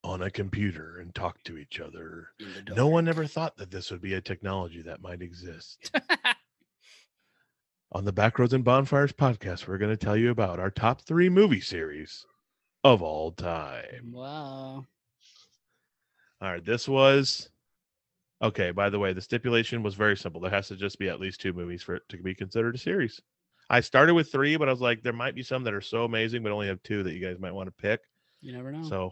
on 0.05 0.23
a 0.23 0.31
computer 0.31 0.99
and 1.01 1.13
talk 1.13 1.43
to 1.43 1.59
each 1.59 1.81
other, 1.81 2.29
no 2.77 2.87
one 2.87 3.09
ever 3.09 3.27
thought 3.27 3.57
that 3.57 3.73
this 3.73 3.91
would 3.91 4.01
be 4.01 4.15
a 4.15 4.21
technology 4.21 4.83
that 4.83 5.03
might 5.03 5.21
exist. 5.23 5.91
on 7.91 8.05
the 8.05 8.13
Backroads 8.13 8.53
and 8.53 8.65
Bonfires 8.65 9.13
podcast, 9.13 9.67
we're 9.67 9.79
going 9.79 9.91
to 9.91 9.97
tell 9.97 10.17
you 10.17 10.31
about 10.31 10.61
our 10.61 10.71
top 10.71 11.03
three 11.03 11.29
movie 11.29 11.61
series 11.61 12.25
of 12.85 13.03
all 13.03 13.33
time. 13.33 14.13
wow. 14.13 14.85
All 16.47 16.53
right, 16.53 16.65
this 16.65 16.89
was 16.89 17.51
okay. 18.41 18.71
By 18.71 18.89
the 18.89 19.01
way, 19.01 19.13
the 19.13 19.21
stipulation 19.21 19.83
was 19.83 19.97
very 19.97 20.17
simple. 20.17 20.41
There 20.41 20.49
has 20.49 20.69
to 20.69 20.77
just 20.77 20.97
be 20.97 21.09
at 21.09 21.19
least 21.19 21.41
two 21.41 21.53
movies 21.53 21.83
for 21.83 21.97
it 21.97 22.03
to 22.11 22.19
be 22.19 22.37
considered 22.37 22.77
a 22.77 22.79
series. 22.79 23.21
I 23.69 23.81
started 23.81 24.15
with 24.15 24.31
three, 24.31 24.57
but 24.57 24.69
I 24.69 24.71
was 24.71 24.81
like, 24.81 25.03
there 25.03 25.13
might 25.13 25.35
be 25.35 25.43
some 25.43 25.65
that 25.65 25.75
are 25.75 25.81
so 25.81 26.05
amazing, 26.05 26.45
but 26.45 26.53
only 26.53 26.69
have 26.69 26.81
two 26.85 27.03
that 27.03 27.15
you 27.15 27.21
guys 27.21 27.41
might 27.41 27.53
want 27.53 27.67
to 27.67 27.73
pick. 27.73 27.99
You 28.43 28.53
never 28.53 28.71
know. 28.71 28.89
So, 28.89 29.11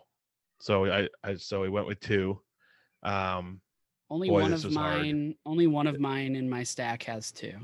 so 0.61 0.87
I, 0.87 1.09
I, 1.25 1.35
so 1.35 1.61
we 1.61 1.71
went 1.71 1.89
with 1.89 1.99
two. 1.99 2.41
Um, 3.03 3.61
only 4.11 4.29
boy, 4.29 4.43
one 4.43 4.53
of 4.53 4.63
was 4.63 4.77
hard. 4.77 5.01
mine. 5.01 5.35
Only 5.45 5.67
one 5.67 5.89
of 5.89 5.99
mine 5.99 6.37
in 6.37 6.49
my 6.49 6.63
stack 6.63 7.03
has 7.03 7.33
two. 7.33 7.55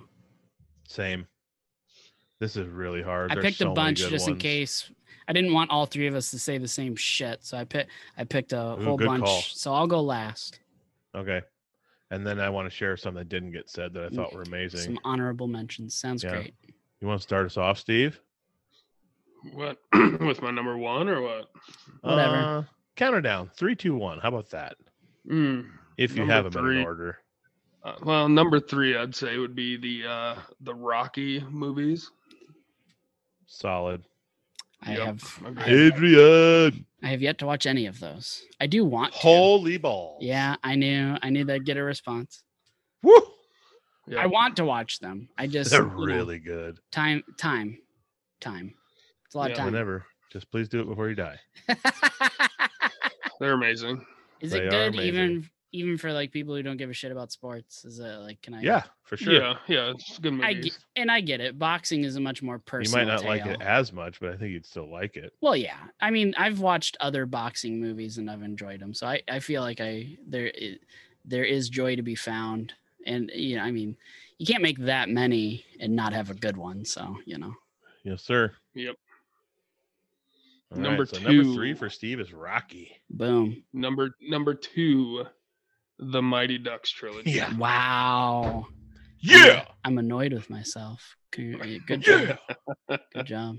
same. 0.88 1.28
This 2.40 2.56
is 2.56 2.66
really 2.68 3.02
hard. 3.02 3.30
I 3.30 3.34
There's 3.34 3.44
picked 3.44 3.58
so 3.58 3.70
a 3.70 3.74
bunch 3.74 3.98
good 3.98 4.10
just 4.10 4.26
in 4.28 4.36
case. 4.36 4.90
I 5.28 5.32
didn't 5.32 5.52
want 5.52 5.70
all 5.70 5.86
three 5.86 6.06
of 6.06 6.14
us 6.14 6.30
to 6.30 6.38
say 6.38 6.58
the 6.58 6.66
same 6.66 6.96
shit, 6.96 7.44
so 7.44 7.56
I 7.58 7.64
picked. 7.64 7.90
I 8.16 8.24
picked 8.24 8.52
a 8.52 8.76
Ooh, 8.80 8.84
whole 8.84 8.96
bunch. 8.96 9.20
call. 9.20 9.42
So 9.42 9.72
I'll 9.74 9.86
go 9.86 10.00
last. 10.00 10.58
Okay, 11.14 11.42
and 12.10 12.26
then 12.26 12.40
I 12.40 12.48
want 12.48 12.66
to 12.66 12.74
share 12.74 12.96
some 12.96 13.14
that 13.14 13.28
didn't 13.28 13.52
get 13.52 13.68
said 13.68 13.92
that 13.94 14.04
I 14.04 14.08
Mm, 14.08 14.16
thought 14.16 14.32
were 14.34 14.42
amazing. 14.42 14.80
Some 14.80 14.98
honorable 15.04 15.48
mentions. 15.48 15.94
Sounds 15.94 16.24
Yeah. 16.24 16.30
great. 16.30 16.54
You 17.00 17.08
want 17.08 17.20
to 17.20 17.22
start 17.22 17.46
us 17.46 17.56
off, 17.56 17.78
Steve? 17.78 18.18
What 19.52 19.78
with 20.20 20.42
my 20.42 20.50
number 20.50 20.76
one 20.76 21.08
or 21.08 21.20
what? 21.20 21.50
Whatever. 22.02 22.36
Uh, 22.36 22.62
counter 22.96 23.20
down. 23.20 23.50
Three, 23.54 23.74
two, 23.76 23.94
one. 23.94 24.18
How 24.18 24.28
about 24.28 24.50
that? 24.50 24.76
Mm, 25.30 25.66
If 25.98 26.16
you 26.16 26.24
have 26.26 26.44
them 26.44 26.56
in 26.56 26.64
three. 26.64 26.80
an 26.80 26.86
order. 26.86 27.18
uh, 27.84 27.94
well, 28.02 28.28
number 28.28 28.60
three, 28.60 28.96
I'd 28.96 29.14
say 29.14 29.36
would 29.38 29.54
be 29.54 29.76
the 29.76 30.08
uh 30.08 30.36
the 30.60 30.74
Rocky 30.74 31.40
movies. 31.40 32.10
Solid. 33.52 34.04
I 34.82 34.92
Yep, 34.96 35.06
have. 35.06 35.38
agreed. 35.44 35.58
I 35.58 35.60
have, 35.68 35.70
Adrian. 35.94 36.86
I 37.02 37.06
have 37.08 37.20
yet 37.20 37.38
to 37.38 37.46
watch 37.46 37.66
any 37.66 37.86
of 37.86 37.98
those. 38.00 38.42
I 38.60 38.66
do 38.66 38.84
want 38.84 39.12
to. 39.12 39.18
Holy 39.18 39.76
balls. 39.76 40.22
Yeah, 40.22 40.54
I 40.62 40.76
knew. 40.76 41.16
I 41.20 41.30
knew 41.30 41.44
they'd 41.44 41.64
get 41.66 41.76
a 41.76 41.82
response. 41.82 42.42
Woo. 43.02 43.20
Yeah. 44.06 44.22
I 44.22 44.26
want 44.26 44.56
to 44.56 44.64
watch 44.64 45.00
them. 45.00 45.28
I 45.36 45.46
just 45.48 45.70
They're 45.70 45.82
you 45.82 45.88
know, 45.88 45.94
really 45.96 46.38
good. 46.38 46.78
time, 46.92 47.22
time, 47.38 47.78
time. 48.40 48.72
It's 49.26 49.34
a 49.34 49.38
lot 49.38 49.46
Yeah. 49.50 49.52
of 49.52 49.56
time. 49.58 49.66
Whenever. 49.66 50.06
Just 50.32 50.50
please 50.50 50.68
do 50.68 50.80
it 50.80 50.86
before 50.88 51.08
you 51.08 51.16
die. 51.16 51.38
They're 53.40 53.52
amazing. 53.52 54.04
Is 54.40 54.52
They 54.52 54.60
it 54.66 54.72
are 54.72 54.90
good 54.90 55.00
even 55.00 55.50
even 55.72 55.96
for 55.98 56.12
like 56.12 56.32
people 56.32 56.54
who 56.54 56.62
don't 56.62 56.76
give 56.76 56.90
a 56.90 56.92
shit 56.92 57.12
about 57.12 57.30
sports. 57.32 57.84
Is 57.84 57.98
it 58.00 58.04
like 58.18 58.42
can 58.42 58.54
I? 58.54 58.62
Yeah, 58.62 58.82
for 59.04 59.16
sure. 59.16 59.32
Yeah, 59.34 59.54
yeah, 59.68 59.90
it's 59.90 60.18
good 60.18 60.40
I 60.42 60.54
get, 60.54 60.78
and 60.96 61.10
I 61.10 61.20
get 61.20 61.40
it. 61.40 61.58
Boxing 61.58 62.04
is 62.04 62.16
a 62.16 62.20
much 62.20 62.42
more 62.42 62.58
personal 62.58 63.00
You 63.02 63.06
might 63.06 63.12
not 63.14 63.24
like 63.24 63.46
it 63.46 63.60
as 63.62 63.92
much, 63.92 64.20
but 64.20 64.30
I 64.30 64.36
think 64.36 64.52
you'd 64.52 64.66
still 64.66 64.90
like 64.90 65.16
it. 65.16 65.32
Well, 65.40 65.56
yeah. 65.56 65.78
I 66.00 66.10
mean, 66.10 66.34
I've 66.36 66.60
watched 66.60 66.96
other 67.00 67.24
boxing 67.26 67.80
movies 67.80 68.18
and 68.18 68.30
I've 68.30 68.42
enjoyed 68.42 68.80
them. 68.80 68.94
So 68.94 69.06
I, 69.06 69.22
I 69.30 69.38
feel 69.38 69.62
like 69.62 69.80
I 69.80 70.16
there 70.26 70.52
i- 70.60 70.78
there 71.24 71.44
is 71.44 71.68
joy 71.68 71.96
to 71.96 72.02
be 72.02 72.14
found. 72.14 72.72
And 73.06 73.30
you 73.34 73.56
know, 73.56 73.62
I 73.62 73.70
mean, 73.70 73.96
you 74.38 74.46
can't 74.46 74.62
make 74.62 74.78
that 74.80 75.08
many 75.08 75.64
and 75.78 75.94
not 75.94 76.12
have 76.12 76.30
a 76.30 76.34
good 76.34 76.56
one. 76.56 76.84
So 76.84 77.16
you 77.26 77.38
know, 77.38 77.54
Yes, 78.04 78.22
sir. 78.22 78.52
Yep. 78.74 78.96
All 80.72 80.78
right, 80.78 80.82
Number 80.88 81.06
so 81.06 81.18
number 81.18 81.44
three 81.54 81.74
for 81.74 81.90
Steve 81.90 82.20
is 82.20 82.32
Rocky. 82.32 82.92
boom. 83.10 83.62
Number 83.72 84.14
number 84.22 84.54
two, 84.54 85.24
the 86.00 86.22
Mighty 86.22 86.58
Ducks 86.58 86.90
trilogy. 86.90 87.30
Yeah. 87.30 87.54
Wow. 87.56 88.66
Yeah. 89.20 89.66
I'm 89.84 89.98
annoyed 89.98 90.32
with 90.32 90.48
myself. 90.48 91.16
Con- 91.30 91.60
yeah, 91.64 91.78
Good 91.86 92.00
job. 92.00 92.38
Yeah. 92.88 92.96
Good 93.14 93.26
job. 93.26 93.56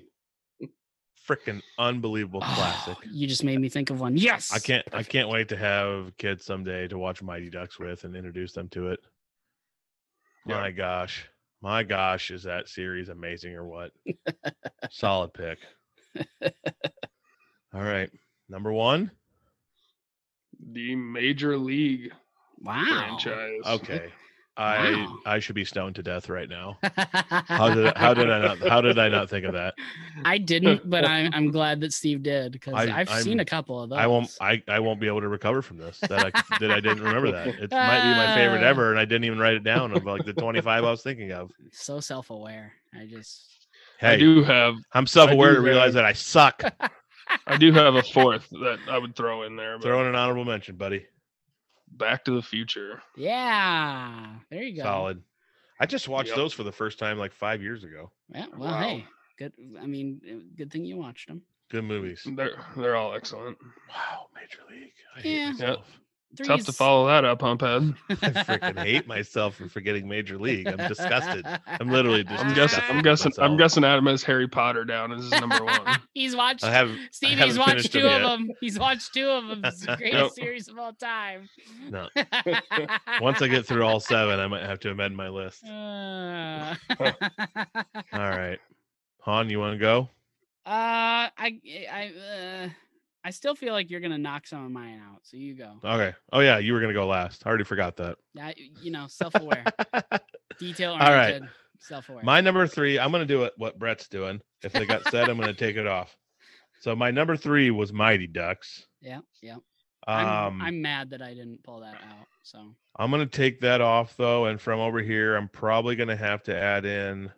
Freaking 1.27 1.61
unbelievable 1.77 2.39
ah, 2.43 2.55
classic. 2.55 3.03
Oh, 3.05 3.09
you 3.11 3.27
just 3.27 3.43
made 3.43 3.59
me 3.59 3.69
think 3.69 3.91
of 3.91 3.99
one. 3.99 4.17
Yes. 4.17 4.51
I 4.51 4.59
can't 4.59 4.85
I 4.91 5.03
can't 5.03 5.29
wait 5.29 5.49
to 5.49 5.57
have 5.57 6.17
kids 6.17 6.43
someday 6.43 6.87
to 6.87 6.97
watch 6.97 7.21
Mighty 7.21 7.49
Ducks 7.51 7.79
with 7.79 8.03
and 8.03 8.15
introduce 8.15 8.53
them 8.53 8.69
to 8.69 8.89
it. 8.89 8.99
Yeah. 10.47 10.59
My 10.59 10.71
gosh. 10.71 11.27
My 11.61 11.83
gosh, 11.83 12.31
is 12.31 12.43
that 12.43 12.67
series 12.67 13.09
amazing 13.09 13.53
or 13.53 13.65
what? 13.65 13.91
Solid 14.89 15.31
pick. 15.31 15.59
All 17.73 17.83
right. 17.83 18.09
Number 18.49 18.73
one. 18.73 19.11
The 20.59 20.95
Major 20.95 21.55
League 21.55 22.11
Wow. 22.63 22.83
franchise. 22.85 23.59
Okay. 23.65 24.09
I 24.57 24.91
Wow. 24.91 25.17
I 25.25 25.39
should 25.39 25.55
be 25.55 25.63
stoned 25.63 25.95
to 25.95 26.03
death 26.03 26.27
right 26.27 26.49
now. 26.49 26.77
How 26.83 27.73
did 27.73 27.95
how 27.97 28.13
did 28.13 28.29
I 28.29 28.39
not 28.41 28.59
how 28.67 28.81
did 28.81 28.99
I 28.99 29.07
not 29.07 29.29
think 29.29 29.45
of 29.45 29.53
that? 29.53 29.73
I 30.25 30.37
didn't, 30.37 30.87
but 30.89 31.05
I'm 31.05 31.33
I'm 31.33 31.51
glad 31.57 31.79
that 31.81 31.93
Steve 31.93 32.21
did 32.21 32.51
because 32.51 32.73
I- 32.73 32.99
I've 32.99 33.09
seen 33.23 33.39
I'm- 33.39 33.39
a 33.39 33.45
couple 33.45 33.81
of 33.81 33.89
those. 33.89 33.99
I 33.99 34.07
won't 34.07 34.35
I, 34.41 34.61
I 34.67 34.79
won't 34.79 34.99
be 34.99 35.07
able 35.07 35.21
to 35.21 35.29
recover 35.29 35.61
from 35.61 35.77
this. 35.77 35.99
That 36.01 36.11
I 36.35 36.57
that 36.59 36.69
I 36.69 36.81
didn't 36.81 37.01
remember 37.01 37.31
that. 37.31 37.47
It 37.61 37.71
might 37.71 38.01
be 38.01 38.17
my 38.17 38.35
favorite 38.35 38.61
ever, 38.63 38.91
and 38.91 38.99
I 38.99 39.05
didn't 39.05 39.23
even 39.23 39.39
write 39.39 39.53
it 39.55 39.63
down 39.63 39.93
of 39.95 40.03
like 40.05 40.25
the 40.25 40.33
25 40.33 40.83
I 40.83 40.91
was 40.91 41.01
thinking 41.01 41.31
of. 41.31 41.49
so 41.71 42.01
self-aware. 42.01 42.73
I 42.93 43.05
just 43.05 43.45
hey, 43.99 44.09
I 44.09 44.17
do 44.17 44.43
have 44.43 44.75
I'm 44.91 45.07
self-aware 45.07 45.53
to 45.55 45.61
realize 45.61 45.85
have- 45.87 45.93
that 45.95 46.05
I 46.05 46.13
suck. 46.13 46.61
I 47.47 47.55
do 47.57 47.71
have 47.71 47.95
a 47.95 48.03
fourth 48.03 48.49
that 48.49 48.79
I 48.89 48.97
would 48.97 49.15
throw 49.15 49.43
in 49.43 49.55
there. 49.55 49.77
But 49.77 49.83
Throw 49.85 50.01
in 50.01 50.07
an 50.07 50.15
honorable 50.15 50.43
mention, 50.43 50.75
buddy. 50.75 51.05
Back 51.91 52.23
to 52.25 52.31
the 52.31 52.41
Future. 52.41 53.01
yeah. 53.17 54.35
There 54.49 54.63
you 54.63 54.75
go. 54.77 54.83
Solid. 54.83 55.21
I 55.79 55.85
just 55.85 56.07
watched 56.07 56.29
Yep. 56.29 56.37
those 56.37 56.53
for 56.53 56.63
the 56.63 56.71
first 56.71 56.99
time 56.99 57.17
like 57.17 57.33
five 57.33 57.61
years 57.61 57.83
ago. 57.83 58.11
Yeah. 58.33 58.45
Well, 58.55 58.71
Wow. 58.71 58.79
hey, 58.81 59.05
good. 59.37 59.53
I 59.79 59.85
mean, 59.87 60.21
uh, 60.27 60.43
good 60.55 60.71
thing 60.71 60.85
you 60.85 60.97
watched 60.97 61.27
them. 61.27 61.41
Good 61.69 61.83
movies. 61.85 62.25
They're 62.35 62.55
they're 62.77 62.95
all 62.95 63.13
excellent. 63.15 63.57
Wow, 63.89 64.27
Major 64.35 64.59
League. 64.69 64.93
I 65.15 65.21
hate 65.21 65.57
Yeah. 65.59 65.75
Myself. 66.39 66.59
Tough 66.59 66.65
to 66.67 66.71
follow 66.73 67.07
that 67.07 67.25
up, 67.25 67.41
huh, 67.41 67.55
Ped? 67.55 67.93
I 68.09 68.43
freaking 68.43 68.79
hate 68.79 69.07
myself 69.07 69.55
for 69.55 69.67
forgetting 69.69 70.07
Major 70.07 70.37
League. 70.37 70.67
I'm 70.67 70.77
disgusted. 70.87 71.45
I'm 71.67 71.89
literally 71.89 72.23
just 72.23 72.43
I'm 72.43 72.53
guessing. 72.53 72.83
I'm 72.89 73.01
guessing. 73.01 73.31
I'm 73.39 73.57
guessing 73.57 73.83
Adam 73.83 74.05
has 74.07 74.23
Harry 74.23 74.47
Potter 74.47 74.85
down 74.85 75.11
as 75.11 75.23
his 75.23 75.31
number 75.31 75.63
one. 75.63 75.99
He's 76.13 76.35
watched. 76.35 76.63
I 76.63 76.71
haven't. 76.71 76.99
Steve, 77.11 77.37
haven't 77.37 77.47
he's 77.47 77.57
watched 77.57 77.91
two 77.91 78.05
of 78.07 78.21
them. 78.21 78.49
He's 78.59 78.77
watched 78.79 79.13
two 79.13 79.27
of 79.27 79.47
them. 79.47 79.61
It's 79.65 79.85
the 79.85 79.95
greatest 79.97 80.21
Yep. 80.23 80.31
series 80.31 80.67
of 80.67 80.77
all 80.77 80.93
time. 80.93 81.49
No. 81.89 82.07
Once 83.21 83.41
I 83.41 83.47
get 83.47 83.65
through 83.65 83.83
all 83.85 83.99
seven, 83.99 84.39
I 84.39 84.47
might 84.47 84.63
have 84.63 84.79
to 84.81 84.91
amend 84.91 85.15
my 85.15 85.29
list. 85.29 85.63
Uh, 85.65 86.75
All 88.13 88.19
right. 88.29 88.59
Han, 89.21 89.49
you 89.49 89.59
want 89.59 89.73
to 89.73 89.79
go? 89.79 90.09
Uh, 90.65 91.29
I, 91.37 91.59
I, 91.91 92.11
uh, 92.65 92.69
I 93.23 93.29
still 93.29 93.55
feel 93.55 93.73
like 93.73 93.89
you're 93.89 93.99
gonna 93.99 94.17
knock 94.17 94.47
some 94.47 94.65
of 94.65 94.71
mine 94.71 95.01
out. 95.07 95.19
So 95.23 95.37
you 95.37 95.53
go. 95.55 95.77
Okay. 95.83 96.13
Oh 96.33 96.39
yeah, 96.39 96.57
you 96.57 96.73
were 96.73 96.81
gonna 96.81 96.93
go 96.93 97.07
last. 97.07 97.43
I 97.45 97.49
already 97.49 97.63
forgot 97.63 97.97
that. 97.97 98.17
I, 98.39 98.53
you 98.81 98.91
know, 98.91 99.05
self-aware, 99.07 99.65
detail 100.59 100.93
All 100.93 100.99
right. 100.99 101.33
oriented, 101.33 101.49
self-aware. 101.79 102.23
my 102.23 102.41
number 102.41 102.65
three. 102.67 102.97
I'm 102.97 103.11
gonna 103.11 103.25
do 103.25 103.43
it. 103.43 103.53
What 103.57 103.77
Brett's 103.77 104.07
doing. 104.07 104.41
If 104.63 104.73
they 104.73 104.85
got 104.85 105.07
said, 105.09 105.29
I'm 105.29 105.39
gonna 105.39 105.53
take 105.53 105.75
it 105.75 105.87
off. 105.87 106.15
So 106.81 106.95
my 106.95 107.11
number 107.11 107.37
three 107.37 107.69
was 107.69 107.93
Mighty 107.93 108.27
Ducks. 108.27 108.87
yeah, 109.01 109.19
yeah. 109.41 109.57
Um, 110.07 110.17
I'm, 110.17 110.61
I'm 110.61 110.81
mad 110.81 111.11
that 111.11 111.21
I 111.21 111.35
didn't 111.35 111.63
pull 111.63 111.81
that 111.81 111.93
out. 111.93 112.25
So 112.41 112.73
I'm 112.95 113.11
gonna 113.11 113.27
take 113.27 113.59
that 113.59 113.81
off 113.81 114.17
though, 114.17 114.45
and 114.45 114.59
from 114.59 114.79
over 114.79 114.99
here, 114.99 115.35
I'm 115.35 115.47
probably 115.47 115.95
gonna 115.95 116.15
have 116.15 116.41
to 116.43 116.55
add 116.57 116.85
in. 116.85 117.31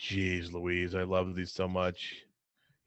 Jeez, 0.00 0.52
Louise, 0.52 0.94
I 0.94 1.02
love 1.02 1.34
these 1.34 1.52
so 1.52 1.68
much. 1.68 2.22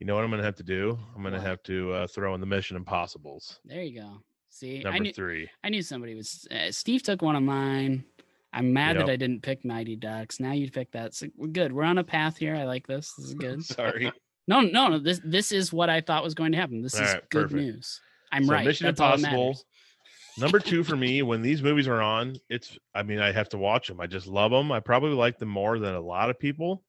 You 0.02 0.08
know 0.08 0.16
what 0.16 0.24
I'm 0.24 0.32
gonna 0.32 0.42
have 0.42 0.56
to 0.56 0.64
do? 0.64 0.98
I'm 1.16 1.22
gonna 1.22 1.38
What? 1.38 1.46
have 1.46 1.62
to 1.64 1.94
uh, 1.94 2.08
throw 2.08 2.34
in 2.34 2.40
the 2.42 2.48
Mission 2.48 2.76
Impossibles. 2.76 3.60
there 3.64 3.84
you 3.84 4.02
go. 4.02 4.18
See, 4.50 4.80
I 4.80 4.84
Number 4.90 5.04
knew, 5.04 5.14
three. 5.14 5.48
I 5.64 5.70
knew 5.70 5.84
somebody 5.84 6.16
was. 6.16 6.48
Uh, 6.50 6.72
Steve 6.72 7.04
took 7.04 7.22
one 7.22 7.36
of 7.36 7.44
mine. 7.44 8.04
I'm 8.52 8.74
mad 8.74 8.96
Yep. 8.96 9.06
that 9.06 9.12
I 9.12 9.16
didn't 9.16 9.44
pick 9.44 9.64
Mighty 9.64 9.96
Ducks. 9.96 10.40
Now 10.40 10.54
you 10.54 10.72
pick 10.72 10.92
that. 10.94 11.14
So 11.14 11.28
we're 11.38 11.50
good. 11.50 11.72
We're 11.72 11.84
on 11.84 12.00
a 12.00 12.04
path 12.04 12.36
here. 12.36 12.56
I 12.56 12.64
like 12.64 12.88
this. 12.88 13.14
This 13.14 13.28
is 13.28 13.34
good. 13.36 13.64
Sorry. 13.64 14.12
No, 14.48 14.60
no, 14.60 14.88
no. 14.88 14.98
This 14.98 15.22
this 15.24 15.52
is 15.52 15.72
what 15.72 15.92
I 15.92 16.02
thought 16.02 16.24
was 16.24 16.34
going 16.34 16.52
to 16.52 16.58
happen. 16.58 16.82
This 16.82 16.96
All 16.98 17.04
is 17.06 17.14
right, 17.14 17.30
good 17.30 17.44
perfect. 17.44 17.62
news. 17.62 18.02
I'm 18.32 18.46
So 18.46 18.52
right. 18.54 18.66
Mission 18.66 18.86
That's 18.88 19.00
Impossible. 19.00 19.56
Number 20.40 20.58
two 20.72 20.84
for 20.84 20.96
me, 20.98 21.22
when 21.22 21.44
these 21.44 21.62
movies 21.62 21.88
are 21.88 22.02
on, 22.02 22.36
it's. 22.50 22.76
I 22.96 23.04
mean, 23.04 23.20
I 23.20 23.32
have 23.32 23.50
to 23.50 23.60
watch 23.60 23.88
them. 23.88 24.02
I 24.02 24.08
just 24.08 24.26
love 24.26 24.50
them. 24.50 24.72
I 24.72 24.80
probably 24.80 25.12
like 25.12 25.38
them 25.38 25.48
more 25.48 25.78
than 25.78 25.94
a 25.94 26.02
lot 26.02 26.32
of 26.32 26.40
people. 26.40 26.84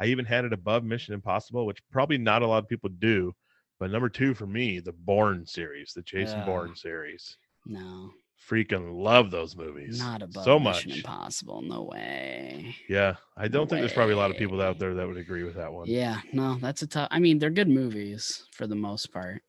I 0.00 0.06
even 0.06 0.24
had 0.24 0.44
it 0.44 0.52
above 0.52 0.84
Mission 0.84 1.14
Impossible, 1.14 1.66
which 1.66 1.82
probably 1.90 2.18
not 2.18 2.42
a 2.42 2.46
lot 2.46 2.62
of 2.62 2.68
people 2.68 2.90
do. 2.98 3.34
But 3.80 3.90
number 3.90 4.08
two 4.08 4.34
for 4.34 4.46
me, 4.46 4.80
the 4.80 4.92
Bourne 4.92 5.46
series, 5.46 5.92
the 5.92 6.02
Jason 6.02 6.40
Yeah. 6.40 6.46
Bourne 6.46 6.74
series. 6.74 7.36
No, 7.66 8.10
Freaking 8.48 8.94
love 9.02 9.30
those 9.30 9.56
movies. 9.56 9.98
not 10.00 10.22
above 10.22 10.44
so 10.44 10.58
Mission 10.58 10.90
much. 10.90 10.98
Impossible. 10.98 11.60
No 11.62 11.82
way. 11.82 12.74
Yeah, 12.88 13.16
I 13.36 13.48
don't 13.48 13.68
think 13.68 13.80
there's 13.80 13.92
probably 13.92 14.14
a 14.14 14.18
lot 14.18 14.30
of 14.30 14.36
people 14.36 14.60
out 14.62 14.78
there 14.78 14.94
that 14.94 15.06
would 15.06 15.16
agree 15.16 15.42
with 15.42 15.56
that 15.56 15.72
one. 15.72 15.86
Yeah, 15.88 16.20
no, 16.32 16.56
that's 16.60 16.82
a 16.82 16.86
tough. 16.86 17.08
I 17.10 17.18
mean, 17.18 17.38
they're 17.38 17.50
good 17.50 17.68
movies 17.68 18.44
for 18.52 18.66
the 18.66 18.76
most 18.76 19.12
part. 19.12 19.42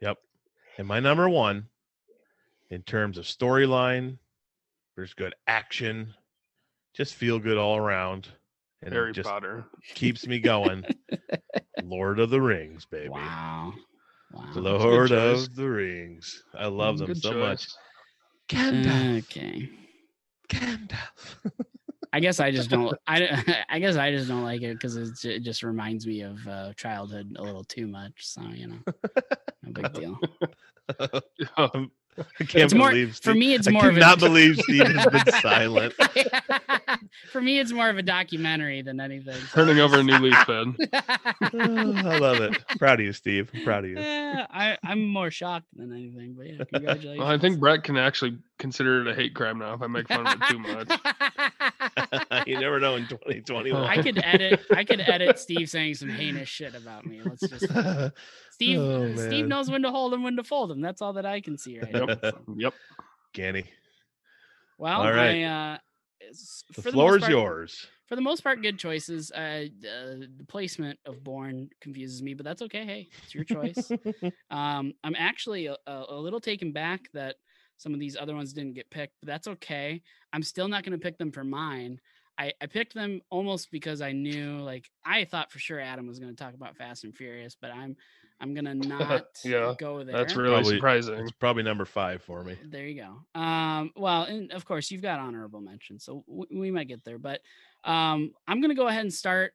Yep. 0.00 0.18
And 0.78 0.86
my 0.86 1.00
number 1.00 1.28
one, 1.28 1.68
in 2.70 2.82
terms 2.82 3.18
of 3.18 3.24
storyline, 3.24 4.18
there's 4.96 5.14
good 5.14 5.34
action, 5.46 6.14
just 6.94 7.14
feel 7.14 7.38
good 7.38 7.58
all 7.58 7.76
around, 7.76 8.28
and 8.82 8.92
Harry 8.92 9.12
Potter. 9.12 9.66
keeps 9.94 10.26
me 10.26 10.38
going. 10.38 10.84
Lord 11.82 12.20
of 12.20 12.30
the 12.30 12.40
Rings, 12.40 12.84
baby. 12.84 13.08
Wow. 13.08 13.74
Wow. 14.32 14.52
Lord 14.54 15.10
of 15.12 15.54
the 15.54 15.68
Rings. 15.68 16.42
I 16.54 16.66
love 16.66 16.98
them 16.98 17.08
Good 17.08 17.22
so 17.22 17.32
much. 17.32 17.66
Gandalf. 18.48 19.18
Okay. 19.24 19.70
Gandalf. 20.48 21.38
I 22.12 22.20
guess 22.20 22.40
I 22.40 22.50
just 22.50 22.70
don't. 22.70 22.96
I 23.06 23.64
I 23.68 23.78
guess 23.78 23.96
I 23.96 24.10
just 24.10 24.28
don't 24.28 24.42
like 24.42 24.62
it 24.62 24.74
because 24.74 24.96
it 25.24 25.40
just 25.40 25.62
reminds 25.62 26.06
me 26.06 26.22
of 26.22 26.46
uh, 26.48 26.72
childhood 26.74 27.36
a 27.38 27.42
little 27.42 27.64
too 27.64 27.86
much. 27.86 28.26
So 28.26 28.42
you 28.54 28.68
know, 28.68 28.78
no 29.62 29.72
big 29.72 29.92
deal. 29.92 30.18
I 32.40 32.44
can't 32.44 32.64
It's 32.64 32.74
more 32.74 32.90
believe 32.90 33.10
for 33.16 33.30
Steve- 33.30 33.36
me. 33.36 33.54
It's 33.54 33.68
I 33.68 33.70
more 33.72 33.88
of 33.88 33.96
a 33.96 34.16
believe 34.16 34.56
Steve 34.58 34.86
has 34.86 35.06
been 35.06 35.34
silent. 35.42 35.94
For 37.32 37.40
me, 37.40 37.58
it's 37.58 37.72
more 37.72 37.88
of 37.88 37.98
a 37.98 38.02
documentary 38.02 38.82
than 38.82 39.00
anything. 39.00 39.34
so 39.34 39.54
Turning 39.64 39.78
over 39.80 40.00
a 40.00 40.02
new 40.02 40.16
leaf, 40.18 40.34
Ped. 40.46 40.48
Oh, 41.54 41.92
I 41.96 42.18
love 42.18 42.40
it. 42.40 42.56
Proud 42.78 43.00
of 43.00 43.06
you, 43.06 43.12
Steve. 43.12 43.50
I'm 43.54 43.64
proud 43.64 43.84
of 43.84 43.90
you. 43.90 43.98
Eh, 43.98 44.46
I, 44.50 44.76
I'm 44.84 45.06
more 45.06 45.30
shocked 45.30 45.66
than 45.76 45.92
anything, 45.92 46.34
but 46.36 46.46
yeah, 46.46 46.64
congratulations. 46.72 47.18
Well, 47.18 47.28
I 47.28 47.38
think 47.38 47.60
Brett 47.60 47.84
can 47.84 47.96
actually 47.96 48.38
consider 48.58 49.02
it 49.02 49.08
a 49.08 49.14
hate 49.14 49.34
crime 49.34 49.58
now 49.58 49.74
if 49.74 49.82
I 49.82 49.86
make 49.86 50.08
fun 50.08 50.26
of 50.26 50.34
it 50.40 50.48
too 50.48 50.58
much. 50.58 50.88
You 52.48 52.58
never 52.58 52.80
know 52.80 52.96
in 52.96 53.06
2021. 53.06 53.84
I 53.84 54.02
could 54.02 54.18
edit. 54.24 54.60
I 54.70 54.84
could 54.84 55.00
edit 55.00 55.38
Steve 55.38 55.68
saying 55.68 55.94
some 55.94 56.08
heinous 56.08 56.48
shit 56.48 56.74
about 56.74 57.04
me. 57.04 57.20
Let's 57.22 57.46
just 57.46 57.64
Steve. 58.52 58.78
Oh, 58.78 59.14
Steve 59.16 59.46
knows 59.46 59.70
when 59.70 59.82
to 59.82 59.90
hold 59.90 60.14
him, 60.14 60.22
when 60.22 60.36
to 60.36 60.44
fold 60.44 60.70
him. 60.70 60.80
That's 60.80 61.02
all 61.02 61.12
that 61.14 61.26
I 61.26 61.40
can 61.40 61.58
see 61.58 61.78
right 61.78 61.92
now. 61.92 62.06
Yep. 62.08 62.20
so. 62.22 62.40
Yep. 62.56 62.74
Ganny. 63.34 63.66
Well, 64.78 65.02
All 65.02 65.12
right. 65.12 65.42
I, 65.42 65.74
uh, 65.74 65.78
The 66.74 66.82
for 66.82 66.90
floor 66.92 67.10
most 67.12 67.16
is 67.16 67.20
part- 67.22 67.32
yours. 67.32 67.86
For 68.06 68.16
the 68.16 68.22
most 68.22 68.42
part, 68.42 68.62
good 68.62 68.78
choices. 68.78 69.30
Uh, 69.30 69.66
uh, 69.84 70.24
the 70.38 70.46
placement 70.48 70.98
of 71.04 71.22
Bourne 71.22 71.68
confuses 71.82 72.22
me, 72.22 72.32
but 72.32 72.44
that's 72.46 72.62
okay. 72.62 72.86
Hey, 72.86 73.08
it's 73.22 73.34
your 73.34 73.44
choice. 73.44 73.92
um, 74.50 74.94
I'm 75.04 75.14
actually 75.14 75.66
a, 75.66 75.76
a 75.86 76.04
a 76.08 76.16
little 76.16 76.40
taken 76.40 76.72
back 76.72 77.10
that 77.12 77.36
some 77.76 77.92
of 77.92 78.00
these 78.00 78.16
other 78.16 78.34
ones 78.34 78.54
didn't 78.54 78.72
get 78.72 78.88
picked, 78.90 79.12
but 79.20 79.26
that's 79.26 79.46
okay. 79.46 80.00
I'm 80.32 80.42
still 80.42 80.68
not 80.68 80.84
going 80.84 80.98
to 80.98 81.02
pick 81.02 81.18
them 81.18 81.30
for 81.30 81.44
mine. 81.44 82.00
I, 82.38 82.52
I 82.60 82.66
picked 82.66 82.94
them 82.94 83.20
almost 83.30 83.70
because 83.72 84.00
I 84.00 84.12
knew 84.12 84.58
like 84.60 84.88
I 85.04 85.24
thought 85.24 85.50
for 85.50 85.58
sure 85.58 85.80
Adam 85.80 86.06
was 86.06 86.18
going 86.20 86.34
to 86.34 86.42
talk 86.44 86.54
about 86.54 86.76
Fast 86.76 87.02
and 87.04 87.14
Furious, 87.14 87.56
but 87.60 87.72
I'm 87.72 87.96
I'm 88.40 88.54
gonna 88.54 88.74
not 88.74 89.24
Yeah, 89.44 89.74
go 89.76 90.04
there. 90.04 90.16
That's 90.16 90.36
really 90.36 90.50
Probably- 90.54 90.76
surprising. 90.76 91.14
It's 91.16 91.32
probably 91.32 91.64
number 91.64 91.84
five 91.84 92.22
for 92.22 92.44
me. 92.44 92.56
There 92.64 92.86
you 92.86 93.02
go. 93.02 93.40
Um, 93.40 93.90
well, 93.96 94.22
and 94.22 94.52
of 94.52 94.64
course 94.64 94.90
you've 94.92 95.02
got 95.02 95.18
honorable 95.18 95.60
mention, 95.60 95.98
so 95.98 96.22
w- 96.28 96.46
we 96.60 96.70
might 96.70 96.86
get 96.86 97.04
there. 97.04 97.18
But 97.18 97.40
um, 97.84 98.32
I'm 98.46 98.60
gonna 98.60 98.76
go 98.76 98.86
ahead 98.86 99.02
and 99.02 99.12
start. 99.12 99.54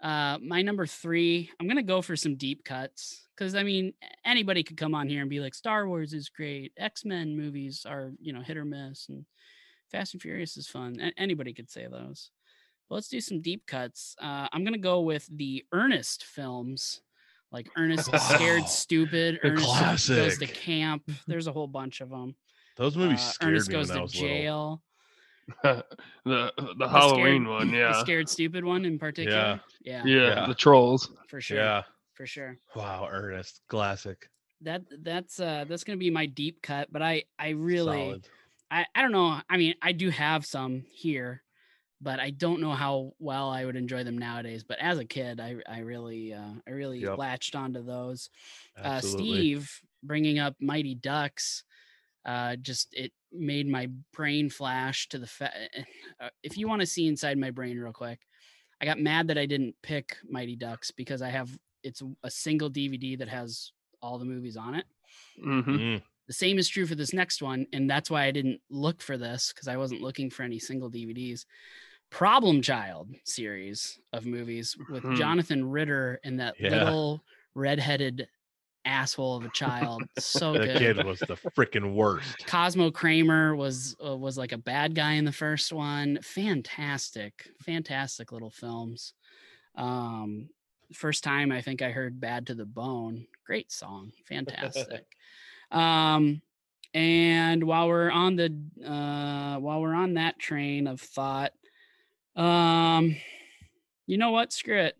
Uh, 0.00 0.38
my 0.42 0.62
number 0.62 0.86
three. 0.86 1.50
I'm 1.60 1.68
gonna 1.68 1.82
go 1.82 2.00
for 2.02 2.16
some 2.16 2.36
deep 2.36 2.64
cuts 2.64 3.26
because 3.36 3.54
I 3.54 3.62
mean 3.62 3.92
anybody 4.24 4.62
could 4.62 4.76
come 4.78 4.94
on 4.94 5.08
here 5.08 5.20
and 5.20 5.28
be 5.30 5.40
like, 5.40 5.54
Star 5.54 5.86
Wars 5.86 6.12
is 6.14 6.28
great, 6.30 6.72
X 6.78 7.04
Men 7.04 7.36
movies 7.36 7.84
are 7.86 8.12
you 8.20 8.32
know 8.32 8.40
hit 8.40 8.56
or 8.56 8.64
miss, 8.64 9.08
and 9.10 9.24
Fast 9.94 10.12
and 10.14 10.20
Furious 10.20 10.56
is 10.56 10.66
fun. 10.66 10.98
A- 11.00 11.12
anybody 11.20 11.52
could 11.52 11.70
say 11.70 11.86
those. 11.86 12.30
But 12.88 12.96
let's 12.96 13.08
do 13.08 13.20
some 13.20 13.40
deep 13.40 13.64
cuts. 13.66 14.16
Uh, 14.20 14.48
I'm 14.52 14.64
gonna 14.64 14.76
go 14.76 15.02
with 15.02 15.28
the 15.30 15.64
Ernest 15.72 16.24
films, 16.24 17.00
like 17.52 17.68
Ernest 17.76 18.12
is 18.12 18.20
Scared 18.22 18.66
Stupid, 18.68 19.38
The 19.40 19.50
Ernest 19.50 20.08
goes 20.08 20.38
to 20.38 20.46
camp. 20.48 21.08
There's 21.28 21.46
a 21.46 21.52
whole 21.52 21.68
bunch 21.68 22.00
of 22.00 22.10
them. 22.10 22.34
Those 22.76 22.96
movies 22.96 23.20
Uh, 23.20 23.30
scared 23.30 23.52
Ernest 23.52 23.68
me 23.68 23.72
goes 23.74 23.88
when 23.88 23.96
I 23.96 24.00
to 24.00 24.02
was 24.02 24.14
little. 24.20 24.28
jail. 24.28 24.82
the 25.62 25.84
the 26.24 26.74
The 26.78 26.88
Halloween 26.88 27.44
scared- 27.44 27.46
one, 27.46 27.70
The 27.70 27.76
yeah. 27.78 28.00
scared 28.00 28.28
stupid 28.28 28.64
one 28.64 28.84
in 28.84 28.98
particular. 28.98 29.60
Yeah. 29.84 30.02
yeah, 30.04 30.16
Yeah. 30.34 30.46
the 30.48 30.54
trolls. 30.56 31.08
For 31.28 31.40
sure. 31.40 31.58
Yeah. 31.58 31.82
For 32.14 32.26
sure. 32.26 32.56
Wow, 32.74 33.08
Ernest, 33.10 33.60
classic. 33.68 34.28
That 34.62 34.82
that's 35.02 35.38
uh 35.38 35.64
that's 35.68 35.84
gonna 35.84 35.98
be 35.98 36.10
my 36.10 36.26
deep 36.26 36.62
cut, 36.62 36.88
but 36.90 37.00
I 37.02 37.24
I 37.38 37.50
really 37.50 38.06
Solid. 38.08 38.28
I, 38.74 38.86
I 38.94 39.02
don't 39.02 39.12
know. 39.12 39.40
I 39.48 39.56
mean, 39.56 39.74
I 39.82 39.92
do 39.92 40.10
have 40.10 40.44
some 40.44 40.84
here, 40.90 41.42
but 42.00 42.20
I 42.20 42.30
don't 42.30 42.60
know 42.60 42.72
how 42.72 43.12
well 43.20 43.50
I 43.50 43.64
would 43.64 43.76
enjoy 43.76 44.04
them 44.04 44.18
nowadays. 44.18 44.64
But 44.64 44.80
as 44.80 44.98
a 44.98 45.04
kid, 45.04 45.40
I 45.40 45.56
I 45.68 45.80
really 45.80 46.34
uh 46.34 46.54
I 46.66 46.70
really 46.72 47.00
Yep. 47.04 47.16
latched 47.16 47.54
onto 47.54 47.84
those. 47.84 48.30
Uh, 48.82 49.00
Steve 49.00 49.80
bringing 50.02 50.38
up 50.40 50.56
Mighty 50.60 50.94
Ducks, 50.96 51.64
uh, 52.26 52.56
just 52.56 52.94
it 52.94 53.12
made 53.32 53.68
my 53.68 53.88
brain 54.12 54.50
flash 54.50 55.08
to 55.10 55.18
the 55.18 55.26
fa- 55.28 55.52
uh, 56.20 56.30
If 56.42 56.58
you 56.58 56.68
want 56.68 56.80
to 56.80 56.86
see 56.86 57.06
inside 57.08 57.38
my 57.38 57.50
brain 57.52 57.78
real 57.78 57.92
quick, 57.92 58.20
I 58.80 58.86
got 58.86 59.00
mad 59.00 59.28
that 59.28 59.38
I 59.38 59.46
didn't 59.46 59.76
pick 59.82 60.16
Mighty 60.28 60.56
Ducks 60.56 60.90
because 60.90 61.22
I 61.22 61.30
have 61.30 61.56
it's 61.84 62.02
a 62.24 62.30
single 62.30 62.70
DVD 62.70 63.16
that 63.16 63.28
has 63.28 63.72
all 64.02 64.18
the 64.18 64.24
movies 64.26 64.56
on 64.56 64.74
it. 64.74 64.86
hmm 65.42 65.76
Mm, 65.76 66.02
The 66.26 66.32
same 66.32 66.58
is 66.58 66.68
true 66.68 66.86
for 66.86 66.94
this 66.94 67.12
next 67.12 67.42
one, 67.42 67.66
and 67.72 67.88
that's 67.88 68.10
why 68.10 68.24
I 68.24 68.30
didn't 68.30 68.60
look 68.70 69.02
for 69.02 69.18
this 69.18 69.52
because 69.52 69.68
I 69.68 69.76
wasn't 69.76 70.00
looking 70.00 70.30
for 70.30 70.42
any 70.42 70.58
single 70.58 70.90
DVDs. 70.90 71.44
Problem 72.10 72.62
Child 72.62 73.10
series 73.24 73.98
of 74.12 74.24
movies 74.26 74.76
with 74.88 75.04
Mhm. 75.04 75.12
Jonathan 75.12 75.64
Ritter 75.68 76.20
and 76.24 76.40
that 76.40 76.56
Yeah. 76.58 76.70
little 76.70 77.24
redheaded 77.54 78.28
asshole 78.84 79.36
of 79.38 79.44
a 79.44 79.50
child. 79.50 80.08
So 80.18 80.58
that 80.58 80.68
good. 80.68 80.78
kid 80.78 80.98
was 80.98 81.24
the 81.24 81.36
freaking 81.56 81.94
worst. 81.94 82.46
Cosmo 82.46 82.90
Kramer 82.90 83.56
was 83.56 83.96
uh, 84.04 84.16
was 84.16 84.38
like 84.38 84.52
a 84.52 84.58
bad 84.58 84.94
guy 84.94 85.12
in 85.12 85.24
the 85.24 85.32
first 85.32 85.72
one. 85.72 86.18
Fantastic, 86.22 87.48
fantastic 87.60 88.32
little 88.32 88.50
films. 88.50 89.14
Um, 89.76 90.50
first 90.92 91.24
time 91.24 91.52
I 91.52 91.60
think 91.60 91.82
I 91.82 91.90
heard 91.90 92.20
"Bad 92.20 92.46
to 92.48 92.54
the 92.54 92.66
Bone." 92.66 93.26
Great 93.46 93.72
song, 93.72 94.12
fantastic. 94.26 95.06
Um, 95.74 96.40
and 96.94 97.64
while 97.64 97.88
we're 97.88 98.10
on 98.10 98.36
the 98.36 98.54
uh, 98.86 99.58
while 99.58 99.80
we're 99.80 99.94
on 99.94 100.14
that 100.14 100.38
train 100.38 100.86
of 100.86 101.00
thought, 101.00 101.52
um, 102.36 103.16
you 104.06 104.16
know 104.18 104.30
what? 104.30 104.52
Screw 104.52 104.78
it. 104.78 104.96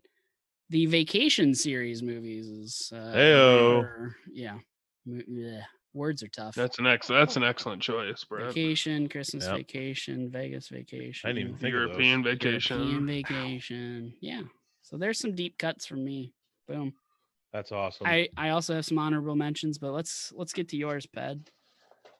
The 0.69 0.87
Vacation 0.87 1.53
series 1.53 2.01
movies 2.01 2.47
is 2.47 2.91
uh, 2.93 3.13
Heyo. 3.15 4.11
yeah. 4.33 4.57
Mo- 5.05 5.21
yeah. 5.27 5.61
Words 5.93 6.23
are 6.23 6.27
tough. 6.27 6.55
That's 6.55 6.79
an 6.79 6.87
ex. 6.87 7.07
That's 7.07 7.37
an 7.37 7.43
excellent 7.43 7.81
choice, 7.81 8.23
Brett. 8.25 8.47
Vacation, 8.47 9.07
Christmas 9.07 9.45
Yep. 9.45 9.55
vacation, 9.57 10.29
Vegas 10.29 10.67
vacation. 10.67 11.29
I 11.29 11.33
didn't 11.33 11.49
even 11.49 11.59
think 11.59 11.73
of 11.75 11.81
those. 11.81 11.87
European 11.89 12.23
vacation. 12.23 12.77
European 12.79 13.05
vacation. 13.07 14.13
Yeah. 14.19 14.41
So 14.81 14.97
there's 14.97 15.19
some 15.19 15.35
deep 15.35 15.57
cuts 15.57 15.85
from 15.85 16.03
me. 16.03 16.33
Boom. 16.67 16.93
That's 17.55 17.71
awesome. 17.71 18.05
I 18.05 18.27
I 18.35 18.49
also 18.49 18.75
have 18.75 18.85
some 18.85 18.99
honorable 18.99 19.33
mentions, 19.35 19.77
but 19.77 19.91
let's 19.93 20.33
let's 20.35 20.51
get 20.51 20.67
to 20.69 20.77
yours, 20.77 21.05
Ped. 21.05 21.51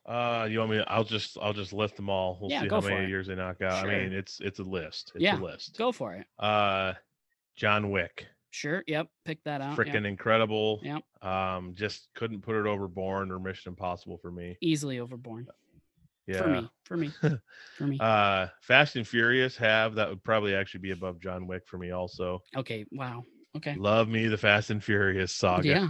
Uh, 0.06 0.48
you 0.50 0.60
want 0.60 0.72
me? 0.72 0.82
I'll 0.88 1.04
just 1.04 1.38
I'll 1.42 1.52
just 1.52 1.74
list 1.74 1.98
them 1.98 2.10
all. 2.10 2.38
We'll 2.40 2.50
Yeah, 2.52 2.62
see 2.62 2.68
go 2.70 2.76
how 2.76 2.82
for 2.82 2.88
many 2.90 3.04
it. 3.04 3.10
years 3.10 3.28
they 3.28 3.36
knock 3.36 3.62
out. 3.62 3.82
Sure. 3.82 3.92
I 3.92 4.04
mean, 4.04 4.14
it's 4.14 4.40
it's 4.40 4.60
a 4.60 4.64
list. 4.64 5.12
It's 5.14 5.22
Yeah, 5.24 5.38
a 5.38 5.44
list. 5.44 5.78
Go 5.78 5.92
for 5.92 6.14
it. 6.14 6.26
Uh, 6.40 6.94
John 7.58 7.92
Wick, 7.92 8.28
Sure. 8.52 8.82
Yep. 8.88 9.10
Pick 9.26 9.44
that 9.44 9.60
out. 9.60 9.78
Yep. 9.78 9.88
freaking 9.88 10.08
incredible. 10.08 10.80
Yep. 10.84 11.04
Um, 11.22 11.74
just 11.76 12.08
couldn't 12.16 12.40
put 12.42 12.56
it 12.56 12.66
over 12.66 12.88
Bourne 12.88 13.30
or 13.30 13.38
Mission 13.38 13.72
Impossible 13.72 14.18
for 14.18 14.32
me. 14.32 14.56
Easily 14.62 15.00
over 15.02 15.18
Bourne. 15.18 15.48
Yeah. 16.28 16.38
For 16.44 16.48
me. 16.48 16.70
For 16.86 16.98
me. 16.98 17.12
For 17.78 17.88
me. 17.88 17.98
Uh, 18.00 18.48
Fast 18.62 18.96
and 18.96 19.06
Furious 19.06 19.58
have 19.58 19.96
that 19.96 20.08
would 20.08 20.24
probably 20.24 20.56
actually 20.56 20.80
be 20.80 20.92
above 20.92 21.20
John 21.20 21.46
Wick 21.46 21.64
for 21.68 21.78
me. 21.78 21.92
Also, 21.92 22.42
okay. 22.56 22.86
Wow. 22.94 23.26
Okay. 23.56 23.76
love 23.76 24.08
me 24.10 24.28
the 24.28 24.38
Fast 24.38 24.70
and 24.70 24.84
Furious 24.84 25.32
saga. 25.32 25.68
Yeah. 25.68 25.90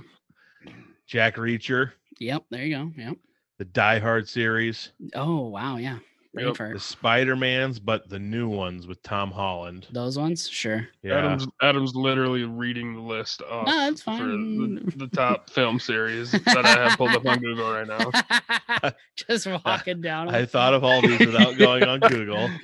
Jack 1.07 1.36
Reacher, 1.36 1.91
Yep. 2.20 2.43
There 2.49 2.66
you 2.66 2.76
go. 2.76 2.91
Yep. 2.97 3.18
the 3.59 3.66
Die 3.66 3.99
Hard 3.99 4.28
series, 4.28 4.91
Oh 5.13 5.47
wow. 5.47 5.78
Yeah. 5.78 5.99
Yep. 6.38 6.58
The 6.74 6.80
Spider 6.80 7.36
Mans, 7.36 7.80
but 7.80 8.10
the 8.10 8.20
new 8.20 8.50
ones 8.50 8.88
with 8.88 9.02
Tom 9.04 9.32
Holland. 9.32 9.88
Those 9.92 10.18
ones. 10.18 10.50
Sure. 10.50 10.88
Yeah. 11.02 11.18
Adam's 11.20 11.48
Adam's 11.62 11.96
literally 11.96 12.44
reading 12.44 12.94
the 12.94 13.02
list 13.02 13.42
off 13.44 13.68
No, 13.68 13.78
that's 13.78 14.02
for 14.02 14.18
fine. 14.18 14.76
the, 14.86 14.98
the 14.98 15.08
top 15.08 15.50
film 15.52 15.80
series 15.80 16.32
that 16.32 16.66
I 16.66 16.90
have 16.90 16.98
pulled 16.98 17.12
up 17.12 17.26
on 17.26 17.40
Google 17.40 17.72
right 17.72 17.88
now. 17.88 18.92
Just 19.16 19.48
walking 19.48 20.02
down. 20.02 20.30
I 20.30 20.46
thought 20.46 20.74
of 20.74 20.84
all 20.84 21.02
these 21.02 21.20
without 21.20 21.58
going 21.58 21.84
on 21.84 22.00
Google. 22.02 22.50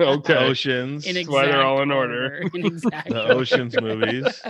Okay. 0.00 0.34
Oceans, 0.34 1.06
in 1.06 1.14
That's 1.14 1.28
why 1.28 1.46
they're 1.46 1.62
all 1.62 1.82
in 1.82 1.90
order. 1.90 2.36
In 2.54 2.62
the 2.62 3.00
order. 3.20 3.32
Oceans 3.34 3.80
movies, 3.80 4.42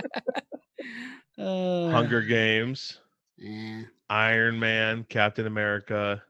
Uh, 1.37 1.89
Hunger 1.89 2.21
Games, 2.21 2.99
eh, 3.43 3.83
Iron 4.09 4.59
Man, 4.59 5.05
Captain 5.07 5.47
America, 5.47 6.21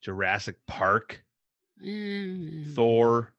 Jurassic 0.00 0.56
Park, 0.66 1.22
eh. 1.84 2.72
Thor, 2.74 3.32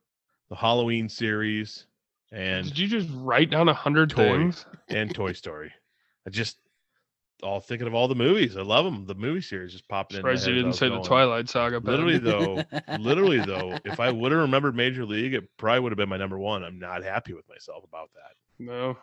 the 0.49 0.55
Halloween 0.55 1.09
series, 1.09 1.85
and 2.31 2.67
Did 2.67 2.77
you 2.77 2.87
just 2.87 3.09
write 3.13 3.49
down 3.49 3.69
a 3.69 3.73
hundred 3.73 4.13
things? 4.13 4.65
and 4.87 5.13
Toy 5.13 5.33
Story. 5.33 5.71
I 6.27 6.29
just 6.29 6.57
all 7.41 7.61
thinking 7.61 7.87
of 7.87 7.93
all 7.93 8.07
the 8.07 8.15
movies. 8.15 8.57
I 8.57 8.61
love 8.61 8.83
them. 8.85 9.05
The 9.05 9.15
movie 9.15 9.41
series 9.41 9.71
just 9.71 9.87
popping 9.87 10.17
in. 10.17 10.21
Surprised 10.21 10.47
you 10.47 10.53
didn't 10.53 10.73
say 10.73 10.89
was 10.89 11.03
the. 11.03 11.07
Twilight 11.07 11.47
Saga. 11.49 11.79
Literally 11.79 12.17
though, 12.17 12.61
literally 12.99 13.39
though, 13.39 13.77
if 13.85 13.99
I 13.99 14.11
would 14.11 14.31
have 14.31 14.41
remembered 14.41 14.75
Major 14.75 15.05
League, 15.05 15.33
it 15.33 15.49
probably 15.57 15.79
would 15.79 15.91
have 15.91 15.97
been 15.97 16.09
my 16.09 16.17
number 16.17 16.37
one. 16.37 16.63
I'm 16.63 16.79
not 16.79 17.03
happy 17.03 17.33
with 17.33 17.47
myself 17.47 17.83
about 17.85 18.09
that. 18.13 18.63
No, 18.63 18.97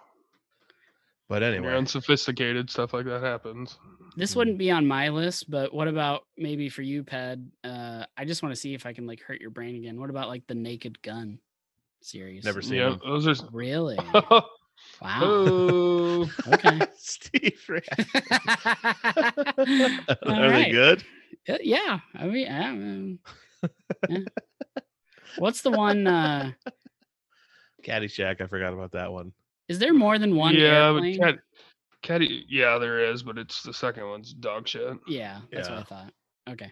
But 1.29 1.43
when 1.43 1.53
you're 1.55 1.63
anyway, 1.65 1.77
unsophisticated 1.79 2.71
stuff 2.71 2.93
like 2.93 3.05
that 3.07 3.23
happens. 3.23 3.79
This 4.17 4.37
wouldn't 4.37 4.59
be 4.59 4.71
on 4.71 4.87
my 4.87 5.09
list, 5.09 5.51
but 5.51 5.75
what 5.75 5.89
about 5.89 6.23
maybe 6.39 6.69
for 6.69 6.83
you, 6.83 7.03
Ped? 7.03 7.45
Uh, 7.65 8.05
I 8.17 8.25
just 8.25 8.43
want 8.43 8.55
to 8.55 8.61
see 8.61 8.75
if 8.75 8.87
I 8.87 8.93
can 8.93 9.07
like 9.07 9.21
hurt 9.21 9.41
your 9.41 9.51
brain 9.51 9.75
again. 9.77 9.99
What 10.01 10.09
about 10.09 10.29
like 10.29 10.47
the 10.47 10.55
Naked 10.55 11.03
Gun 11.03 11.39
series? 12.01 12.45
never 12.45 12.63
seen 12.63 12.79
Yeah, 12.79 12.91
them. 12.91 13.01
those 13.05 13.27
are. 13.27 13.35
Really? 13.53 13.99
oh, 14.15 14.43
Wow. 15.03 16.27
Okay. 16.53 16.81
Steve, 16.97 17.61
All 17.69 17.81
are 20.33 20.51
they 20.53 20.71
good? 20.71 21.03
Uh, 21.49 21.59
yeah. 21.63 22.01
I 22.15 22.27
mean, 22.27 22.49
I, 22.49 22.69
um, 22.69 23.19
yeah. 24.09 24.19
what's 25.39 25.63
the 25.63 25.71
one? 25.71 26.07
Uh, 26.07 26.53
Caddyshack. 27.83 28.41
I 28.41 28.47
forgot 28.47 28.73
about 28.73 28.93
that 28.93 29.13
one. 29.13 29.33
Is 29.69 29.79
there 29.79 29.93
more 29.95 30.19
than 30.19 30.37
one 30.37 30.55
yeah, 30.55 30.87
airplane? 30.87 31.19
but 31.19 31.27
cat, 31.35 31.39
Caddy, 32.03 32.45
yeah, 32.49 32.79
there 32.79 33.01
is, 33.11 33.23
but 33.23 33.37
it's 33.39 33.63
the 33.63 33.73
second 33.75 34.09
one's 34.09 34.33
dog 34.33 34.69
shit. 34.69 34.97
yeah, 35.09 35.41
that's 35.53 35.69
what 35.69 35.79
I 35.79 35.83
thought. 35.83 36.13
Okay. 36.49 36.71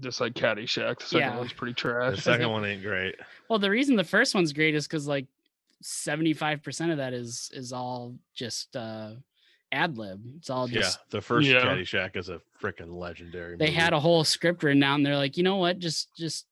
Just 0.00 0.20
like 0.20 0.34
Caddyshack, 0.34 1.00
the 1.00 1.04
second 1.04 1.28
Yeah. 1.32 1.36
one's 1.36 1.52
pretty 1.52 1.74
trash. 1.74 2.14
The 2.16 2.22
second 2.22 2.48
one 2.52 2.64
ain't 2.64 2.82
great. 2.82 3.16
Well, 3.48 3.58
the 3.58 3.70
reason 3.70 3.96
the 3.96 4.04
first 4.04 4.34
one's 4.34 4.52
great 4.52 4.74
is 4.74 4.86
because 4.86 5.06
like 5.08 5.26
seventy 5.82 6.32
five 6.32 6.62
percent 6.62 6.90
of 6.92 6.98
that 6.98 7.12
is 7.12 7.50
is 7.54 7.72
all 7.72 8.14
just 8.34 8.76
uh 8.76 9.10
ad 9.72 9.98
lib. 9.98 10.22
It's 10.36 10.48
all 10.48 10.68
just 10.68 10.98
Yeah, 10.98 11.04
the 11.10 11.20
first 11.20 11.48
Yeah. 11.48 11.60
Caddyshack 11.62 12.16
is 12.16 12.28
a 12.28 12.40
freaking 12.62 12.94
legendary. 12.98 13.56
they 13.56 13.66
movie. 13.66 13.76
had 13.78 13.92
a 13.92 13.98
whole 14.00 14.22
script 14.24 14.62
written 14.62 14.82
out 14.84 14.94
and 14.96 15.04
they're 15.06 15.16
like, 15.16 15.36
you 15.36 15.42
know 15.42 15.56
what, 15.56 15.78
just 15.80 16.14
just 16.16 16.46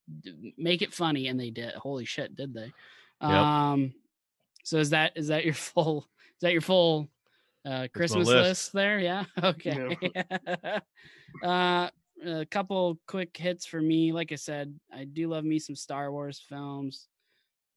make 0.56 0.82
it 0.82 0.92
funny, 0.92 1.28
and 1.28 1.38
they 1.38 1.50
did. 1.50 1.72
Holy 1.74 2.04
shit, 2.04 2.34
did 2.34 2.52
they? 2.54 2.72
Um, 3.20 3.92
so 4.68 4.76
is 4.78 4.90
that 4.90 5.12
is 5.16 5.28
that 5.28 5.44
your 5.44 5.54
full 5.74 6.06
is 6.36 6.40
that 6.42 6.52
your 6.52 6.60
full 6.60 7.08
uh 7.64 7.88
Christmas 7.94 8.28
list. 8.28 8.48
list. 8.48 8.72
there? 8.72 8.98
Yeah. 8.98 9.24
Okay. 9.42 9.96
uh 11.42 11.88
a 12.26 12.46
couple 12.46 12.98
quick 13.06 13.36
hits 13.36 13.64
for 13.64 13.80
me. 13.80 14.12
Like 14.12 14.32
I 14.32 14.34
said, 14.34 14.74
I 14.92 15.04
do 15.04 15.28
love 15.28 15.44
me 15.44 15.58
some 15.60 15.76
Star 15.76 16.10
Wars 16.10 16.44
films. 16.48 17.06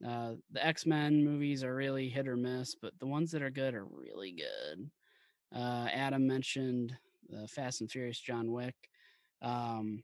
Uh, 0.05 0.31
the 0.51 0.65
X 0.65 0.87
Men 0.87 1.23
movies 1.23 1.63
are 1.63 1.75
really 1.75 2.09
hit 2.09 2.27
or 2.27 2.35
miss, 2.35 2.73
but 2.73 2.91
the 2.99 3.05
ones 3.05 3.31
that 3.31 3.43
are 3.43 3.51
good 3.51 3.75
are 3.75 3.85
really 3.85 4.31
good. 4.31 4.89
Uh, 5.55 5.87
Adam 5.93 6.25
mentioned 6.25 6.95
the 7.29 7.47
Fast 7.47 7.81
and 7.81 7.91
Furious 7.91 8.19
John 8.19 8.51
Wick. 8.51 8.73
Um, 9.43 10.03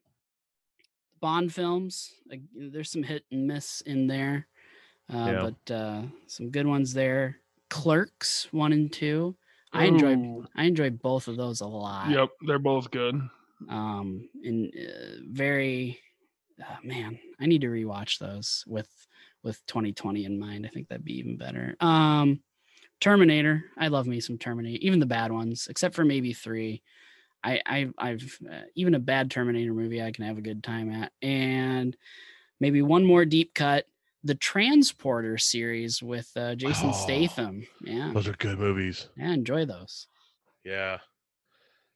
Bond 1.20 1.52
films, 1.52 2.12
like, 2.30 2.42
there's 2.54 2.92
some 2.92 3.02
hit 3.02 3.24
and 3.32 3.48
miss 3.48 3.82
in 3.82 4.06
there, 4.06 4.48
uh, 5.14 5.18
Yeah. 5.18 5.50
but 5.52 5.74
uh, 5.74 6.04
some 6.28 6.50
good 6.50 6.68
ones 6.68 6.94
there. 6.94 7.38
Clerks 7.70 8.48
one 8.52 8.74
and 8.74 8.92
two. 8.92 9.36
I 9.74 9.86
enjoyed 9.86 10.20
Ooh. 10.20 10.46
I 10.56 10.64
enjoyed 10.64 11.02
both 11.02 11.28
of 11.28 11.36
those 11.36 11.62
a 11.62 11.68
lot. 11.68 12.10
Yep, 12.10 12.30
they're 12.48 12.60
both 12.60 12.90
good. 12.90 13.22
Um, 13.70 14.30
and 14.44 14.72
uh, 14.74 15.20
very 15.30 16.00
uh, 16.62 16.78
man, 16.84 17.20
I 17.40 17.46
need 17.46 17.62
to 17.62 17.68
rewatch 17.68 18.20
those 18.20 18.64
with 18.68 18.90
with 19.44 19.66
2020 19.68 20.26
in 20.26 20.40
mind. 20.40 20.66
I 20.66 20.70
think 20.70 20.88
that'd 20.88 21.06
be 21.06 21.20
even 21.20 21.38
better. 21.38 21.76
Um, 21.80 22.40
Terminator. 23.00 23.66
I 23.78 23.90
love 23.90 24.08
me 24.08 24.20
some 24.20 24.38
Terminator, 24.38 24.80
even 24.82 25.00
the 25.00 25.06
bad 25.06 25.32
ones, 25.32 25.68
except 25.70 25.96
for 25.96 26.04
maybe 26.04 26.34
three. 26.34 26.82
I, 27.44 27.62
I 27.66 27.88
I've 27.98 28.40
uh, 28.52 28.62
even 28.76 28.96
a 28.96 29.00
bad 29.00 29.30
Terminator 29.30 29.74
movie 29.74 30.02
I 30.02 30.12
can 30.12 30.26
have 30.26 30.38
a 30.38 30.42
good 30.42 30.64
time 30.64 30.92
at, 30.92 31.12
and 31.22 31.96
maybe 32.60 32.82
one 32.82 33.06
more 33.06 33.26
deep 33.26 33.54
cut. 33.54 33.86
The 34.24 34.36
Transporter 34.36 35.38
series 35.38 36.02
with 36.02 36.30
uh, 36.36 36.56
Jason 36.56 36.90
Oh. 36.90 36.92
Statham. 36.94 37.66
Yeah, 37.82 38.12
Those 38.14 38.28
are 38.28 38.34
good 38.34 38.60
movies. 38.60 39.08
yeah, 39.16 39.32
enjoy 39.34 39.66
those. 39.66 40.08
Yeah. 40.66 40.98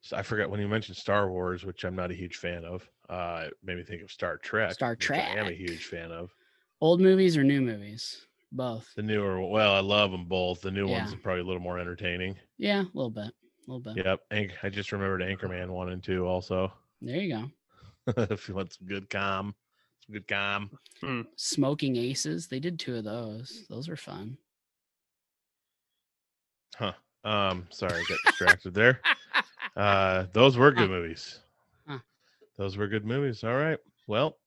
So 0.02 0.18
I 0.18 0.24
forgot 0.24 0.50
when 0.50 0.60
you 0.60 0.68
mentioned 0.68 0.98
Star 0.98 1.30
Wars, 1.30 1.64
which 1.66 1.84
I'm 1.84 1.96
not 1.96 2.12
a 2.12 2.16
huge 2.16 2.38
fan 2.38 2.64
of. 2.66 2.88
Uh, 3.10 3.46
it 3.48 3.54
made 3.64 3.78
me 3.78 3.84
think 3.84 4.02
of 4.02 4.12
Star 4.12 4.38
Trek. 4.38 4.74
Star 4.74 4.92
which 4.92 5.12
I 5.12 5.18
am 5.18 5.48
a 5.48 5.52
huge 5.52 5.86
fan 5.86 6.12
of. 6.12 6.32
Old 6.80 7.02
movies 7.02 7.38
or 7.38 7.44
new 7.44 7.62
movies? 7.62 8.26
Both. 8.52 8.90
The 8.96 9.04
newer, 9.04 9.46
well, 9.48 9.74
I 9.76 9.80
love 9.80 10.12
them 10.12 10.26
both. 10.26 10.62
The 10.62 10.72
new 10.72 10.88
ones 10.88 11.14
are 11.14 11.18
probably 11.18 11.42
a 11.42 11.46
little 11.46 11.62
more 11.62 11.80
entertaining. 11.80 12.36
Yeah, 12.58 12.82
a 12.82 12.92
little 12.94 13.10
bit, 13.12 13.28
a 13.28 13.72
little 13.72 13.80
bit. 13.80 14.04
Yep. 14.32 14.52
I 14.64 14.70
just 14.70 14.92
remembered 14.92 15.22
Anchorman 15.22 15.70
one 15.70 15.90
and 15.90 16.04
two 16.04 16.26
also. 16.26 16.74
There 17.02 17.18
you 17.18 17.50
go. 18.08 18.14
if 18.32 18.48
you 18.50 18.56
want 18.56 18.74
some 18.74 18.88
good 18.88 19.10
calm, 19.10 19.54
some 20.06 20.14
good 20.14 20.28
calm. 20.28 20.72
Smoking 21.36 21.96
Aces. 21.98 22.48
They 22.48 22.60
did 22.60 22.80
two 22.80 22.96
of 22.96 23.04
those. 23.04 23.66
Those 23.70 23.88
were 23.88 23.96
fun. 23.96 24.38
Huh. 26.76 26.94
Um, 27.24 27.68
sorry, 27.72 28.02
I 28.02 28.06
got 28.06 28.22
distracted 28.22 28.74
there. 28.74 29.02
Uh, 29.76 30.26
those 30.34 30.58
were 30.58 30.72
good 30.72 30.90
Huh. 30.90 30.96
movies. 30.96 31.40
Huh. 31.88 32.00
Those 32.58 32.76
were 32.76 32.88
good 32.90 33.06
movies. 33.06 33.42
All 33.44 33.56
right. 33.56 33.80
Well, 34.06 34.38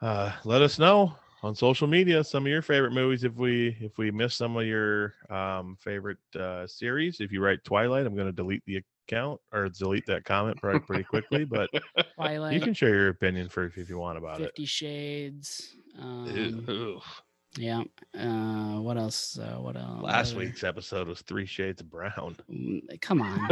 uh, 0.00 0.32
let 0.44 0.62
us 0.62 0.78
know 0.78 1.14
on 1.42 1.54
social 1.54 1.86
media 1.86 2.24
some 2.24 2.44
of 2.46 2.50
your 2.50 2.62
favorite 2.62 2.92
movies. 2.92 3.24
If 3.24 3.34
we 3.36 3.76
if 3.80 3.98
we 3.98 4.10
miss 4.10 4.34
some 4.36 4.56
of 4.56 4.64
your 4.64 5.14
um, 5.28 5.76
favorite 5.80 6.16
uh, 6.38 6.66
series, 6.66 7.20
if 7.20 7.30
you 7.30 7.42
write 7.42 7.62
Twilight, 7.62 8.06
I'm 8.06 8.14
going 8.14 8.26
to 8.26 8.32
delete 8.32 8.64
the 8.64 8.82
account 9.08 9.40
or 9.52 9.68
delete 9.68 10.06
that 10.06 10.24
comment 10.24 10.56
probably 10.58 10.80
pretty 10.80 11.04
quickly. 11.04 11.44
But 11.44 11.70
Twilight. 12.16 12.54
you 12.54 12.60
can 12.60 12.74
share 12.74 12.94
your 12.94 13.08
opinion 13.08 13.48
for 13.48 13.66
if 13.66 13.88
you 13.88 13.98
want 13.98 14.18
about 14.18 14.40
it. 14.40 14.44
Fifty 14.46 14.64
Shades. 14.66 15.76
Um, 15.98 16.64
Ooh. 16.68 17.00
yeah. 17.56 17.82
Uh, 18.18 18.80
what 18.80 18.96
else? 18.96 19.38
Uh, 19.38 19.56
what 19.60 19.76
else? 19.76 20.02
Last 20.02 20.30
other- 20.32 20.40
week's 20.40 20.62
episode 20.64 21.08
was 21.08 21.20
Three 21.22 21.46
Shades 21.46 21.80
of 21.80 21.90
Brown. 21.90 22.36
Mm, 22.50 23.00
Come 23.00 23.22
on. 23.22 23.48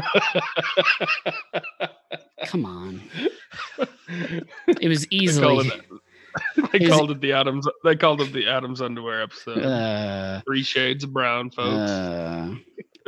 Come 2.45 2.65
on. 2.65 3.03
It 4.81 4.89
was 4.89 5.03
They 5.11 5.17
easily. 5.17 5.71
they 6.73 6.79
Is- 6.79 6.89
called 6.91 7.11
it 7.11 7.21
the 7.21 7.33
Adams. 7.33 7.67
They 7.85 7.97
called 7.97 8.21
it 8.21 8.33
the 8.33 8.47
Adams 8.49 8.81
underwear 8.81 9.23
episode. 9.23 9.59
Uh, 9.65 10.41
Three 10.47 10.63
shades 10.63 11.03
of 11.05 11.13
brown, 11.13 11.51
folks. 11.51 11.91
uh, 11.91 12.55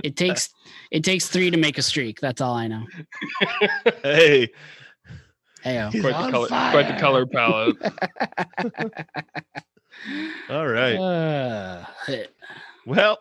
it 0.02 0.16
takes 0.16 0.50
it 0.90 1.04
takes 1.04 1.28
three 1.28 1.50
to 1.50 1.56
make 1.56 1.78
a 1.78 1.82
streak. 1.82 2.20
That's 2.20 2.40
all 2.40 2.54
I 2.54 2.68
know. 2.68 2.84
Hey, 4.02 4.48
Heyo. 5.64 5.92
he's 5.92 6.02
quite 6.02 6.26
the 6.26 6.30
color. 6.30 6.48
Quite 6.48 6.88
the 6.88 7.00
color 7.00 7.26
palette. 7.26 7.76
All 10.50 10.66
right. 10.66 10.96
Uh. 10.96 11.84
Well, 12.86 13.18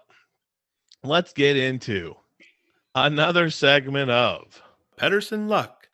let's 1.04 1.34
get 1.34 1.58
into 1.58 2.16
another 2.96 3.50
segment 3.50 4.10
of 4.10 4.62
Pedersen 4.98 5.48
Luck. 5.48 5.88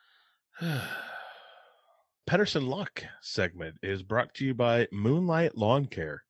Pedersen 2.28 2.68
Luck 2.68 3.04
segment 3.22 3.76
is 3.82 4.04
brought 4.04 4.34
to 4.36 4.46
you 4.46 4.54
by 4.54 4.88
Moonlight 4.92 5.58
Lawn 5.58 5.86
Care, 5.86 6.24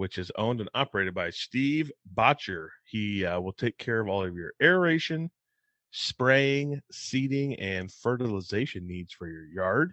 which 0.00 0.16
is 0.16 0.32
owned 0.36 0.60
and 0.60 0.70
operated 0.72 1.12
by 1.12 1.28
Steve 1.28 1.92
Botcher. 2.06 2.72
He 2.86 3.26
uh, 3.26 3.38
will 3.38 3.52
take 3.52 3.76
care 3.76 4.00
of 4.00 4.08
all 4.08 4.24
of 4.24 4.34
your 4.34 4.54
aeration, 4.62 5.30
spraying, 5.90 6.80
seeding, 6.90 7.60
and 7.60 7.92
fertilization 7.92 8.86
needs 8.86 9.12
for 9.12 9.28
your 9.28 9.44
yard. 9.44 9.92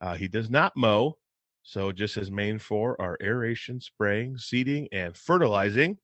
Uh, 0.00 0.16
he 0.16 0.26
does 0.26 0.50
not 0.50 0.76
mow, 0.76 1.18
so 1.62 1.92
just 1.92 2.16
his 2.16 2.32
main 2.32 2.58
four 2.58 3.00
are 3.00 3.16
aeration, 3.22 3.80
spraying, 3.80 4.36
seeding, 4.38 4.88
and 4.90 5.16
fertilizing. 5.16 5.98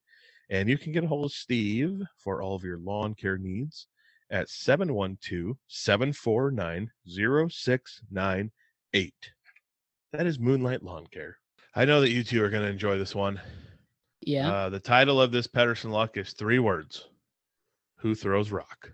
And 0.49 0.69
you 0.69 0.77
can 0.77 0.93
get 0.93 1.03
a 1.03 1.07
hold 1.07 1.25
of 1.25 1.33
Steve 1.33 2.01
for 2.23 2.41
all 2.41 2.55
of 2.55 2.63
your 2.63 2.77
lawn 2.77 3.15
care 3.15 3.37
needs 3.37 3.87
at 4.29 4.47
712 4.47 5.57
749 5.67 6.89
0698. 7.05 9.13
That 10.13 10.25
is 10.25 10.39
Moonlight 10.39 10.83
Lawn 10.83 11.05
Care. 11.11 11.40
I 11.73 11.85
know 11.85 12.01
that 12.01 12.09
you 12.11 12.23
two 12.23 12.43
are 12.43 12.49
going 12.49 12.63
to 12.63 12.69
enjoy 12.69 12.97
this 12.97 13.15
one. 13.15 13.39
Yeah. 14.21 14.51
Uh, 14.51 14.69
the 14.69 14.79
title 14.79 15.21
of 15.21 15.31
this 15.31 15.47
Pedersen 15.47 15.91
Luck 15.91 16.17
is 16.17 16.33
three 16.33 16.59
words 16.59 17.07
Who 17.97 18.13
Throws 18.13 18.51
Rock? 18.51 18.91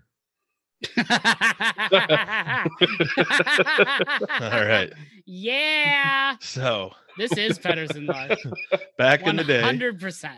All 0.98 1.04
right. 4.64 4.92
Yeah. 5.26 6.36
So, 6.40 6.92
This 7.18 7.36
is 7.36 7.58
Pedersen 7.58 8.06
Luck. 8.06 8.38
back 8.98 9.26
in 9.26 9.34
the 9.36 9.44
day, 9.44 9.60
100%. 9.62 10.30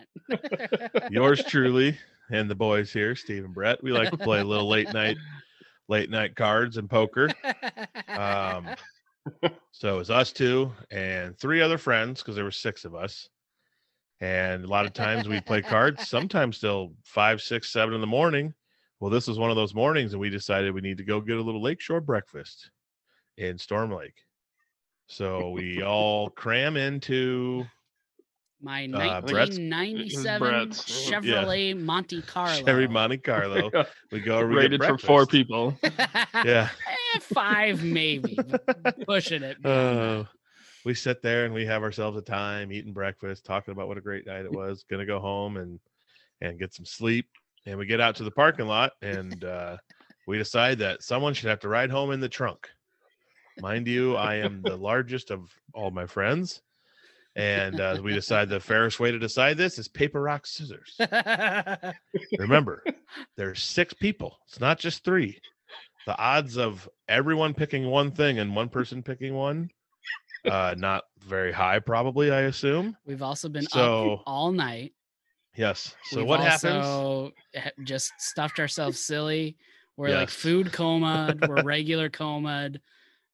yours 1.10 1.44
truly 1.44 1.98
and 2.30 2.50
the 2.50 2.54
boys 2.54 2.90
here, 2.90 3.14
Steve 3.14 3.44
and 3.44 3.52
Brett, 3.52 3.82
we 3.82 3.92
like 3.92 4.10
to 4.10 4.16
play 4.16 4.40
a 4.40 4.44
little 4.44 4.68
late 4.68 4.92
night, 4.94 5.18
late 5.88 6.08
night 6.08 6.36
cards 6.36 6.78
and 6.78 6.88
poker. 6.88 7.28
Um, 8.08 8.70
so 9.72 9.94
it 9.94 9.98
was 9.98 10.10
us 10.10 10.32
two 10.32 10.72
and 10.90 11.38
three 11.38 11.60
other 11.60 11.78
friends 11.78 12.20
because 12.20 12.34
there 12.34 12.44
were 12.44 12.50
six 12.50 12.84
of 12.84 12.94
us. 12.94 13.28
And 14.20 14.64
a 14.64 14.68
lot 14.68 14.84
of 14.84 14.92
times 14.92 15.28
we'd 15.28 15.46
play 15.46 15.62
cards, 15.62 16.08
sometimes 16.08 16.58
till 16.58 16.94
five, 17.04 17.40
six, 17.40 17.72
seven 17.72 17.94
in 17.94 18.00
the 18.00 18.06
morning. 18.06 18.54
Well, 18.98 19.10
this 19.10 19.26
was 19.26 19.38
one 19.38 19.48
of 19.50 19.56
those 19.56 19.74
mornings, 19.74 20.12
and 20.12 20.20
we 20.20 20.28
decided 20.28 20.74
we 20.74 20.82
need 20.82 20.98
to 20.98 21.04
go 21.04 21.22
get 21.22 21.38
a 21.38 21.42
little 21.42 21.62
lakeshore 21.62 22.02
breakfast 22.02 22.70
in 23.38 23.56
Storm 23.56 23.90
Lake. 23.90 24.24
So 25.06 25.50
we 25.50 25.82
all 25.82 26.28
cram 26.30 26.76
into 26.76 27.64
My 28.62 28.84
Uh, 28.84 29.22
1997 29.22 30.38
Brett's, 30.40 31.10
yeah. 31.10 31.20
Chevrolet 31.20 31.78
Monte 31.80 32.20
Carlo. 32.26 32.64
Chevy 32.64 32.86
Monte 32.86 33.18
Carlo. 33.18 33.70
We 34.12 34.20
go 34.20 34.46
we 34.46 34.54
Rated 34.54 34.82
for 34.84 34.98
four 34.98 35.26
people. 35.26 35.76
Yeah. 36.44 36.68
Eh, 37.14 37.18
five 37.20 37.82
maybe, 37.82 38.38
pushing 39.06 39.42
it. 39.42 39.60
beyond 39.62 39.98
that. 39.98 40.18
Uh, 40.20 40.24
we 40.84 40.94
sit 40.94 41.22
there 41.22 41.44
and 41.44 41.52
we 41.54 41.66
have 41.66 41.82
ourselves 41.82 42.16
a 42.16 42.22
time 42.22 42.72
eating 42.72 42.92
breakfast, 42.92 43.44
talking 43.44 43.72
about 43.72 43.88
what 43.88 43.98
a 43.98 44.00
great 44.00 44.26
night 44.26 44.44
it 44.44 44.52
was. 44.52 44.84
Gonna 44.90 45.06
go 45.06 45.18
home 45.20 45.56
and 45.56 45.78
and 46.40 46.58
get 46.58 46.72
some 46.74 46.86
sleep. 46.86 47.26
And 47.66 47.78
we 47.78 47.84
get 47.86 48.00
out 48.00 48.16
to 48.16 48.24
the 48.24 48.30
parking 48.30 48.66
lot 48.66 48.92
and 49.02 49.44
uh, 49.44 49.76
we 50.26 50.38
decide 50.38 50.78
that 50.78 51.02
someone 51.02 51.34
should 51.34 51.50
have 51.50 51.60
to 51.60 51.68
ride 51.68 51.90
home 51.90 52.10
in 52.12 52.20
the 52.20 52.28
trunk. 52.28 52.68
Mind 53.60 53.86
you, 53.86 54.16
I 54.16 54.36
am 54.36 54.62
the 54.62 54.76
largest 54.76 55.30
of 55.30 55.50
all 55.74 55.90
my 55.90 56.06
friends. 56.06 56.62
And 57.40 57.80
uh, 57.80 57.98
we 58.02 58.12
decide 58.12 58.48
the 58.50 58.60
fairest 58.60 59.00
way 59.00 59.10
to 59.10 59.18
decide 59.18 59.56
this 59.56 59.78
is 59.78 59.88
paper, 59.88 60.20
rock, 60.20 60.46
scissors. 60.46 60.94
Remember, 62.38 62.84
there's 63.36 63.62
six 63.62 63.94
people. 63.94 64.36
It's 64.46 64.60
not 64.60 64.78
just 64.78 65.04
three. 65.04 65.38
The 66.06 66.18
odds 66.18 66.58
of 66.58 66.86
everyone 67.08 67.54
picking 67.54 67.86
one 67.86 68.10
thing 68.10 68.38
and 68.40 68.54
one 68.54 68.68
person 68.68 69.02
picking 69.02 69.34
one, 69.34 69.70
uh, 70.44 70.74
not 70.76 71.04
very 71.26 71.52
high, 71.52 71.78
probably. 71.78 72.30
I 72.30 72.42
assume. 72.42 72.96
We've 73.06 73.22
also 73.22 73.48
been 73.48 73.62
So- 73.62 74.14
up 74.14 74.22
all 74.26 74.52
night. 74.52 74.92
Yes. 75.56 75.94
So 76.04 76.18
We've 76.18 76.26
what 76.28 76.40
happens? 76.40 77.32
Just 77.84 78.12
stuffed 78.18 78.60
ourselves 78.60 79.00
silly. 79.00 79.56
We're 79.96 80.14
like 80.14 80.30
food 80.30 80.72
coma. 80.72 81.34
We're 81.46 81.62
regular 81.64 82.08
coma, 82.08 82.70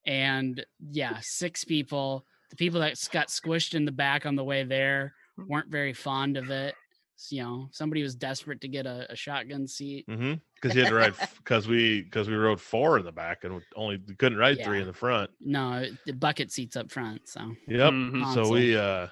and 0.05 0.65
yeah, 0.91 1.17
six 1.21 1.63
people. 1.63 2.25
The 2.49 2.55
people 2.55 2.79
that 2.79 2.97
got 3.11 3.27
squished 3.27 3.73
in 3.73 3.85
the 3.85 3.91
back 3.91 4.25
on 4.25 4.35
the 4.35 4.43
way 4.43 4.63
there 4.63 5.13
weren't 5.37 5.69
very 5.69 5.93
fond 5.93 6.37
of 6.37 6.49
it. 6.49 6.75
So, 7.19 7.35
you 7.35 7.43
know, 7.43 7.67
somebody 7.71 8.03
was 8.03 8.15
desperate 8.15 8.61
to 8.61 8.67
get 8.67 8.85
a, 8.85 9.11
a 9.11 9.15
shotgun 9.15 9.67
seat. 9.67 10.05
Mm-hmm. 10.07 10.35
Because 10.55 10.75
you 10.75 10.83
had 10.83 10.89
to 10.89 10.95
ride 10.95 11.13
because 11.37 11.67
we 11.67 12.03
because 12.03 12.29
we 12.29 12.35
rode 12.35 12.61
four 12.61 12.97
in 12.99 13.05
the 13.05 13.11
back 13.11 13.43
and 13.43 13.61
only 13.75 13.99
we 14.07 14.15
couldn't 14.15 14.37
ride 14.37 14.63
three 14.63 14.81
in 14.81 14.87
the 14.87 14.93
front. 14.93 15.31
No, 15.41 15.85
the 16.05 16.13
bucket 16.13 16.51
seats 16.51 16.75
up 16.75 16.91
front. 16.91 17.27
So 17.27 17.53
Yep. 17.67 17.91
Mhm. 17.91 18.33
So 18.33 18.49
we 18.49 18.77
uh 18.77 19.07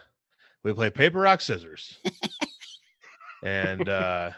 we 0.64 0.74
play 0.74 0.90
paper 0.92 1.20
rock 1.20 1.42
scissors 1.42 1.98
and 3.44 3.88
uh 3.90 4.32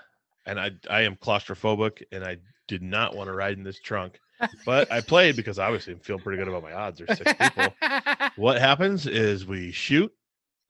and 0.45 0.59
i 0.59 0.71
i 0.89 1.01
am 1.01 1.15
claustrophobic 1.15 2.03
and 2.11 2.23
i 2.23 2.37
did 2.67 2.83
not 2.83 3.15
want 3.15 3.27
to 3.29 3.33
ride 3.33 3.57
in 3.57 3.63
this 3.63 3.79
trunk 3.79 4.19
but 4.65 4.91
i 4.91 5.01
played 5.01 5.35
because 5.35 5.59
obviously 5.59 5.93
i'm 5.93 5.99
feeling 5.99 6.21
pretty 6.21 6.37
good 6.37 6.47
about 6.47 6.63
my 6.63 6.73
odds. 6.73 6.99
There's 6.99 7.17
six 7.17 7.33
people. 7.33 7.73
What 8.35 8.59
happens 8.59 9.07
is 9.07 9.47
we 9.47 9.71
shoot 9.71 10.11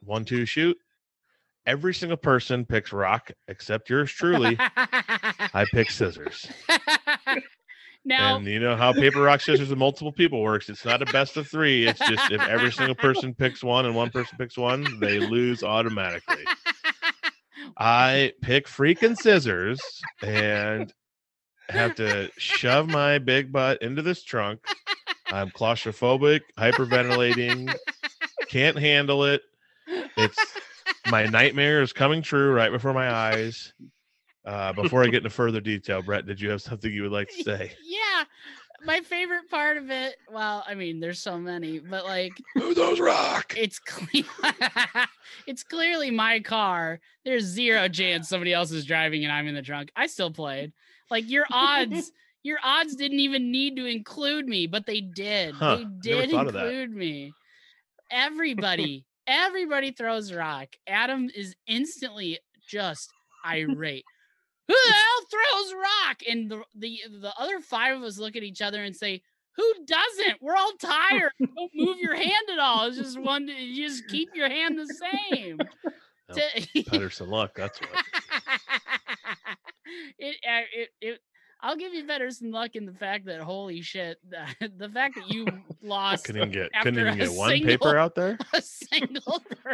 one 0.04 0.24
two 0.24 0.46
shoot. 0.46 0.78
Every 1.66 1.94
single 1.94 2.18
person 2.18 2.66
picks 2.66 2.94
rock 2.94 3.30
except 3.50 3.90
yours 3.90 4.10
truly. 4.10 4.56
I 4.60 5.66
pick 5.74 5.92
scissors. 5.92 6.48
Now, 8.08 8.38
and 8.38 8.46
you 8.46 8.60
know 8.62 8.78
how 8.78 8.94
paper 8.94 9.20
rock 9.22 9.42
scissors 9.42 9.68
with 9.68 9.78
multiple 9.78 10.14
people 10.14 10.42
works. 10.42 10.70
It's 10.70 10.86
not 10.86 11.02
a 11.02 11.06
best 11.08 11.36
of 11.36 11.46
three. 11.46 11.86
It's 11.86 12.00
just 12.00 12.32
if 12.32 12.40
every 12.40 12.72
single 12.72 12.96
person 12.96 13.36
picks 13.36 13.62
one 13.62 13.86
and 13.86 13.94
one 13.94 14.12
person 14.12 14.38
picks 14.38 14.58
one 14.58 14.98
they 15.02 15.20
lose 15.20 15.62
automatically. 15.62 16.46
I 17.78 18.32
pick 18.42 18.66
freaking 18.66 19.18
scissors 19.18 19.82
and 20.24 20.94
have 21.70 21.96
to 21.96 22.30
shove 22.38 22.90
my 22.90 23.20
big 23.20 23.52
butt 23.52 23.82
into 23.82 24.02
this 24.02 24.24
trunk. 24.24 24.60
I'm 25.32 25.50
claustrophobic, 25.50 26.42
hyperventilating, 26.58 27.76
can't 28.48 28.78
handle 28.78 29.26
it. 29.26 29.42
It's 30.16 30.38
my 31.10 31.26
nightmare 31.26 31.82
is 31.82 31.94
coming 31.94 32.22
true 32.22 32.54
right 32.54 32.72
before 32.72 32.94
my 32.94 33.12
eyes. 33.14 33.74
Uh, 34.46 34.72
before 34.72 35.04
I 35.04 35.08
get 35.08 35.18
into 35.18 35.30
further 35.30 35.60
detail, 35.60 36.02
Brett, 36.02 36.26
did 36.26 36.40
you 36.40 36.50
have 36.52 36.62
something 36.62 36.92
you 36.92 37.02
would 37.04 37.12
like 37.12 37.28
to 37.36 37.44
say? 37.44 37.74
yeah, 37.84 38.24
my 38.86 39.02
favorite 39.02 39.50
part 39.50 39.76
of 39.76 39.90
it. 39.90 40.16
Well, 40.32 40.64
I 40.66 40.74
mean, 40.74 41.02
there's 41.02 41.20
so 41.20 41.38
many, 41.38 41.80
but 41.80 42.06
like 42.06 42.32
Who 42.56 42.74
those 42.74 43.00
rock? 43.02 43.54
it's 43.58 43.80
cle- 43.80 44.24
it's 45.48 45.64
clearly 45.64 46.12
my 46.12 46.40
car. 46.40 47.02
There's 47.26 47.44
zero 47.44 47.90
chance 47.90 48.30
somebody 48.30 48.54
else 48.54 48.72
is 48.72 48.86
driving 48.86 49.26
and 49.26 49.34
I'm 49.34 49.48
in 49.48 49.56
the 49.56 49.62
trunk. 49.62 49.92
I 49.98 50.08
still 50.08 50.32
played. 50.32 50.72
Like 51.10 51.30
your 51.30 51.46
odds, 51.52 52.12
your 52.44 52.58
odds 52.64 52.96
didn't 52.96 53.20
even 53.20 53.52
need 53.52 53.76
to 53.78 53.86
include 53.86 54.48
me, 54.48 54.68
but 54.68 54.86
they 54.86 55.02
did. 55.02 55.56
Huh, 55.56 55.78
They 55.78 55.86
did 56.02 56.32
thought 56.32 56.48
of 56.48 56.54
that. 56.54 56.66
include 56.66 56.92
me. 56.92 57.34
Everybody, 58.12 59.06
everybody 59.28 59.92
throws 59.92 60.34
rock. 60.34 60.70
Adam 60.88 61.30
is 61.36 61.56
instantly 61.68 62.40
just 62.68 63.10
irate. 63.46 64.06
Who 64.68 64.74
the 64.74 64.94
hell 64.94 65.26
throws 65.32 65.74
rock? 65.74 66.18
And 66.30 66.52
the, 66.52 66.62
the 66.76 67.00
the 67.22 67.34
other 67.40 67.60
five 67.62 67.96
of 67.98 68.04
us 68.04 68.18
look 68.18 68.36
at 68.36 68.44
each 68.44 68.62
other 68.62 68.84
and 68.84 68.94
say, 68.94 69.22
"Who 69.56 69.74
doesn't? 69.86 70.42
We're 70.42 70.56
all 70.58 70.74
tired. 70.74 71.32
Don't 71.40 71.72
move 71.74 71.98
your 72.00 72.16
hand 72.16 72.50
at 72.52 72.60
all. 72.60 72.86
It's 72.88 72.98
just 72.98 73.18
one. 73.18 73.48
You 73.48 73.88
just 73.88 74.08
keep 74.10 74.30
your 74.36 74.50
hand 74.50 74.78
the 74.78 74.94
same." 75.32 75.60
No, 76.30 76.36
To- 76.36 76.84
Pedersen 76.90 77.30
luck. 77.30 77.54
That's 77.56 77.80
what. 77.80 77.90
it, 80.20 80.36
uh, 80.48 80.62
it 80.74 80.90
it 81.02 81.20
I'll 81.60 81.76
give 81.76 81.94
you 81.94 82.06
Pedersen 82.06 82.52
luck 82.52 82.76
in 82.76 82.86
the 82.86 82.94
fact 82.94 83.26
that 83.26 83.40
holy 83.42 83.82
shit, 83.82 84.20
the, 84.30 84.70
the 84.78 84.90
fact 84.90 85.16
that 85.16 85.28
you 85.32 85.48
lost 85.82 86.26
Couldn't 86.26 86.42
even 86.44 86.52
get 86.54 86.70
couldn't 86.84 87.00
even 87.00 87.18
get 87.18 87.32
one 87.32 87.50
single- 87.50 87.68
paper 87.68 87.98
out 87.98 88.14
there. 88.14 88.38
a 88.54 88.62
single 88.62 89.42
throw. 89.64 89.74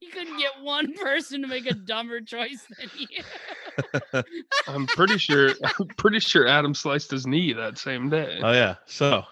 You 0.00 0.10
couldn't 0.10 0.38
get 0.38 0.52
one 0.62 0.94
person 0.94 1.42
to 1.42 1.48
make 1.48 1.66
a 1.70 1.74
dumber 1.74 2.20
choice 2.22 2.64
than 2.78 2.88
you. 2.98 4.22
I'm 4.66 4.86
pretty 4.86 5.18
sure. 5.18 5.50
I'm 5.78 5.86
pretty 5.98 6.20
sure 6.20 6.46
Adam 6.46 6.74
sliced 6.74 7.10
his 7.10 7.26
knee 7.26 7.52
that 7.52 7.76
same 7.76 8.08
day. 8.08 8.40
Oh 8.42 8.52
yeah. 8.52 8.76
So 8.86 9.24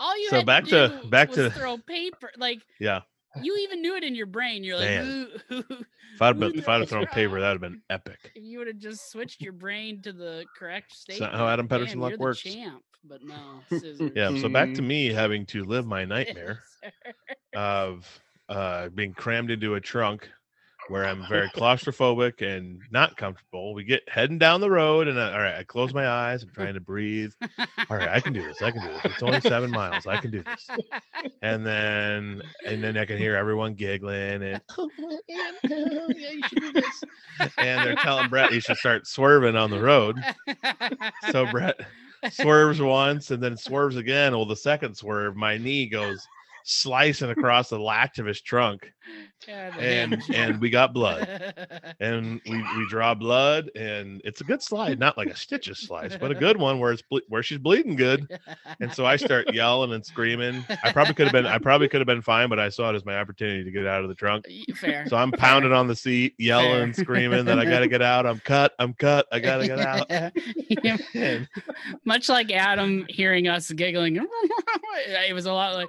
All 0.00 0.18
you 0.20 0.30
So 0.30 0.36
had 0.38 0.46
back 0.46 0.64
to, 0.64 1.00
to- 1.00 1.06
back 1.08 1.28
was 1.28 1.36
to- 1.36 1.50
throw 1.50 1.78
paper. 1.78 2.32
Like 2.36 2.60
yeah, 2.80 3.02
you 3.36 3.56
even 3.58 3.82
knew 3.82 3.94
it 3.96 4.04
in 4.04 4.14
your 4.14 4.26
brain. 4.26 4.64
You're 4.64 4.76
like, 4.76 4.94
Man. 4.94 4.96
"Ooh, 4.96 5.28
ooh." 5.52 5.84
if 6.14 6.22
I'd 6.22 6.38
Who 6.38 6.40
been, 6.40 6.52
if 6.56 6.68
I'd 6.68 6.80
have 6.80 6.88
throws 6.88 6.88
thrown 6.88 7.06
paper, 7.06 7.40
that'd 7.40 7.54
have 7.54 7.60
been 7.60 7.78
epic. 7.90 8.34
if 8.34 8.42
you 8.44 8.58
would 8.58 8.66
have 8.68 8.78
just 8.78 9.10
switched 9.10 9.42
your 9.42 9.52
brain 9.52 10.02
to 10.02 10.12
the 10.12 10.48
correct 10.54 10.92
state. 10.92 11.20
not 11.20 11.34
how 11.34 11.48
Adam 11.48 11.68
Pedersen 11.68 12.00
luck 12.00 12.18
works. 12.18 12.42
The 12.44 12.50
champ, 12.50 12.84
but 13.04 13.22
no, 13.22 13.64
scissors. 13.68 14.10
Yeah. 14.14 14.32
So 14.34 14.48
back 14.48 14.74
to 14.74 14.82
Mm. 14.82 14.88
me 14.88 15.08
having 15.12 15.46
to 15.46 15.64
live 15.64 15.86
my 15.86 16.04
nightmare 16.04 16.64
Yes, 16.64 16.82
of 17.54 18.22
uh, 18.48 18.90
being 18.90 19.14
crammed 19.14 19.50
into 19.50 19.74
a 19.76 19.80
trunk 19.80 20.30
where 20.88 21.04
I'm 21.04 21.26
very 21.28 21.48
claustrophobic 21.50 22.42
and 22.42 22.80
not 22.90 23.16
comfortable. 23.16 23.74
We 23.74 23.84
get 23.84 24.02
heading 24.08 24.38
down 24.38 24.60
the 24.60 24.70
road, 24.70 25.08
and 25.08 25.20
I, 25.20 25.32
all 25.32 25.38
right, 25.38 25.56
I 25.56 25.64
close 25.64 25.94
my 25.94 26.08
eyes. 26.08 26.42
I'm 26.42 26.50
trying 26.50 26.74
to 26.74 26.80
breathe. 26.80 27.32
All 27.90 27.96
right, 27.96 28.08
I 28.08 28.20
can 28.20 28.32
do 28.32 28.42
this. 28.42 28.62
I 28.62 28.70
can 28.70 28.82
do 28.82 28.88
this. 28.88 29.00
It's 29.04 29.22
only 29.22 29.40
seven 29.40 29.70
miles. 29.70 30.06
I 30.06 30.18
can 30.18 30.30
do 30.30 30.42
this. 30.42 30.68
And 31.42 31.66
then, 31.66 32.42
and 32.66 32.82
then 32.82 32.96
I 32.96 33.04
can 33.04 33.18
hear 33.18 33.36
everyone 33.36 33.74
giggling 33.74 34.42
and 34.42 34.60
oh, 34.78 34.90
yeah, 35.28 35.50
yeah, 35.64 36.08
you 36.08 36.42
should 36.48 36.60
do 36.60 36.72
this. 36.72 37.02
And 37.58 37.86
they're 37.86 37.96
telling 37.96 38.28
Brett 38.28 38.52
he 38.52 38.60
should 38.60 38.76
start 38.76 39.06
swerving 39.06 39.56
on 39.56 39.70
the 39.70 39.80
road. 39.80 40.16
So 41.30 41.46
Brett 41.50 41.78
swerves 42.30 42.80
once 42.80 43.30
and 43.30 43.42
then 43.42 43.56
swerves 43.56 43.96
again. 43.96 44.32
Well, 44.32 44.46
the 44.46 44.56
second 44.56 44.96
swerve, 44.96 45.36
my 45.36 45.58
knee 45.58 45.86
goes 45.86 46.26
slicing 46.68 47.30
across 47.30 47.68
the 47.68 47.78
latch 47.78 48.18
of 48.18 48.26
his 48.26 48.42
trunk, 48.42 48.92
God 49.46 49.74
and 49.78 50.20
and 50.34 50.60
we 50.60 50.68
got 50.68 50.92
blood. 50.92 51.54
And 52.00 52.40
we, 52.44 52.56
we 52.56 52.86
draw 52.88 53.14
blood, 53.14 53.70
and 53.76 54.20
it's 54.24 54.40
a 54.40 54.44
good 54.44 54.60
slide, 54.62 54.98
not 54.98 55.16
like 55.16 55.28
a 55.28 55.36
stitches 55.36 55.78
slice, 55.78 56.16
but 56.16 56.30
a 56.30 56.34
good 56.34 56.56
one 56.56 56.80
where 56.80 56.92
it's 56.92 57.02
ble- 57.02 57.20
where 57.28 57.42
she's 57.42 57.58
bleeding 57.58 57.94
good. 57.94 58.38
And 58.80 58.92
so 58.92 59.06
I 59.06 59.16
start 59.16 59.46
yelling 59.54 59.92
and 59.92 60.04
screaming. 60.04 60.64
I 60.82 60.92
probably 60.92 61.14
could 61.14 61.26
have 61.26 61.32
been 61.32 61.46
I 61.46 61.58
probably 61.58 61.88
could 61.88 62.00
have 62.00 62.06
been 62.06 62.22
fine, 62.22 62.48
but 62.48 62.58
I 62.58 62.68
saw 62.68 62.90
it 62.90 62.96
as 62.96 63.04
my 63.04 63.16
opportunity 63.18 63.62
to 63.64 63.70
get 63.70 63.86
out 63.86 64.02
of 64.02 64.08
the 64.08 64.14
trunk. 64.16 64.44
Fair. 64.74 65.06
So 65.06 65.16
I'm 65.16 65.30
pounding 65.30 65.72
on 65.72 65.86
the 65.86 65.96
seat, 65.96 66.34
yelling 66.38 66.92
Fair. 66.92 67.04
screaming 67.04 67.44
that 67.44 67.58
I 67.60 67.64
gotta 67.64 67.88
get 67.88 68.02
out. 68.02 68.26
I'm 68.26 68.40
cut. 68.40 68.72
I'm 68.78 68.92
cut. 68.94 69.26
I 69.30 69.38
gotta 69.38 69.66
get 69.66 69.78
out. 69.78 70.06
Yeah, 70.10 70.96
And 71.14 71.48
Much 72.04 72.28
like 72.28 72.50
Adam 72.50 73.06
hearing 73.08 73.46
us 73.48 73.70
giggling, 73.70 74.16
it 75.28 75.32
was 75.34 75.46
a 75.46 75.52
lot 75.52 75.74
like, 75.74 75.88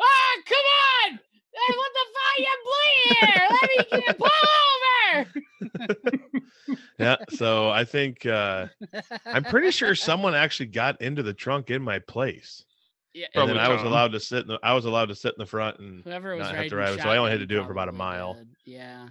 "Ah, 0.00 0.36
come 0.46 1.12
on! 1.12 1.18
Hey, 1.52 1.74
what 1.76 1.92
the 1.94 2.04
fuck? 2.14 2.38
You 2.38 2.56
bleeding 2.64 3.16
here! 3.20 3.48
Let 3.50 3.70
me 3.70 3.76
get 4.06 4.18
pull 4.18 4.30
over!" 4.50 5.26
yeah, 6.98 7.16
so 7.30 7.70
I 7.70 7.84
think 7.84 8.26
uh 8.26 8.66
I'm 9.26 9.44
pretty 9.44 9.70
sure 9.70 9.94
someone 9.94 10.34
actually 10.34 10.66
got 10.66 11.00
into 11.00 11.22
the 11.22 11.32
trunk 11.34 11.70
in 11.70 11.82
my 11.82 11.98
place. 12.00 12.64
Yeah, 13.12 13.26
And 13.34 13.48
then 13.48 13.58
I 13.58 13.68
was 13.68 13.82
allowed 13.82 14.10
to 14.12 14.20
sit 14.20 14.42
in 14.42 14.48
the 14.48 14.58
I 14.62 14.74
was 14.74 14.84
allowed 14.86 15.06
to 15.06 15.14
sit 15.14 15.28
in 15.28 15.38
the 15.38 15.46
front 15.46 15.78
and 15.78 16.02
whoever 16.02 16.34
was 16.34 16.46
not 16.46 16.54
have 16.56 16.68
to 16.68 16.76
ride 16.76 17.00
so 17.00 17.08
I 17.08 17.16
only 17.16 17.30
had 17.30 17.40
to 17.40 17.46
do 17.46 17.60
it 17.60 17.64
for 17.64 17.70
about 17.72 17.88
a 17.88 17.92
mile. 17.92 18.34
did. 18.34 18.48
Yeah. 18.64 19.08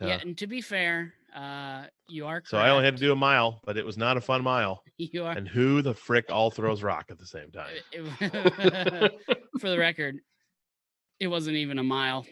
yeah. 0.00 0.06
yeah, 0.08 0.18
And 0.20 0.36
to 0.38 0.46
be 0.48 0.60
fair, 0.60 1.14
uh, 1.34 1.84
you 2.08 2.26
are. 2.26 2.42
So 2.46 2.58
I 2.58 2.70
only 2.70 2.84
had 2.84 2.96
to 2.96 3.00
do 3.00 3.12
a 3.12 3.16
mile, 3.16 3.60
but 3.64 3.76
it 3.76 3.84
was 3.84 3.96
not 3.98 4.16
a 4.16 4.20
fun 4.20 4.42
mile. 4.42 4.82
You 4.96 5.24
are. 5.24 5.32
And 5.32 5.48
who 5.48 5.82
the 5.82 5.92
frick 5.92 6.26
all 6.30 6.52
throws 6.52 6.84
rock 6.84 7.06
at 7.10 7.18
the 7.18 7.26
same 7.26 7.50
time? 7.50 7.74
for 9.60 9.68
the 9.68 9.76
record, 9.76 10.20
it 11.18 11.26
wasn't 11.26 11.56
even 11.56 11.80
a 11.80 11.82
mile. 11.82 12.24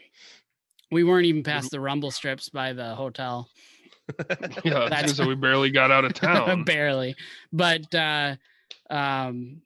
We 0.89 1.03
weren't 1.03 1.25
even 1.25 1.43
past 1.43 1.71
the 1.71 1.81
rumble 1.81 2.09
strips 2.11 2.47
by 2.49 2.71
the 2.73 2.95
hotel. 2.95 3.49
Yeah, 4.65 4.87
That's- 4.89 5.13
gonna 5.17 5.29
we 5.29 5.35
barely 5.35 5.71
got 5.71 5.91
out 5.91 6.05
of 6.05 6.13
town. 6.13 6.63
Barely. 6.63 7.15
But 7.51 7.93
uh 7.95 8.35
um 8.89 9.61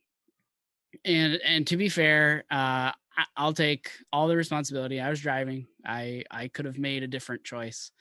and 1.06 1.40
and 1.46 1.68
to 1.68 1.78
be 1.78 1.90
fair, 1.90 2.46
uh 2.52 2.92
I, 3.18 3.26
I'll 3.36 3.54
take 3.54 3.90
all 4.14 4.28
the 4.28 4.38
responsibility. 4.38 5.00
I 5.00 5.10
was 5.10 5.22
driving. 5.22 5.68
I 5.86 6.24
I 6.30 6.48
could 6.50 6.66
have 6.66 6.78
made 6.78 7.04
a 7.04 7.08
different 7.08 7.44
choice. 7.44 7.92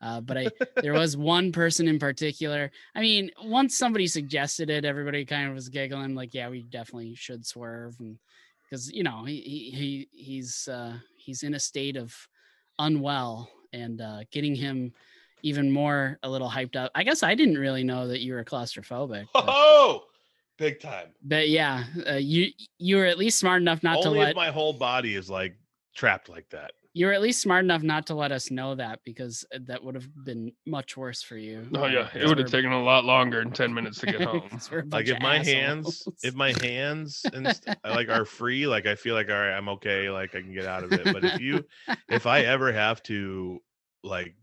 Uh, 0.00 0.20
but 0.20 0.38
I 0.38 0.46
there 0.82 0.92
was 0.94 1.16
one 1.16 1.52
person 1.52 1.88
in 1.88 1.98
particular. 1.98 2.70
I 2.94 3.00
mean, 3.00 3.30
once 3.44 3.76
somebody 3.76 4.06
suggested 4.06 4.70
it, 4.70 4.84
everybody 4.84 5.24
kind 5.24 5.48
of 5.48 5.54
was 5.54 5.68
giggling, 5.68 6.14
like, 6.14 6.34
"Yeah, 6.34 6.48
we 6.48 6.62
definitely 6.62 7.14
should 7.14 7.44
swerve," 7.44 7.96
because 8.64 8.92
you 8.92 9.02
know 9.02 9.24
he 9.24 9.40
he, 9.40 9.70
he 9.70 10.08
he's 10.12 10.68
uh, 10.68 10.94
he's 11.16 11.42
in 11.42 11.54
a 11.54 11.60
state 11.60 11.96
of 11.96 12.14
unwell, 12.78 13.50
and 13.72 14.00
uh, 14.00 14.20
getting 14.30 14.54
him 14.54 14.92
even 15.42 15.70
more 15.70 16.18
a 16.22 16.28
little 16.28 16.50
hyped 16.50 16.76
up. 16.76 16.90
I 16.94 17.04
guess 17.04 17.22
I 17.22 17.34
didn't 17.34 17.58
really 17.58 17.84
know 17.84 18.08
that 18.08 18.20
you 18.20 18.34
were 18.34 18.44
claustrophobic, 18.44 19.26
but, 19.34 19.44
Oh, 19.46 20.04
big 20.58 20.80
time. 20.80 21.08
but 21.22 21.48
yeah, 21.48 21.84
uh, 22.08 22.14
you 22.14 22.50
you 22.78 22.96
were 22.96 23.06
at 23.06 23.18
least 23.18 23.38
smart 23.38 23.62
enough 23.62 23.82
not 23.82 23.98
Only 23.98 24.18
to 24.18 24.18
let 24.24 24.30
if 24.30 24.36
my 24.36 24.50
whole 24.50 24.72
body 24.72 25.14
is 25.14 25.28
like 25.28 25.56
trapped 25.94 26.28
like 26.28 26.48
that. 26.50 26.72
You 26.94 27.06
were 27.06 27.12
at 27.12 27.20
least 27.20 27.40
smart 27.40 27.64
enough 27.64 27.82
not 27.82 28.06
to 28.08 28.14
let 28.14 28.32
us 28.32 28.50
know 28.50 28.74
that 28.74 29.00
because 29.04 29.44
uh, 29.54 29.58
that 29.66 29.84
would 29.84 29.94
have 29.94 30.08
been 30.24 30.52
much 30.66 30.96
worse 30.96 31.22
for 31.22 31.36
you. 31.36 31.68
Oh 31.74 31.84
uh, 31.84 31.88
yeah, 31.88 32.08
it 32.14 32.26
would 32.26 32.38
have 32.38 32.50
taken 32.50 32.72
a 32.72 32.82
lot 32.82 33.04
longer 33.04 33.40
than 33.40 33.52
ten 33.52 33.74
minutes 33.74 34.00
to 34.00 34.06
get 34.06 34.20
home. 34.22 34.48
because 34.50 34.70
we're 34.70 34.80
a 34.80 34.84
Like 34.90 35.06
if 35.06 35.16
of 35.16 35.22
my 35.22 35.38
hands, 35.38 36.08
if 36.22 36.34
my 36.34 36.52
hands 36.52 37.28
and 37.32 37.50
st- 37.50 37.76
like 37.84 38.08
are 38.08 38.24
free, 38.24 38.66
like 38.66 38.86
I 38.86 38.94
feel 38.94 39.14
like 39.14 39.28
all 39.28 39.34
right, 39.34 39.52
I'm 39.56 39.68
okay, 39.70 40.08
like 40.10 40.34
I 40.34 40.40
can 40.40 40.54
get 40.54 40.66
out 40.66 40.84
of 40.84 40.92
it. 40.92 41.10
But 41.10 41.24
if 41.24 41.38
you, 41.38 41.64
if 42.08 42.26
I 42.26 42.40
ever 42.44 42.72
have 42.72 43.02
to, 43.04 43.60
like, 44.02 44.34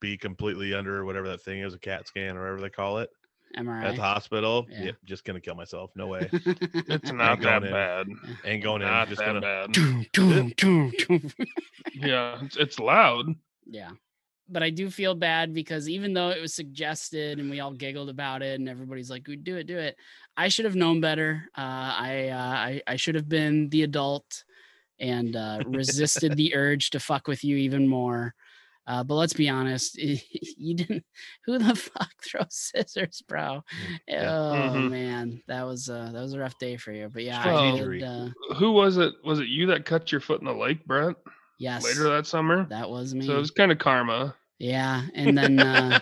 be 0.00 0.18
completely 0.18 0.74
under 0.74 1.04
whatever 1.04 1.28
that 1.28 1.42
thing 1.42 1.60
is, 1.60 1.74
a 1.74 1.78
CAT 1.78 2.06
scan 2.08 2.36
or 2.36 2.42
whatever 2.42 2.60
they 2.62 2.70
call 2.70 2.98
it, 2.98 3.10
at 3.56 3.96
the 3.96 4.02
hospital. 4.02 4.66
Yeah. 4.70 4.84
Yep, 4.84 4.96
just 5.04 5.24
gonna 5.24 5.40
kill 5.40 5.54
myself. 5.54 5.90
No 5.94 6.06
way. 6.06 6.28
It's 6.32 7.12
not 7.12 7.40
that 7.42 7.64
in. 7.64 7.70
bad. 7.70 8.06
Ain't 8.44 8.62
going 8.62 8.82
in. 8.82 8.88
Not 8.88 9.08
Just 9.08 9.20
that 9.20 9.26
gonna. 9.26 9.40
bad. 9.40 9.72
Doom, 9.72 10.06
doom, 10.12 10.52
doom, 10.56 10.92
doom. 10.98 11.32
Yeah, 11.94 12.38
it's, 12.42 12.56
it's 12.56 12.78
loud. 12.78 13.26
Yeah. 13.66 13.90
But 14.48 14.62
I 14.64 14.70
do 14.70 14.90
feel 14.90 15.14
bad 15.14 15.54
because 15.54 15.88
even 15.88 16.12
though 16.12 16.30
it 16.30 16.40
was 16.40 16.54
suggested 16.54 17.38
and 17.38 17.50
we 17.50 17.60
all 17.60 17.72
giggled 17.72 18.08
about 18.08 18.42
it 18.42 18.58
and 18.58 18.68
everybody's 18.68 19.08
like, 19.10 19.22
"Good, 19.22 19.44
do 19.44 19.56
it, 19.56 19.66
do 19.68 19.78
it," 19.78 19.96
I 20.36 20.48
should 20.48 20.64
have 20.64 20.74
known 20.74 21.00
better. 21.00 21.48
Uh, 21.56 21.60
I, 21.60 22.28
uh, 22.28 22.36
I 22.36 22.82
I 22.86 22.96
should 22.96 23.14
have 23.14 23.28
been 23.28 23.68
the 23.68 23.84
adult 23.84 24.44
and 24.98 25.36
uh, 25.36 25.60
resisted 25.66 26.36
the 26.36 26.54
urge 26.54 26.90
to 26.90 27.00
fuck 27.00 27.28
with 27.28 27.44
you 27.44 27.56
even 27.56 27.86
more. 27.86 28.34
Uh, 28.86 29.04
but 29.04 29.14
let's 29.14 29.32
be 29.34 29.48
honest, 29.48 29.96
you 30.56 30.74
didn't. 30.76 31.04
Who 31.44 31.58
the 31.58 31.74
fuck 31.76 32.10
throws 32.24 32.46
scissors, 32.50 33.22
bro? 33.28 33.62
Yeah. 34.08 34.32
Oh 34.34 34.72
Mhm. 34.74 34.90
man, 34.90 35.42
that 35.48 35.64
was 35.64 35.88
uh, 35.88 36.10
that 36.12 36.20
was 36.20 36.32
a 36.34 36.38
rough 36.38 36.58
day 36.58 36.76
for 36.76 36.92
you. 36.92 37.08
But 37.12 37.22
yeah, 37.24 37.40
Strong 37.40 37.64
I 37.66 37.96
did. 37.98 38.02
Uh, 38.02 38.28
Who 38.58 38.72
was 38.72 38.96
it? 38.96 39.14
Was 39.24 39.40
it 39.40 39.48
you 39.48 39.66
that 39.66 39.84
cut 39.84 40.10
your 40.12 40.20
foot 40.20 40.40
in 40.40 40.46
the 40.46 40.54
lake, 40.54 40.84
Brent? 40.86 41.16
yes, 41.58 41.84
Later 41.84 42.08
that 42.10 42.26
summer. 42.26 42.66
that 42.70 42.88
was 42.90 43.14
me. 43.14 43.26
So 43.26 43.36
it 43.36 43.40
was 43.40 43.50
kind 43.50 43.70
of 43.72 43.78
karma. 43.78 44.34
yeah, 44.58 45.02
and 45.14 45.36
then. 45.36 45.60
Uh, 45.60 46.00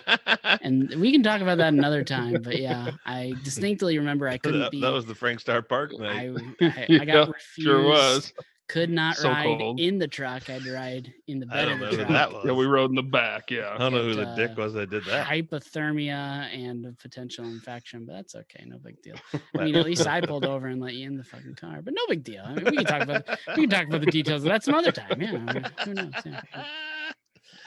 and 0.61 0.93
we 0.97 1.11
can 1.11 1.23
talk 1.23 1.41
about 1.41 1.57
that 1.59 1.73
another 1.73 2.03
time. 2.03 2.41
But 2.41 2.59
yeah, 2.59 2.91
I 3.05 3.35
distinctly 3.43 3.97
remember 3.97 4.27
I 4.27 4.37
couldn't 4.37 4.59
that, 4.61 4.71
be. 4.71 4.81
that 4.81 4.91
was 4.91 5.05
the 5.05 5.15
Frank 5.15 5.39
Star 5.39 5.61
Park 5.61 5.93
I, 5.99 6.01
night. 6.01 6.31
I, 6.61 6.87
I 6.89 6.89
Yeah, 6.89 7.05
got 7.05 7.27
refused. 7.29 7.61
Sure 7.61 7.83
was. 7.83 8.33
Could 8.69 8.91
not 8.91 9.17
So 9.17 9.29
ride 9.29 9.57
cold. 9.59 9.79
in 9.79 9.97
the 9.97 10.07
truck. 10.07 10.47
I'd 10.49 10.63
ride 10.65 11.11
in 11.27 11.39
the 11.39 11.47
I 11.49 11.55
bed 11.55 11.65
don't 11.65 11.73
of 11.73 11.79
know 11.79 11.85
the 11.87 11.91
who 11.91 11.97
truck. 11.97 12.09
that 12.09 12.31
was. 12.31 12.45
Yeah, 12.45 12.51
we 12.53 12.65
rode 12.67 12.91
in 12.91 12.95
the 12.95 13.01
back. 13.01 13.49
Yeah. 13.49 13.73
I 13.73 13.77
don't 13.79 13.93
know 13.93 14.03
who 14.03 14.11
It, 14.11 14.15
the 14.23 14.35
dick 14.35 14.51
uh, 14.51 14.61
was 14.61 14.73
that 14.73 14.91
did 14.91 15.05
that. 15.05 15.25
Hypothermia 15.27 16.13
and 16.55 16.85
a 16.85 16.91
potential 16.93 17.45
infection, 17.45 18.05
but 18.05 18.13
that's 18.13 18.35
okay. 18.35 18.63
No 18.67 18.77
big 18.77 19.01
deal. 19.01 19.15
I 19.59 19.65
mean, 19.65 19.75
at 19.75 19.85
least 19.85 20.05
I 20.05 20.21
pulled 20.21 20.45
over 20.45 20.67
and 20.67 20.79
let 20.79 20.93
you 20.93 21.07
in 21.07 21.17
the 21.17 21.23
fucking 21.23 21.55
car, 21.55 21.81
but 21.81 21.95
no 21.95 22.01
big 22.07 22.23
deal. 22.23 22.43
I 22.45 22.53
mean, 22.53 22.65
we 22.65 22.77
can 22.77 22.85
talk 22.85 23.01
about 23.01 23.27
we 23.57 23.63
can 23.67 23.69
talk 23.71 23.87
about 23.87 24.01
the 24.01 24.11
details 24.11 24.43
of 24.43 24.49
that 24.49 24.63
some 24.63 24.75
other 24.75 24.91
time. 24.91 25.19
Yeah, 25.19 25.31
I 25.47 25.53
mean, 25.53 25.65
who 25.85 25.93
knows? 25.95 26.11
Yeah. 26.23 26.41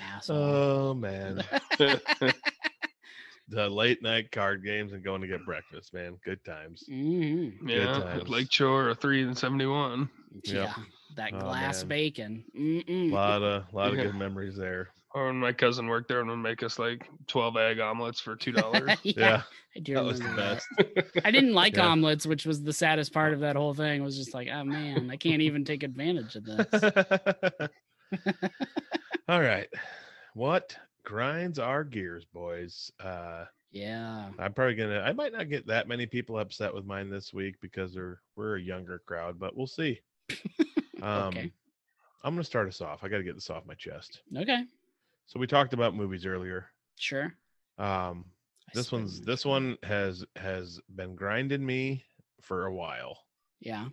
Asshole. 0.01 0.37
oh 0.37 0.95
man, 0.95 1.43
the 3.53 3.69
late 3.69 4.03
night 4.03 4.31
card 4.33 4.65
games 4.65 4.93
and 4.93 5.05
going 5.05 5.21
to 5.21 5.27
get 5.29 5.45
breakfast, 5.45 5.93
man. 5.95 6.17
Good 6.25 6.43
times. 6.45 6.85
Mhm. 6.91 7.55
yeah. 7.69 7.99
times. 8.01 8.23
At 8.23 8.29
Lake 8.29 8.51
Shore, 8.51 8.89
a 8.91 8.95
three 8.95 9.23
and 9.23 9.37
seventy-one. 9.37 10.09
Yep. 10.45 10.55
Yeah, 10.55 10.75
that 11.17 11.33
Oh, 11.35 11.39
glass 11.41 11.83
man. 11.83 11.89
bacon. 11.89 12.45
A 12.55 12.59
Mm-mm. 12.59 13.13
lot 13.13 13.43
of 13.43 13.65
lot 13.73 13.91
of 13.91 13.97
Yeah. 13.97 14.05
good 14.05 14.15
memories 14.17 14.57
there. 14.57 14.89
Or 15.15 15.27
when 15.27 15.37
my 15.39 15.53
cousin 15.53 15.87
worked 15.89 16.09
there 16.09 16.21
and 16.21 16.31
would 16.31 16.37
make 16.39 16.63
us 16.63 16.79
like 16.79 17.07
twelve 17.27 17.59
egg 17.59 17.79
omelets 17.81 18.19
for 18.19 18.35
two 18.35 18.53
dollars. 18.53 18.91
Yeah, 19.05 19.43
I 19.77 19.81
do 19.81 19.95
that 19.95 20.05
was 20.05 20.19
the 20.21 20.29
remember 20.29 20.55
best. 20.55 20.67
I 21.27 21.31
didn't 21.31 21.53
like 21.53 21.77
Yeah. 21.77 21.89
omelets, 21.89 22.25
which 22.25 22.47
was 22.47 22.63
the 22.63 22.73
saddest 22.73 23.13
part 23.13 23.35
of 23.35 23.41
that 23.41 23.57
whole 23.57 23.75
thing. 23.75 24.01
It 24.01 24.05
was 24.05 24.17
just 24.17 24.33
like, 24.33 24.49
oh 24.51 24.65
man, 24.65 25.11
I 25.11 25.17
can't 25.17 25.43
even 25.43 25.65
take 25.67 25.83
advantage 25.83 26.35
of 26.37 26.45
this. 26.45 26.67
All 29.29 29.41
right, 29.41 29.69
what 30.35 30.77
grinds 31.05 31.59
our 31.59 31.85
gears, 31.85 32.25
boys? 32.25 32.91
Uh, 33.01 33.45
Yeah. 33.71 34.31
I'm 34.39 34.53
probably 34.53 34.75
gonna. 34.75 35.01
I 35.01 35.13
might 35.13 35.33
not 35.33 35.49
get 35.49 35.67
that 35.69 35.89
many 35.89 36.07
people 36.07 36.39
upset 36.39 36.75
with 36.75 36.85
mine 36.85 37.11
this 37.11 37.33
week 37.33 37.57
because 37.61 37.95
they're 37.95 38.21
we're 38.37 38.57
a 38.57 38.61
younger 38.63 39.01
crowd, 39.07 39.39
but 39.39 39.57
we'll 39.57 39.67
see. 39.67 40.01
Um, 41.03 41.29
Okay. 41.29 41.51
I'm 42.23 42.35
gonna 42.35 42.45
start 42.45 42.69
us 42.69 42.81
off. 42.81 43.03
I 43.03 43.09
got 43.09 43.17
to 43.17 43.25
get 43.25 43.35
this 43.35 43.51
off 43.51 43.67
my 43.67 43.75
chest. 43.75 44.23
Okay. 44.37 44.63
So 45.27 45.41
we 45.41 45.49
talked 45.49 45.73
about 45.73 45.97
movies 45.97 46.25
earlier. 46.27 46.67
Sure. 46.97 47.35
Um, 47.77 48.27
I 48.69 48.73
this 48.75 48.93
one's 48.93 49.21
this 49.21 49.45
one 49.45 49.79
has 49.83 50.25
has 50.37 50.79
been 50.95 51.17
grinding 51.17 51.67
me 51.67 52.05
for 52.41 52.67
a 52.67 52.73
while. 52.73 53.19
Yeah. 53.59 53.89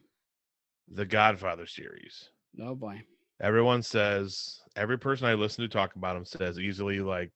The 0.88 1.08
Godfather 1.08 1.66
series. 1.66 2.30
Oh 2.62 2.76
boy. 2.76 3.02
Everyone 3.42 3.82
says 3.82 4.60
every 4.76 4.98
person 4.98 5.28
I 5.28 5.34
listen 5.34 5.64
to 5.64 5.70
talk 5.70 5.96
about 5.96 6.16
him 6.16 6.26
says 6.26 6.60
easily 6.60 7.00
like 7.00 7.32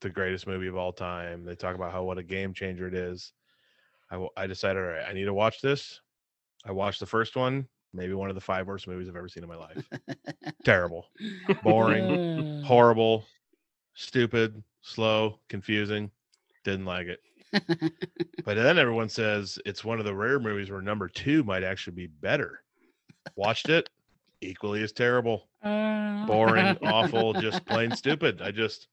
the 0.00 0.10
greatest 0.10 0.46
movie 0.46 0.66
of 0.66 0.76
all 0.76 0.92
time. 0.92 1.44
They 1.44 1.54
talk 1.54 1.74
about 1.74 1.92
how 1.92 2.04
what 2.04 2.18
a 2.18 2.22
game 2.22 2.52
changer 2.52 2.86
it 2.86 2.94
is. 2.94 3.32
I, 4.10 4.26
I 4.36 4.46
decided 4.46 4.82
all 4.82 4.90
right, 4.90 5.06
I 5.08 5.12
need 5.12 5.24
to 5.24 5.34
watch 5.34 5.60
this. 5.60 6.00
I 6.64 6.72
watched 6.72 7.00
the 7.00 7.06
first 7.06 7.36
one, 7.36 7.66
maybe 7.94 8.12
one 8.14 8.28
of 8.28 8.34
the 8.34 8.40
five 8.40 8.66
worst 8.66 8.86
movies 8.86 9.08
I've 9.08 9.16
ever 9.16 9.28
seen 9.28 9.42
in 9.42 9.48
my 9.48 9.56
life. 9.56 9.88
Terrible, 10.64 11.06
boring, 11.62 12.62
horrible, 12.62 13.24
stupid, 13.94 14.62
slow, 14.82 15.38
confusing. 15.48 16.10
Didn't 16.64 16.86
like 16.86 17.06
it. 17.06 17.20
But 18.44 18.54
then 18.54 18.78
everyone 18.78 19.08
says 19.08 19.58
it's 19.66 19.84
one 19.84 19.98
of 19.98 20.04
the 20.04 20.14
rare 20.14 20.38
movies 20.38 20.70
where 20.70 20.80
number 20.80 21.08
two 21.08 21.42
might 21.42 21.64
actually 21.64 21.94
be 21.94 22.06
better. 22.06 22.60
Watched 23.34 23.68
it, 23.68 23.90
equally 24.40 24.82
as 24.82 24.92
terrible, 24.92 25.48
boring, 25.62 26.78
awful, 26.82 27.34
just 27.34 27.64
plain 27.66 27.94
stupid. 27.94 28.40
I 28.42 28.50
just, 28.50 28.88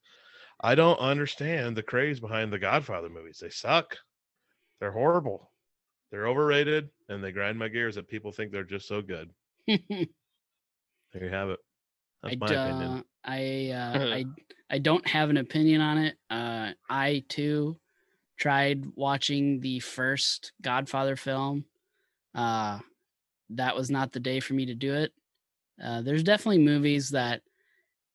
I 0.62 0.76
don't 0.76 1.00
understand 1.00 1.76
the 1.76 1.84
craze 1.84 2.20
behind 2.20 2.52
the 2.52 2.60
Godfather 2.60 3.10
movies. 3.10 3.40
They 3.42 3.50
suck. 3.50 3.98
They're 4.80 4.92
horrible. 4.92 5.52
They're 6.12 6.28
overrated, 6.28 6.90
and 7.10 7.24
they 7.24 7.32
grind 7.32 7.58
my 7.58 7.70
gears 7.70 7.96
that 7.96 8.08
people 8.08 8.32
think 8.32 8.52
they're 8.52 8.64
just 8.64 8.88
so 8.88 9.02
good. 9.02 9.32
There 11.14 11.26
you 11.26 11.30
have 11.30 11.50
it. 11.50 11.60
That's 12.24 12.34
I, 12.34 12.38
my 12.38 12.46
opinion. 12.48 13.04
I, 13.24 13.70
uh, 13.70 14.00
I 14.16 14.26
I 14.70 14.80
don't 14.80 15.08
have 15.08 15.30
an 15.30 15.38
opinion 15.38 15.82
on 15.82 15.98
it. 16.00 16.16
Uh, 16.30 16.72
I 16.90 17.24
too 17.30 17.78
tried 18.40 18.86
watching 18.96 19.60
the 19.60 19.80
first 19.80 20.52
Godfather 20.62 21.16
film. 21.16 21.66
Uh, 22.34 22.80
that 23.52 23.76
was 23.76 23.92
not 23.92 24.12
the 24.12 24.20
day 24.20 24.40
for 24.40 24.56
me 24.56 24.66
to 24.66 24.74
do 24.74 24.96
it. 24.96 25.14
Uh, 25.84 26.02
there's 26.02 26.24
definitely 26.24 26.60
movies 26.64 27.10
that 27.10 27.42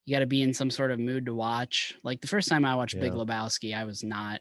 you 0.07 0.15
got 0.15 0.21
to 0.21 0.27
be 0.27 0.43
in 0.43 0.55
some 0.55 0.71
sort 0.71 0.91
of 0.91 0.99
mood 0.99 1.27
to 1.27 1.35
watch. 1.35 1.95
Like 2.03 2.21
the 2.23 2.29
first 2.29 2.49
time 2.49 2.65
I 2.65 2.75
watched 2.77 2.99
Big 2.99 3.13
Lebowski, 3.13 3.77
I 3.77 3.85
was 3.85 4.03
not 4.03 4.41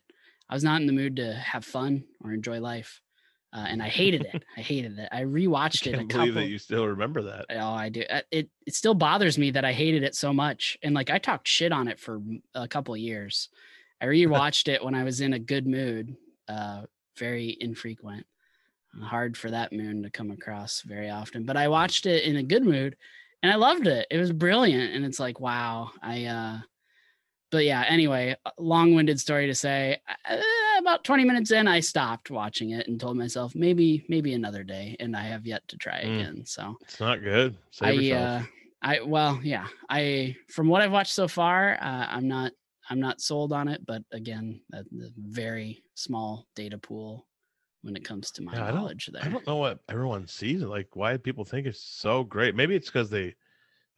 I 0.50 0.54
was 0.54 0.64
not 0.64 0.80
in 0.80 0.88
the 0.88 0.94
mood 0.94 1.18
to 1.18 1.34
have 1.34 1.66
fun 1.66 2.06
or 2.24 2.32
enjoy 2.34 2.62
life. 2.62 3.02
Uh, 3.54 3.66
and 3.68 3.82
I 3.84 3.88
hated 3.90 4.26
it. 4.34 4.44
I 4.58 4.62
hated 4.62 4.98
it. 4.98 5.10
I 5.12 5.22
rewatched 5.24 5.88
I 5.88 5.90
it 5.90 5.94
a 5.96 5.98
can't 5.98 6.10
couple. 6.10 6.26
believe 6.28 6.36
that 6.36 6.48
you 6.48 6.58
still 6.58 6.86
remember 6.88 7.24
that. 7.24 7.46
Oh, 7.50 7.72
I 7.72 7.90
do. 7.90 8.04
Uh, 8.10 8.22
It 8.32 8.50
it 8.66 8.76
still 8.76 8.94
bothers 8.94 9.38
me 9.38 9.52
that 9.52 9.66
I 9.66 9.74
hated 9.74 10.04
it 10.04 10.16
so 10.16 10.32
much, 10.34 10.78
and 10.82 10.94
like 10.96 11.10
I 11.10 11.18
talked 11.18 11.48
shit 11.48 11.72
on 11.74 11.88
it 11.88 12.00
for 12.00 12.22
a 12.56 12.68
couple 12.68 12.94
of 12.94 13.00
years. 13.00 13.50
I 14.00 14.06
rewatched 14.18 14.68
it 14.70 14.84
when 14.84 14.96
I 14.96 15.04
was 15.04 15.20
in 15.22 15.34
a 15.34 15.40
good 15.40 15.68
mood. 15.68 16.16
Uh, 16.48 16.84
very 17.18 17.58
infrequent. 17.60 18.26
Hard 19.02 19.38
for 19.38 19.52
that 19.52 19.72
moon 19.74 20.04
to 20.04 20.10
come 20.10 20.32
across 20.32 20.82
very 20.82 21.10
often, 21.10 21.44
but 21.46 21.58
I 21.58 21.68
watched 21.68 22.06
it 22.06 22.24
in 22.24 22.38
a 22.38 22.44
good 22.44 22.64
mood, 22.64 22.96
and 23.44 23.52
I 23.52 23.56
loved 23.56 23.86
it. 23.88 24.08
It 24.10 24.18
was 24.18 24.32
brilliant, 24.32 24.94
and 24.96 25.06
it's 25.06 25.20
like 25.20 25.40
wow. 25.40 25.92
I 26.02 26.26
uh, 26.26 26.58
but 27.52 27.64
yeah. 27.64 27.86
Anyway, 27.88 28.36
long-winded 28.58 29.20
story 29.20 29.48
to 29.48 29.56
say. 29.56 30.02
Uh, 30.30 30.38
about 30.80 31.04
20 31.04 31.24
minutes 31.26 31.52
in, 31.52 31.68
I 31.68 31.80
stopped 31.80 32.30
watching 32.30 32.72
it 32.72 32.88
and 32.88 33.00
told 33.00 33.18
myself 33.18 33.54
maybe 33.56 34.06
maybe 34.10 34.34
another 34.34 34.64
day, 34.64 34.96
and 35.00 35.16
I 35.16 35.22
have 35.24 35.46
yet 35.46 35.68
to 35.70 35.78
try 35.78 36.02
Mm. 36.04 36.20
again. 36.20 36.46
So. 36.46 36.78
It's 36.82 37.00
not 37.00 37.24
good. 37.24 37.56
Save 37.72 37.88
I 37.88 37.92
yourself. 37.94 38.42
uh 38.44 38.46
I 38.82 39.00
well 39.02 39.40
yeah 39.44 39.68
I 39.90 40.36
from 40.50 40.68
what 40.68 40.82
I've 40.82 40.92
watched 40.92 41.14
so 41.14 41.28
far 41.28 41.78
uh, 41.82 42.06
I'm 42.10 42.28
not 42.28 42.52
I'm 42.90 43.00
not 43.00 43.22
sold 43.22 43.52
on 43.52 43.68
it 43.68 43.84
but 43.86 44.04
again 44.12 44.62
a, 44.72 44.80
a 44.80 45.10
very 45.18 45.84
small 45.96 46.48
data 46.56 46.78
pool 46.78 47.26
when 47.82 47.96
it 47.96 48.04
comes 48.06 48.32
to 48.32 48.44
my 48.44 48.54
Yeah, 48.54 48.66
I 48.66 48.72
knowledge 48.72 49.08
there 49.14 49.24
I 49.24 49.30
don't 49.30 49.48
know 49.48 49.56
what 49.58 49.80
everyone 49.90 50.28
sees. 50.28 50.62
Like 50.62 50.96
why 50.96 51.18
people 51.18 51.44
think 51.46 51.66
it's 51.68 51.82
so 51.82 52.24
great. 52.24 52.56
Maybe 52.56 52.76
it's 52.76 52.88
because 52.88 53.10
they 53.10 53.36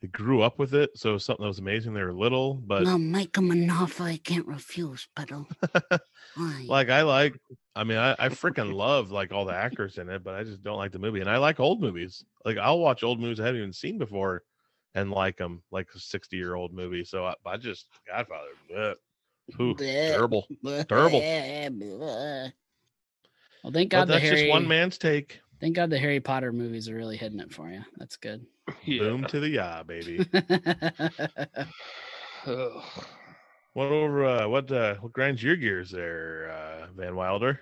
they 0.02 0.08
grew 0.10 0.42
up 0.44 0.60
with 0.60 0.74
it, 0.76 0.98
so 0.98 1.18
something 1.18 1.44
that 1.44 1.48
was 1.50 1.60
amazing. 1.60 1.94
They 1.94 2.04
were 2.04 2.14
little, 2.14 2.56
but 2.56 2.90
Well, 2.90 2.98
make 2.98 3.38
him 3.38 3.52
an 3.52 3.70
offer 3.70 4.04
I 4.06 4.18
can't 4.18 4.48
refuse. 4.48 5.08
Why? 6.34 6.68
like 6.68 6.90
I 6.90 7.04
like. 7.04 7.40
I 7.76 7.84
mean, 7.84 7.98
I, 7.98 8.16
I 8.20 8.30
freaking 8.30 8.74
love 8.74 9.12
like 9.12 9.32
all 9.32 9.46
the 9.46 9.54
actors 9.54 9.98
in 9.98 10.10
it, 10.10 10.24
but 10.24 10.36
I 10.36 10.44
just 10.44 10.64
don't 10.64 10.78
like 10.78 10.92
the 10.92 11.00
movie. 11.00 11.22
And 11.22 11.30
I 11.30 11.38
like 11.38 11.60
old 11.60 11.82
movies. 11.82 12.24
Like 12.46 12.58
I'll 12.58 12.80
watch 12.80 13.04
old 13.04 13.20
movies 13.20 13.40
I 13.40 13.46
haven't 13.48 13.62
even 13.62 13.74
seen 13.74 13.98
before, 13.98 14.44
and 14.96 15.12
like 15.12 15.38
them, 15.38 15.64
like 15.72 15.90
a 15.96 16.00
sixty 16.00 16.38
year 16.38 16.56
old 16.56 16.74
movie. 16.74 17.06
So 17.06 17.26
I, 17.28 17.36
I 17.46 17.58
just 17.58 17.90
Godfather, 18.08 18.52
bleh. 18.70 18.96
Ooh, 19.62 19.80
terrible. 20.08 20.52
terrible. 20.90 21.30
Bleh. 23.64 23.64
well 23.64 23.74
thank 23.74 23.92
But 23.92 23.92
God 23.92 24.08
the 24.08 24.14
that's 24.14 24.20
Harry 24.20 24.30
just 24.30 24.46
one 24.46 24.68
man's 24.68 24.98
take. 24.98 25.40
thank 25.60 25.76
God 25.76 25.90
the 25.90 26.00
Harry 26.00 26.20
Potter 26.20 26.52
movies 26.52 26.90
are 26.90 26.96
really 26.96 27.18
hitting 27.18 27.40
it 27.40 27.54
for 27.54 27.70
you 27.70 27.82
that's 27.98 28.18
good 28.18 28.46
Yeah. 28.86 28.98
Boom 28.98 29.26
to 29.26 29.40
the 29.40 29.50
yeah, 29.50 29.84
baby. 29.84 30.26
What 33.74 33.92
over? 33.92 34.26
Uh, 34.26 34.48
what 34.48 34.72
uh, 34.72 34.96
what 34.96 35.14
grinds 35.14 35.44
your 35.44 35.56
gears 35.56 35.92
there, 35.92 36.52
uh, 36.52 36.88
Van 36.96 37.16
Wilder? 37.16 37.60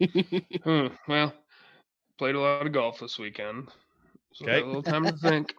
Hmm, 0.64 0.88
Well, 1.08 1.32
played 2.18 2.34
a 2.34 2.40
lot 2.40 2.66
of 2.66 2.72
golf 2.72 2.98
this 3.00 3.18
weekend. 3.18 3.68
So 4.32 4.46
I 4.46 4.50
got 4.50 4.62
a 4.64 4.66
little 4.66 4.82
time 4.82 5.06
to 5.06 5.16
think. 5.16 5.54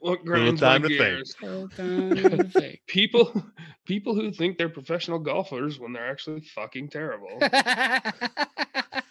What 0.00 0.24
grinds 0.24 0.60
time 0.60 0.82
my 0.82 0.88
to 0.88 0.96
think. 0.96 1.00
gears? 1.00 1.34
Hold 1.40 1.72
on 1.78 2.18
a 2.18 2.50
sec. 2.50 2.78
People, 2.86 3.44
people 3.84 4.14
who 4.14 4.30
think 4.30 4.58
they're 4.58 4.68
professional 4.68 5.18
golfers 5.18 5.78
when 5.78 5.92
they're 5.92 6.10
actually 6.10 6.42
fucking 6.54 6.90
terrible. 6.90 7.38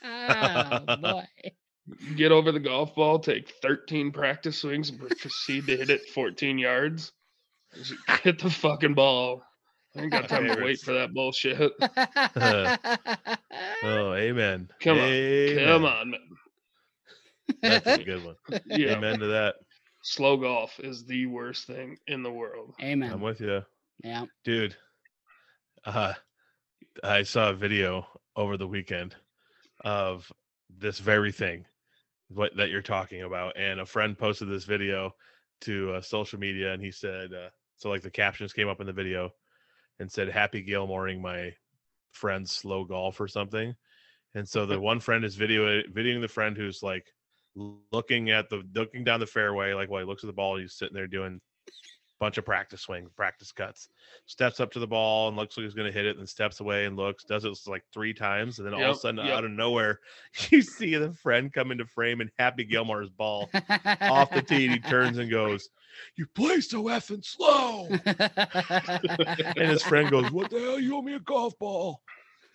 oh, 0.03 0.95
boy. 1.01 1.25
Get 2.15 2.31
over 2.31 2.51
the 2.51 2.59
golf 2.59 2.95
ball, 2.95 3.19
take 3.19 3.51
13 3.61 4.11
practice 4.11 4.59
swings, 4.59 4.89
and 4.89 4.99
proceed 4.99 5.67
to 5.67 5.77
hit 5.77 5.89
it 5.89 6.09
14 6.09 6.57
yards. 6.57 7.11
Just 7.75 7.93
Hit 8.23 8.39
the 8.39 8.49
fucking 8.49 8.93
ball. 8.93 9.43
I 9.95 10.01
ain't 10.01 10.11
got 10.11 10.27
time 10.29 10.47
to 10.47 10.63
wait 10.63 10.79
for 10.79 10.93
that 10.93 11.13
bullshit. 11.13 11.73
Oh, 13.83 14.13
amen. 14.13 14.69
Come 14.79 14.97
on, 14.97 15.03
Amen. 15.03 15.65
Come 15.67 15.85
on, 15.85 16.09
man. 16.11 16.19
That's 17.61 17.87
a 17.87 18.03
good 18.03 18.23
one. 18.23 18.35
Yeah, 18.65 18.93
Amen 18.97 19.19
to 19.19 19.27
that. 19.27 19.55
Slow 20.05 20.37
golf 20.37 20.79
is 20.79 21.03
the 21.05 21.25
worst 21.25 21.65
thing 21.65 21.97
in 22.07 22.21
the 22.21 22.31
world. 22.31 22.75
Amen. 22.81 23.11
I'm 23.11 23.21
with 23.21 23.41
you. 23.41 23.63
Yeah. 24.03 24.25
dude 24.43 24.75
uh 25.85 26.13
i 27.03 27.23
saw 27.23 27.49
a 27.49 27.53
video 27.53 28.05
over 28.35 28.57
the 28.57 28.67
weekend 28.67 29.15
of 29.85 30.29
this 30.69 30.99
very 30.99 31.31
thing 31.31 31.65
what 32.27 32.55
that 32.57 32.69
you're 32.69 32.81
talking 32.81 33.21
about 33.21 33.57
and 33.57 33.79
a 33.79 33.85
friend 33.85 34.17
posted 34.17 34.49
this 34.49 34.65
video 34.65 35.11
to 35.61 35.93
uh, 35.93 36.01
social 36.01 36.39
media 36.39 36.73
and 36.73 36.83
he 36.83 36.91
said 36.91 37.31
uh, 37.33 37.49
so 37.77 37.89
like 37.89 38.01
the 38.01 38.11
captions 38.11 38.51
came 38.51 38.67
up 38.67 38.81
in 38.81 38.87
the 38.87 38.93
video 38.93 39.29
and 39.99 40.11
said 40.11 40.27
happy 40.27 40.61
gilmoring 40.61 41.21
my 41.21 41.53
friend's 42.11 42.51
slow 42.51 42.83
golf 42.83 43.21
or 43.21 43.27
something 43.29 43.73
and 44.33 44.47
so 44.47 44.65
the 44.65 44.79
one 44.91 44.99
friend 44.99 45.23
is 45.23 45.35
video 45.35 45.81
videoing 45.83 46.21
the 46.21 46.27
friend 46.27 46.57
who's 46.57 46.83
like 46.83 47.05
l- 47.07 47.14
looking 47.55 48.31
at 48.31 48.49
the 48.49 48.63
looking 48.73 49.03
down 49.03 49.19
the 49.19 49.25
fairway 49.25 49.73
like 49.73 49.89
while 49.89 50.01
he 50.01 50.05
looks 50.05 50.23
at 50.23 50.27
the 50.27 50.33
ball 50.33 50.57
he's 50.57 50.73
sitting 50.73 50.93
there 50.93 51.07
doing 51.07 51.39
a 51.67 51.71
bunch 52.19 52.37
of 52.37 52.45
practice 52.45 52.81
swings, 52.81 53.09
practice 53.15 53.51
cuts. 53.51 53.89
Steps 54.25 54.59
up 54.59 54.71
to 54.71 54.79
the 54.79 54.87
ball 54.87 55.27
and 55.27 55.35
looks 55.35 55.57
like 55.57 55.65
he's 55.65 55.73
going 55.73 55.91
to 55.91 55.97
hit 55.97 56.05
it, 56.05 56.17
then 56.17 56.25
steps 56.25 56.59
away 56.59 56.85
and 56.85 56.95
looks, 56.95 57.23
does 57.25 57.45
it 57.45 57.57
like 57.67 57.83
three 57.93 58.13
times, 58.13 58.57
and 58.57 58.65
then 58.65 58.73
all 58.73 58.83
of 58.83 58.95
a 58.95 58.99
sudden, 58.99 59.25
yep. 59.25 59.35
out 59.35 59.45
of 59.45 59.51
nowhere, 59.51 59.99
you 60.49 60.61
see 60.61 60.95
the 60.95 61.11
friend 61.11 61.51
come 61.51 61.71
into 61.71 61.85
frame 61.85 62.21
and 62.21 62.31
Happy 62.39 62.63
Gilmore's 62.63 63.09
ball 63.09 63.49
off 64.01 64.31
the 64.31 64.41
tee. 64.41 64.65
And 64.65 64.75
he 64.75 64.79
turns 64.79 65.17
and 65.17 65.29
goes, 65.29 65.69
"You 66.15 66.25
play 66.27 66.61
so 66.61 66.83
effing 66.83 67.25
slow." 67.25 67.89
And 69.57 69.69
his 69.69 69.83
friend 69.83 70.09
goes, 70.09 70.31
"What 70.31 70.49
the 70.49 70.59
hell? 70.59 70.79
You 70.79 70.95
owe 70.95 71.01
me 71.01 71.15
a 71.15 71.19
golf 71.19 71.57
ball." 71.59 72.01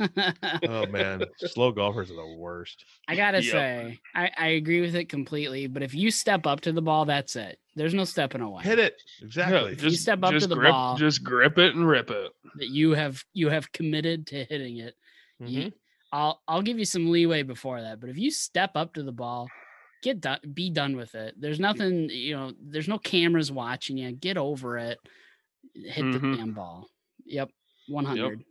Oh 0.69 0.87
man, 0.87 1.25
slow 1.39 1.73
golfers 1.73 2.11
are 2.11 2.15
the 2.17 2.37
worst. 2.37 2.85
I 3.09 3.17
gotta 3.17 3.43
Yep. 3.43 3.53
say, 3.53 4.01
I, 4.15 4.31
I 4.37 4.47
agree 4.49 4.81
with 4.81 4.95
it 4.95 5.09
completely. 5.09 5.67
But 5.67 5.83
if 5.83 5.95
you 5.95 6.11
step 6.11 6.47
up 6.47 6.61
to 6.63 6.73
the 6.73 6.83
ball, 6.83 7.05
that's 7.05 7.37
it. 7.37 7.59
There's 7.77 7.95
no 7.95 8.05
stepping 8.05 8.41
away. 8.41 8.63
Hit 8.65 8.79
it 8.79 8.95
Yeah, 9.21 9.27
exactly. 9.27 9.77
you 9.91 9.97
step 9.97 10.23
up 10.23 10.35
to 10.35 10.47
the 10.47 10.55
grip, 10.57 10.71
ball- 10.73 10.97
Just 10.97 11.23
grip 11.23 11.59
it 11.59 11.75
and 11.75 11.87
rip 11.87 12.11
it. 12.11 12.33
That 12.57 12.69
you 12.69 12.93
have 12.93 13.23
you 13.33 13.49
have 13.49 13.71
committed 13.73 14.27
to 14.29 14.45
hitting 14.45 14.79
it. 14.79 14.95
You- 15.39 15.67
Mhm. 15.67 15.73
I'll 16.13 16.43
I'll 16.49 16.63
give 16.63 16.79
you 16.79 16.85
some 16.85 17.11
leeway 17.11 17.43
before 17.43 17.81
that. 17.83 18.01
But 18.01 18.11
if 18.11 18.19
you 18.19 18.31
step 18.31 18.73
up 18.75 18.95
to 18.95 19.03
the 19.03 19.13
ball, 19.13 19.49
get 20.03 20.21
done, 20.21 20.41
be 20.55 20.69
done 20.71 20.97
with 20.97 21.15
it. 21.15 21.35
There's 21.39 21.61
nothing, 21.61 22.11
you 22.11 22.35
know. 22.37 22.53
There's 22.61 22.89
no 22.89 22.99
cameras 22.99 23.53
watching 23.53 23.97
you. 23.99 24.11
Get 24.13 24.37
over 24.37 24.77
it. 24.79 24.99
Hit 25.75 26.03
the 26.13 26.19
Mhm. 26.19 26.37
damn 26.37 26.53
ball. 26.55 26.89
Yep, 27.27 27.51
100. 27.87 28.43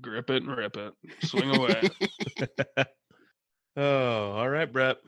Grip 0.00 0.30
it 0.30 0.42
and 0.42 0.56
rip 0.56 0.76
it. 0.76 0.92
Swing 1.24 1.50
away. 1.56 1.88
oh, 3.76 4.30
all 4.32 4.48
right, 4.48 4.70
Brett. 4.72 4.98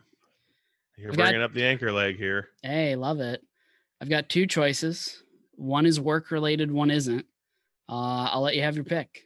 You're 0.96 1.10
I've 1.10 1.16
got- 1.16 1.24
bringing 1.24 1.42
up 1.42 1.54
the 1.54 1.64
anchor 1.64 1.92
leg 1.92 2.16
here. 2.16 2.48
Hey, 2.62 2.94
love 2.96 3.20
it. 3.20 3.40
I've 4.00 4.10
got 4.10 4.28
two 4.28 4.46
choices. 4.46 5.22
One 5.56 5.86
is 5.86 6.00
work 6.00 6.30
related, 6.30 6.70
one 6.70 6.90
isn't. 6.90 7.26
Uh, 7.88 8.28
I'll 8.32 8.42
let 8.42 8.56
you 8.56 8.62
have 8.62 8.76
your 8.76 8.84
pick. 8.84 9.20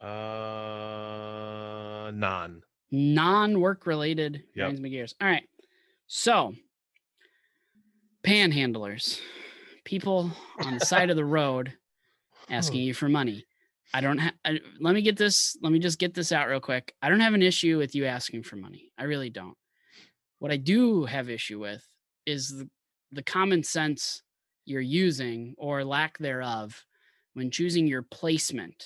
Uh, 0.00 2.10
non. 2.14 2.62
Non 2.90 3.60
work 3.60 3.86
related 3.86 4.44
Yep. 4.54 4.64
grinds 4.66 4.80
my 4.80 4.88
gears. 4.88 5.14
All 5.20 5.28
right. 5.28 5.48
So, 6.06 6.54
panhandlers, 8.24 9.20
people 9.84 10.30
on 10.64 10.78
the 10.78 10.84
side 10.84 11.10
of 11.10 11.16
the 11.16 11.24
road 11.24 11.72
asking 12.50 12.82
you 12.82 12.94
for 12.94 13.08
money. 13.08 13.44
I 13.94 14.00
don't 14.00 14.18
have, 14.18 14.34
let 14.80 14.94
me 14.94 15.02
get 15.02 15.16
this, 15.16 15.56
let 15.62 15.72
me 15.72 15.78
just 15.78 15.98
get 15.98 16.14
this 16.14 16.32
out 16.32 16.48
real 16.48 16.60
quick. 16.60 16.94
I 17.02 17.08
don't 17.08 17.20
have 17.20 17.34
an 17.34 17.42
issue 17.42 17.78
with 17.78 17.94
you 17.94 18.06
asking 18.06 18.44
for 18.44 18.56
money. 18.56 18.90
I 18.96 19.04
really 19.04 19.30
don't. 19.30 19.56
What 20.38 20.50
I 20.50 20.56
do 20.56 21.04
have 21.04 21.28
issue 21.28 21.60
with 21.60 21.86
is 22.26 22.48
the, 22.48 22.68
the 23.12 23.22
common 23.22 23.62
sense 23.62 24.22
you're 24.64 24.80
using 24.80 25.54
or 25.58 25.84
lack 25.84 26.18
thereof 26.18 26.84
when 27.34 27.50
choosing 27.50 27.86
your 27.86 28.02
placement. 28.02 28.82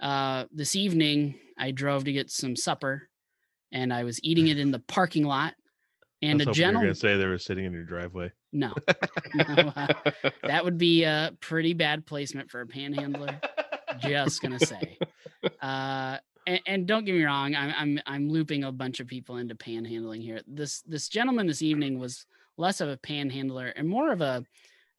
Uh, 0.00 0.44
this 0.52 0.76
evening, 0.76 1.36
I 1.58 1.70
drove 1.70 2.04
to 2.04 2.12
get 2.12 2.30
some 2.30 2.56
supper 2.56 3.08
and 3.72 3.92
I 3.92 4.04
was 4.04 4.20
eating 4.22 4.48
it 4.48 4.58
in 4.58 4.70
the 4.70 4.78
parking 4.80 5.24
lot. 5.24 5.54
And 6.22 6.40
a 6.40 6.46
was 6.46 6.58
hoping 6.58 6.60
you 6.60 6.66
were 6.66 6.72
gentleman, 6.72 6.94
say 6.94 7.16
they 7.16 7.26
were 7.26 7.38
sitting 7.38 7.64
in 7.64 7.72
your 7.72 7.84
driveway. 7.84 8.32
no, 8.52 8.72
no, 9.34 9.72
uh, 9.76 9.86
that 10.44 10.64
would 10.64 10.78
be 10.78 11.04
a 11.04 11.32
pretty 11.40 11.74
bad 11.74 12.06
placement 12.06 12.50
for 12.50 12.60
a 12.60 12.66
panhandler. 12.66 13.40
Just 14.00 14.42
gonna 14.42 14.58
say. 14.60 14.98
Uh, 15.60 16.18
and, 16.46 16.60
and 16.66 16.86
don't 16.86 17.04
get 17.04 17.14
me 17.14 17.24
wrong, 17.24 17.54
I'm 17.54 17.72
I'm 17.76 18.00
I'm 18.06 18.28
looping 18.30 18.64
a 18.64 18.72
bunch 18.72 19.00
of 19.00 19.06
people 19.06 19.36
into 19.38 19.54
panhandling 19.54 20.22
here. 20.22 20.40
This 20.46 20.82
this 20.82 21.08
gentleman 21.08 21.46
this 21.46 21.62
evening 21.62 21.98
was 21.98 22.26
less 22.56 22.80
of 22.80 22.88
a 22.88 22.96
panhandler 22.96 23.68
and 23.68 23.88
more 23.88 24.12
of 24.12 24.20
a, 24.20 24.44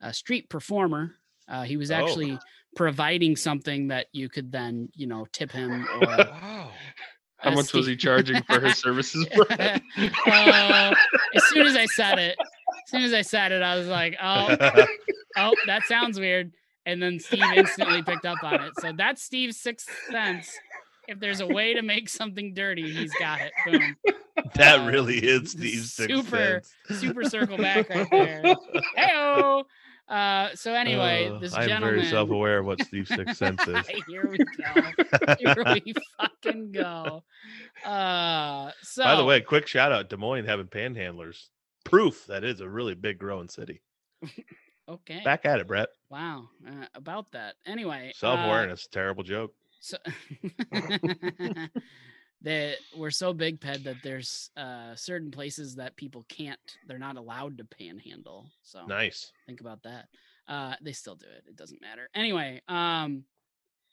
a 0.02 0.14
street 0.14 0.50
performer. 0.50 1.16
Uh, 1.48 1.64
he 1.64 1.78
was 1.78 1.92
Oh. 1.92 1.96
actually 1.96 2.38
providing 2.76 3.36
something 3.36 3.88
that 3.88 4.08
you 4.12 4.30
could 4.30 4.52
then 4.52 4.90
you 4.94 5.08
know 5.08 5.26
tip 5.32 5.52
him 5.52 5.88
or 6.02 6.08
wow. 6.08 6.72
How 7.40 7.52
much 7.52 7.72
was 7.74 7.86
he 7.86 7.96
charging 7.96 8.42
for 8.44 8.60
his 8.60 8.78
services? 8.78 9.28
Uh, 10.28 10.94
as 11.36 11.44
soon 11.50 11.66
as 11.68 11.76
I 11.76 11.86
said 11.86 12.18
it, 12.20 12.36
as 12.40 12.90
soon 12.92 13.04
as 13.04 13.14
I 13.14 13.22
said 13.22 13.52
it, 13.52 13.62
I 13.62 13.76
was 13.78 13.88
like, 13.88 14.16
oh, 14.22 14.56
oh, 15.38 15.54
that 15.68 15.84
sounds 15.84 16.20
weird. 16.20 16.52
And 16.88 17.04
then 17.04 17.20
Steve 17.20 17.44
instantly 17.56 18.02
picked 18.02 18.26
up 18.26 18.42
on 18.44 18.62
it. 18.64 18.72
So 18.80 18.92
that's 18.98 19.22
Steve's 19.22 19.58
sixth 19.58 19.90
sense. 20.10 20.50
If 21.08 21.20
there's 21.20 21.42
a 21.42 21.48
way 21.48 21.74
to 21.74 21.82
make 21.82 22.10
something 22.10 22.54
dirty, 22.54 22.92
he's 22.92 23.14
got 23.20 23.40
it. 23.42 23.52
Boom. 23.66 23.96
that 24.56 24.80
uh, 24.80 24.86
really 24.86 25.18
is 25.18 25.52
Steve's 25.52 25.94
sixth 25.94 26.16
super- 26.16 26.62
sense. 26.88 27.00
super 27.02 27.24
super 27.24 27.30
circle 27.30 27.58
back 27.58 27.90
right 27.90 28.08
there. 28.12 28.56
Heyo. 28.98 29.64
Uh, 30.10 30.50
so 30.56 30.74
anyway, 30.74 31.28
Uh, 31.30 31.40
this 31.40 31.54
I'm 31.54 31.68
gentleman. 31.68 31.96
very 32.00 32.10
self-aware 32.10 32.60
of 32.60 32.66
what 32.66 32.82
Steve's 32.84 33.10
sixth 33.10 33.36
sense 33.38 33.62
is. 33.68 33.86
Here 34.08 34.26
we 34.30 34.38
go. 34.38 35.36
Here 35.40 35.64
we 35.86 35.94
fucking 36.20 36.72
go. 36.72 37.24
Uh, 37.86 38.72
so 38.82 39.04
By 39.04 39.16
the 39.16 39.26
way, 39.26 39.42
quick 39.42 39.68
shout 39.68 39.92
out 39.92 40.10
Des 40.10 40.16
Moines 40.18 40.46
having 40.46 40.68
panhandlers. 40.68 41.48
Proof 41.84 42.26
that 42.28 42.46
is 42.46 42.62
a 42.62 42.70
really 42.70 42.96
big 42.96 43.18
growing 43.18 43.50
city. 43.50 43.82
Okay. 44.88 45.22
Back 45.24 45.46
at 45.46 45.60
it, 45.60 45.68
Brett. 45.68 45.90
Wow, 46.10 46.50
uh, 46.68 46.86
about 46.96 47.32
that. 47.32 47.56
Anyway, 47.66 48.10
uh, 48.16 48.18
Self 48.18 48.40
awareness, 48.40 48.88
terrible 48.92 49.24
joke. 49.24 49.54
so 49.80 49.98
that 52.42 52.76
we're 52.96 53.12
so 53.12 53.34
big, 53.34 53.60
Ped, 53.60 53.84
that 53.86 53.98
there's 54.04 54.52
uh, 54.56 54.96
certain 54.96 55.32
places 55.32 55.76
that 55.76 55.96
people 55.96 56.26
can't. 56.30 56.60
They're 56.88 57.00
not 57.00 57.18
allowed 57.18 57.58
to 57.58 57.66
panhandle. 57.66 58.46
So 58.64 58.86
Nice. 58.86 59.32
think 59.48 59.62
about 59.62 59.84
that. 59.84 60.08
Uh, 60.48 60.76
they 60.82 60.94
still 60.94 61.16
do 61.16 61.26
it. 61.26 61.44
It 61.48 61.56
doesn't 61.58 61.82
matter. 61.82 62.10
Anyway, 62.16 62.62
um, 62.70 63.24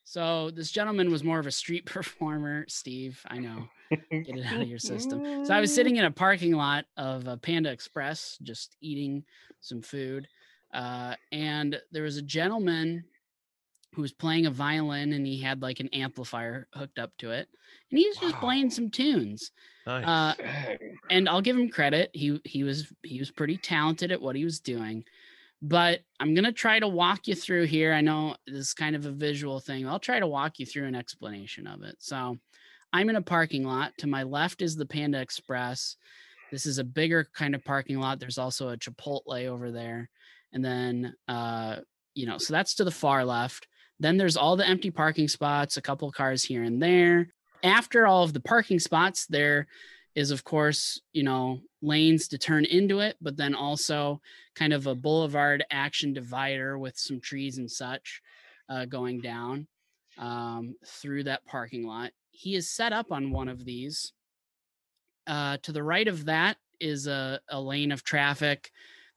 so 0.05 0.51
this 0.51 0.71
gentleman 0.71 1.11
was 1.11 1.25
more 1.25 1.39
of 1.39 1.47
a 1.47 1.51
street 1.51 1.87
performer. 1.87 2.67
Steve, 2.69 3.21
I 3.27 3.39
know. 3.39 3.69
Get 3.91 4.37
it 4.37 4.47
out 4.47 4.61
of 4.61 4.69
your 4.69 4.79
system. 4.79 5.45
So 5.47 5.55
I 5.55 5.61
was 5.61 5.75
sitting 5.75 5.97
in 5.97 6.05
a 6.05 6.11
parking 6.11 6.53
lot 6.53 6.85
of 6.97 7.27
a 7.27 7.37
Panda 7.37 7.71
Express, 7.73 8.39
just 8.43 8.77
eating 8.81 9.25
some 9.61 9.81
food, 9.83 10.29
uh, 10.75 11.15
and 11.33 11.81
there 11.93 12.03
was 12.03 12.17
a 12.17 12.23
gentleman 12.23 13.05
who 13.95 14.03
was 14.03 14.13
playing 14.13 14.47
a 14.47 14.51
violin, 14.51 15.13
and 15.13 15.27
he 15.27 15.41
had 15.41 15.63
like 15.63 15.81
an 15.81 15.89
amplifier 15.93 16.67
hooked 16.75 16.99
up 16.99 17.13
to 17.19 17.31
it, 17.31 17.49
and 17.91 17.99
he 17.99 18.09
was 18.09 18.17
just 18.17 18.35
playing 18.37 18.71
some 18.71 18.91
tunes. 18.91 19.53
Nice. 19.87 20.05
Uh, 20.05 20.35
and 21.11 21.29
I'll 21.29 21.41
give 21.41 21.57
him 21.57 21.69
credit. 21.69 22.11
He 22.13 22.41
he 22.45 22.65
was 22.65 22.93
he 23.03 23.19
was 23.19 23.31
pretty 23.31 23.57
talented 23.57 24.11
at 24.11 24.21
what 24.21 24.37
he 24.37 24.45
was 24.45 24.61
doing. 24.61 25.05
But 25.63 26.01
I'm 26.21 26.35
gonna 26.35 26.53
try 26.53 26.79
to 26.79 26.89
walk 26.89 27.29
you 27.29 27.35
through 27.35 27.67
here. 27.67 27.95
I 27.95 28.01
know 28.01 28.37
this 28.47 28.67
is 28.67 28.75
kind 28.75 28.97
of 28.97 29.07
a 29.07 29.13
visual 29.13 29.61
thing. 29.61 29.87
I'll 29.87 30.01
try 30.01 30.19
to 30.19 30.27
walk 30.27 30.59
you 30.59 30.67
through 30.67 30.87
an 30.87 30.95
explanation 30.95 31.67
of 31.67 31.83
it. 31.85 31.97
So 32.01 32.37
I'm 32.93 33.09
in 33.09 33.17
a 33.17 33.23
parking 33.23 33.65
lot. 33.65 33.93
To 33.99 34.07
my 34.07 34.25
left 34.25 34.61
is 34.61 34.77
the 34.77 34.87
Panda 34.87 35.21
Express. 35.21 35.97
This 36.51 36.67
is 36.67 36.79
a 36.79 36.85
bigger 36.85 37.27
kind 37.35 37.55
of 37.55 37.65
parking 37.65 37.99
lot. 37.99 38.21
There's 38.21 38.39
also 38.39 38.71
a 38.71 38.77
Chipotle 38.77 39.47
over 39.47 39.71
there. 39.71 40.11
And 40.55 40.65
then 40.65 41.15
uh, 41.29 41.77
you 42.15 42.27
know, 42.27 42.39
so 42.39 42.53
that's 42.53 42.75
to 42.77 42.85
the 42.85 42.91
far 42.91 43.25
left. 43.25 43.67
Then 44.01 44.17
there's 44.17 44.37
all 44.37 44.57
the 44.57 44.67
empty 44.67 44.91
parking 44.91 45.29
spots, 45.29 45.77
a 45.77 45.83
couple 45.83 46.11
cars 46.11 46.43
here 46.43 46.63
and 46.63 46.83
there. 46.83 47.29
After 47.63 48.07
all 48.07 48.23
of 48.23 48.33
the 48.33 48.41
parking 48.41 48.79
spots, 48.79 49.27
there 49.27 49.67
is 50.15 50.31
of 50.31 50.45
course 50.45 51.01
you 51.13 51.23
know 51.23 51.61
lanes 51.83 52.29
to 52.29 52.39
turn 52.39 52.65
into 52.65 53.01
it 53.01 53.17
but 53.21 53.37
then 53.37 53.55
also 53.55 54.21
kind 54.55 54.73
of 54.73 54.87
a 54.87 54.95
boulevard 54.95 55.65
action 55.71 56.13
divider 56.13 56.79
with 56.79 56.97
some 56.97 57.21
trees 57.21 57.59
and 57.59 57.71
such 57.71 58.23
uh, 58.69 58.85
going 58.85 59.21
down 59.21 59.67
um, 60.19 60.75
through 60.87 61.25
that 61.25 61.45
parking 61.47 61.87
lot 61.87 62.13
he 62.31 62.55
is 62.55 62.71
set 62.71 62.93
up 62.93 63.11
on 63.11 63.33
one 63.33 63.49
of 63.49 63.65
these 63.65 64.13
uh, 65.27 65.57
to 65.63 65.73
the 65.73 65.83
right 65.83 66.09
of 66.09 66.27
that 66.27 66.57
is 66.81 67.07
a, 67.07 67.41
a 67.49 67.61
lane 67.61 67.93
of 67.93 68.05
traffic 68.05 68.71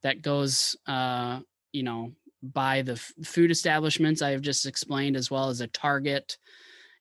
that 0.04 0.22
goes 0.22 0.76
uh, 0.88 1.39
you 1.72 1.84
know 1.84 2.12
by 2.43 2.82
the 2.82 2.93
f- 2.93 3.14
food 3.24 3.50
establishments 3.50 4.22
i 4.22 4.30
have 4.30 4.41
just 4.41 4.66
explained 4.66 5.16
as 5.16 5.32
well 5.32 5.50
as 5.50 5.62
a 5.62 5.68
target 5.68 6.38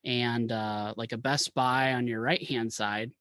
and 0.05 0.51
uh, 0.51 0.95
like 0.97 1.13
a 1.13 1.19
best 1.19 1.55
buy 1.55 1.93
on 1.93 2.07
your 2.07 2.21
right 2.21 2.43
hand 2.49 2.73
side 2.73 3.13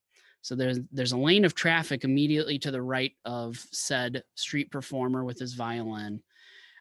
so 0.46 0.54
there's 0.54 0.78
there's 0.92 1.10
a 1.10 1.18
lane 1.18 1.44
of 1.44 1.56
traffic 1.56 2.04
immediately 2.04 2.56
to 2.60 2.70
the 2.70 2.80
right 2.80 3.10
of 3.24 3.56
said 3.72 4.22
street 4.36 4.70
performer 4.70 5.24
with 5.24 5.40
his 5.40 5.54
violin. 5.54 6.22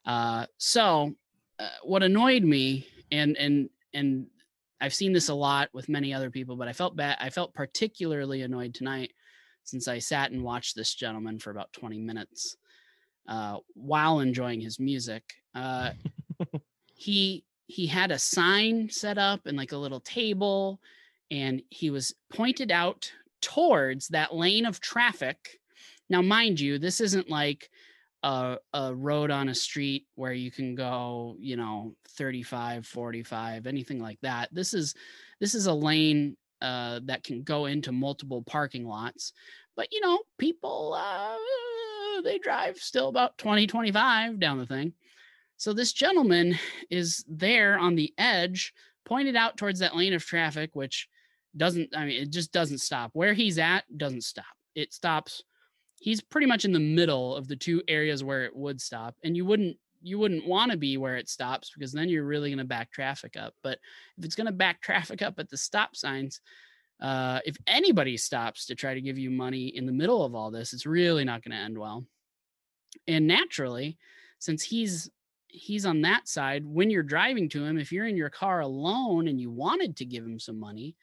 Uh, 0.06 0.46
so 0.60 1.16
uh, 1.58 1.70
what 1.82 2.04
annoyed 2.04 2.44
me, 2.44 2.88
and 3.12 3.36
and 3.38 3.72
and 3.92 4.28
I've 4.80 4.94
seen 4.94 5.14
this 5.14 5.30
a 5.30 5.34
lot 5.34 5.70
with 5.74 5.90
many 5.90 6.14
other 6.14 6.30
people, 6.30 6.56
but 6.56 6.68
I 6.68 6.74
felt 6.74 6.96
bad. 6.96 7.18
I 7.20 7.32
felt 7.32 7.56
particularly 7.56 8.44
annoyed 8.44 8.76
tonight 8.76 9.14
since 9.64 9.88
I 9.88 9.98
sat 9.98 10.30
and 10.30 10.44
watched 10.44 10.76
this 10.76 10.94
gentleman 10.94 11.40
for 11.40 11.50
about 11.50 11.74
20 11.74 11.98
minutes 11.98 12.58
uh, 13.28 13.58
while 13.74 14.20
enjoying 14.20 14.62
his 14.62 14.80
music. 14.80 15.24
Uh, 15.54 15.92
he 16.96 17.44
he 17.68 17.88
had 17.88 18.12
a 18.12 18.20
sign 18.20 18.90
set 18.90 19.18
up 19.18 19.46
and 19.46 19.58
like 19.58 19.72
a 19.72 19.78
little 19.78 20.00
table, 20.02 20.80
and 21.32 21.62
he 21.70 21.90
was 21.90 22.14
pointed 22.34 22.72
out 22.72 23.12
towards 23.42 24.08
that 24.10 24.34
lane 24.34 24.66
of 24.66 24.80
traffic. 24.80 25.60
Now, 26.10 26.22
mind 26.22 26.60
you, 26.60 26.78
this 26.78 27.02
isn't 27.02 27.30
like 27.30 27.70
a, 28.24 28.58
a 28.74 28.94
road 28.94 29.32
on 29.32 29.50
a 29.50 29.56
street 29.56 30.06
where 30.16 30.34
you 30.34 30.52
can 30.52 30.76
go, 30.76 31.36
you 31.40 31.58
know, 31.58 31.94
35, 32.10 32.86
45, 32.86 33.68
anything 33.68 34.00
like 34.00 34.20
that. 34.22 34.50
This 34.52 34.74
is 34.74 34.96
this 35.40 35.54
is 35.54 35.68
a 35.68 35.74
lane 35.74 36.38
uh, 36.62 37.02
that 37.04 37.24
can 37.24 37.44
go 37.44 37.66
into 37.66 37.92
multiple 37.92 38.42
parking 38.44 38.88
lots. 38.88 39.34
But 39.76 39.90
you 39.92 40.02
know, 40.02 40.20
people 40.38 40.96
uh, 40.98 41.38
they 42.22 42.38
drive 42.38 42.78
still 42.78 43.10
about 43.10 43.38
20, 43.38 43.68
25 43.68 44.40
down 44.40 44.58
the 44.58 44.66
thing. 44.66 44.94
So 45.58 45.74
this 45.74 45.94
gentleman 45.94 46.58
is 46.90 47.24
there 47.28 47.78
on 47.78 47.96
the 47.96 48.14
edge, 48.18 48.74
pointed 49.06 49.36
out 49.36 49.58
towards 49.58 49.80
that 49.80 49.96
lane 49.96 50.14
of 50.14 50.26
traffic, 50.26 50.72
which 50.74 51.08
doesn't 51.58 51.96
i 51.96 52.06
mean 52.06 52.22
it 52.22 52.32
just 52.32 52.52
doesn't 52.52 52.80
stop. 52.80 53.12
Where 53.14 53.34
he's 53.34 53.58
at 53.58 53.86
doesn't 53.98 54.24
stop. 54.24 54.46
It 54.76 54.94
stops 54.94 55.44
he's 56.00 56.22
pretty 56.22 56.48
much 56.48 56.66
in 56.66 56.72
the 56.72 56.80
middle 56.80 57.36
of 57.36 57.48
the 57.48 57.56
two 57.56 57.82
areas 57.88 58.24
where 58.24 58.46
it 58.46 58.56
would 58.56 58.82
stop. 58.82 59.16
And 59.24 59.36
you 59.36 59.46
wouldn't 59.46 59.78
you 60.02 60.20
wouldn't 60.20 60.46
want 60.46 60.72
to 60.72 60.78
be 60.78 60.98
where 60.98 61.18
it 61.18 61.30
stops 61.30 61.72
because 61.74 61.92
then 61.92 62.10
you're 62.10 62.26
really 62.26 62.50
going 62.50 62.60
to 62.60 62.64
back 62.64 62.92
traffic 62.92 63.36
up. 63.36 63.56
But 63.64 63.80
if 64.18 64.26
it's 64.26 64.36
going 64.36 64.46
to 64.46 64.54
back 64.54 64.82
traffic 64.82 65.22
up 65.22 65.40
at 65.40 65.50
the 65.50 65.58
stop 65.58 65.96
signs 65.96 66.42
uh, 67.02 67.40
if 67.46 67.58
anybody 67.68 68.18
stops 68.18 68.66
to 68.66 68.76
try 68.76 68.94
to 68.94 69.02
give 69.02 69.18
you 69.18 69.30
money 69.30 69.68
in 69.68 69.86
the 69.86 69.92
middle 69.92 70.24
of 70.24 70.36
all 70.36 70.52
this 70.52 70.74
it's 70.74 70.86
really 70.86 71.24
not 71.24 71.44
going 71.44 71.52
to 71.52 71.64
end 71.64 71.78
well 71.78 72.06
and 73.08 73.28
naturally 73.28 73.98
since 74.40 74.64
he's 74.64 75.10
he's 75.48 75.86
on 75.86 76.02
that 76.02 76.28
side 76.28 76.66
when 76.66 76.90
you're 76.90 77.04
driving 77.04 77.48
to 77.48 77.64
him 77.64 77.78
if 77.78 77.92
you're 77.92 78.08
in 78.08 78.18
your 78.18 78.30
car 78.30 78.62
alone 78.62 79.28
and 79.28 79.40
you 79.40 79.50
wanted 79.50 79.96
to 79.96 80.06
give 80.06 80.24
him 80.24 80.40
some 80.40 80.60
money 80.60 80.96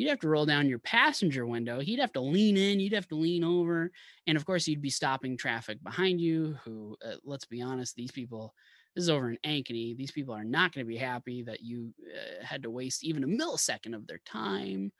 you'd 0.00 0.08
have 0.08 0.20
to 0.20 0.28
roll 0.28 0.46
down 0.46 0.68
your 0.68 0.78
passenger 0.78 1.46
window. 1.46 1.80
He'd 1.80 2.00
have 2.00 2.12
to 2.14 2.20
lean 2.20 2.56
in, 2.56 2.80
you'd 2.80 2.94
have 2.94 3.08
to 3.08 3.16
lean 3.16 3.44
over. 3.44 3.90
And 4.26 4.36
of 4.36 4.46
course, 4.46 4.66
you'd 4.66 4.80
be 4.80 4.88
stopping 4.88 5.36
traffic 5.36 5.82
behind 5.82 6.20
you, 6.20 6.56
who, 6.64 6.96
uh, 7.04 7.16
let's 7.22 7.44
be 7.44 7.60
honest, 7.60 7.96
these 7.96 8.10
people, 8.10 8.54
this 8.94 9.02
is 9.02 9.10
over 9.10 9.30
in 9.30 9.38
Ankeny. 9.44 9.94
These 9.94 10.12
people 10.12 10.34
are 10.34 10.42
not 10.42 10.72
going 10.72 10.86
to 10.86 10.88
be 10.88 10.96
happy 10.96 11.42
that 11.42 11.60
you 11.60 11.92
uh, 12.14 12.44
had 12.44 12.62
to 12.62 12.70
waste 12.70 13.04
even 13.04 13.24
a 13.24 13.26
millisecond 13.26 13.94
of 13.94 14.06
their 14.06 14.20
time. 14.24 14.90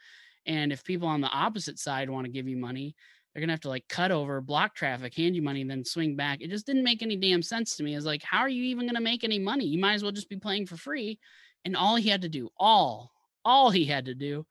And 0.47 0.73
if 0.73 0.85
people 0.85 1.09
on 1.09 1.21
the 1.21 1.29
opposite 1.29 1.79
side 1.79 2.11
want 2.11 2.27
to 2.27 2.33
give 2.33 2.49
you 2.49 2.57
money, 2.57 2.95
they're 3.33 3.41
gonna 3.41 3.53
have 3.53 3.61
to 3.61 3.69
like 3.69 3.87
cut 3.89 4.11
over, 4.11 4.41
block 4.41 4.75
traffic, 4.75 5.15
hand 5.15 5.37
you 5.37 5.43
money, 5.43 5.63
then 5.63 5.85
swing 5.85 6.17
back. 6.17 6.41
It 6.41 6.51
just 6.51 6.67
didn't 6.67 6.85
make 6.85 7.03
any 7.03 7.17
damn 7.17 7.43
sense 7.43 7.77
to 7.77 7.83
me. 7.83 7.95
It's 7.95 8.07
like, 8.07 8.23
how 8.23 8.41
are 8.41 8.49
you 8.49 8.65
even 8.65 8.87
gonna 8.87 9.01
make 9.01 9.23
any 9.23 9.39
money? 9.39 9.67
You 9.67 9.79
might 9.79 9.95
as 9.95 10.03
well 10.03 10.13
just 10.13 10.29
be 10.29 10.37
playing 10.37 10.67
for 10.67 10.77
free. 10.77 11.19
And 11.65 11.77
all 11.77 11.97
he 11.97 12.09
had 12.09 12.23
to 12.23 12.29
do, 12.29 12.49
all, 12.59 13.13
all 13.45 13.71
he 13.71 13.85
had 13.85 14.07
to 14.07 14.15
do 14.15 14.47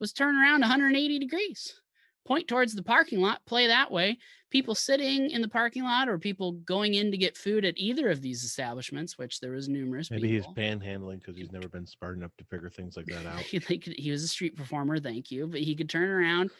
was 0.00 0.12
turn 0.12 0.36
around 0.36 0.60
180 0.60 1.18
degrees, 1.18 1.80
point 2.26 2.48
towards 2.48 2.74
the 2.74 2.82
parking 2.82 3.20
lot, 3.20 3.40
play 3.46 3.68
that 3.68 3.90
way. 3.90 4.18
People 4.50 4.74
sitting 4.74 5.30
in 5.30 5.42
the 5.42 5.48
parking 5.48 5.84
lot 5.84 6.08
or 6.08 6.18
people 6.18 6.52
going 6.52 6.94
in 6.94 7.10
to 7.10 7.18
get 7.18 7.36
food 7.36 7.64
at 7.64 7.74
either 7.76 8.08
of 8.08 8.22
these 8.22 8.44
establishments, 8.44 9.18
which 9.18 9.40
there 9.40 9.52
was 9.52 9.68
numerous. 9.68 10.10
Maybe 10.10 10.28
people. 10.28 10.54
he's 10.54 10.64
panhandling 10.64 11.20
because 11.20 11.36
he's 11.36 11.52
never 11.52 11.68
been 11.68 11.86
smart 11.86 12.16
enough 12.16 12.30
to 12.38 12.44
figure 12.44 12.70
things 12.70 12.96
like 12.96 13.06
that 13.06 13.26
out. 13.26 13.40
he, 13.40 13.60
could, 13.60 13.94
he 13.98 14.10
was 14.10 14.22
a 14.22 14.28
street 14.28 14.56
performer, 14.56 14.98
thank 14.98 15.30
you, 15.30 15.46
but 15.46 15.60
he 15.60 15.74
could 15.74 15.88
turn 15.88 16.08
around 16.08 16.50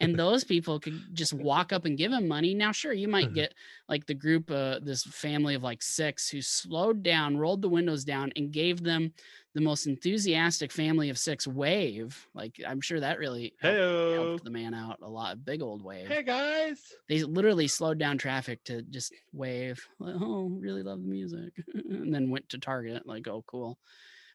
and 0.00 0.16
those 0.18 0.44
people 0.44 0.80
could 0.80 1.00
just 1.14 1.32
walk 1.32 1.72
up 1.72 1.84
and 1.84 1.98
give 1.98 2.12
him 2.12 2.28
money. 2.28 2.54
Now, 2.54 2.72
sure, 2.72 2.92
you 2.92 3.08
might 3.08 3.34
get 3.34 3.54
like 3.88 4.06
the 4.06 4.14
group, 4.14 4.50
uh, 4.50 4.80
this 4.82 5.04
family 5.04 5.54
of 5.54 5.62
like 5.62 5.82
six 5.82 6.28
who 6.28 6.42
slowed 6.42 7.02
down, 7.02 7.36
rolled 7.36 7.62
the 7.62 7.68
windows 7.68 8.04
down, 8.04 8.32
and 8.36 8.52
gave 8.52 8.82
them 8.82 9.12
the 9.54 9.62
most 9.62 9.86
enthusiastic 9.86 10.70
family 10.70 11.08
of 11.08 11.16
six 11.16 11.46
wave. 11.46 12.26
Like 12.34 12.60
I'm 12.66 12.80
sure 12.80 13.00
that 13.00 13.18
really 13.18 13.54
helped, 13.60 14.14
helped 14.14 14.44
the 14.44 14.50
man 14.50 14.74
out 14.74 14.98
a 15.00 15.08
lot. 15.08 15.44
Big 15.44 15.62
old 15.62 15.82
wave. 15.82 16.08
hey 16.08 16.22
guys. 16.22 16.92
They 17.08 17.22
literally 17.36 17.68
slowed 17.68 17.98
down 17.98 18.18
traffic 18.18 18.64
to 18.64 18.82
just 18.82 19.12
wave. 19.32 19.86
Like, 20.00 20.16
oh, 20.18 20.48
really 20.58 20.82
love 20.82 21.02
the 21.02 21.08
music, 21.08 21.52
and 21.74 22.12
then 22.12 22.30
went 22.30 22.48
to 22.48 22.58
Target. 22.58 23.06
Like, 23.06 23.28
oh, 23.28 23.44
cool. 23.46 23.78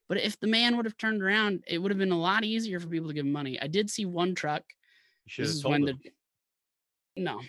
But 0.08 0.20
if 0.20 0.40
the 0.40 0.48
man 0.48 0.76
would 0.76 0.86
have 0.86 0.98
turned 0.98 1.22
around, 1.22 1.64
it 1.68 1.78
would 1.78 1.92
have 1.92 1.98
been 1.98 2.12
a 2.12 2.20
lot 2.20 2.44
easier 2.44 2.80
for 2.80 2.88
people 2.88 3.08
to 3.08 3.14
give 3.14 3.26
money. 3.26 3.60
I 3.62 3.68
did 3.68 3.90
see 3.90 4.06
one 4.06 4.36
truck. 4.36 4.64
This 5.38 5.50
is 5.50 5.66
when 5.66 5.88
him. 5.88 6.00
the 6.04 6.12
no, 7.22 7.42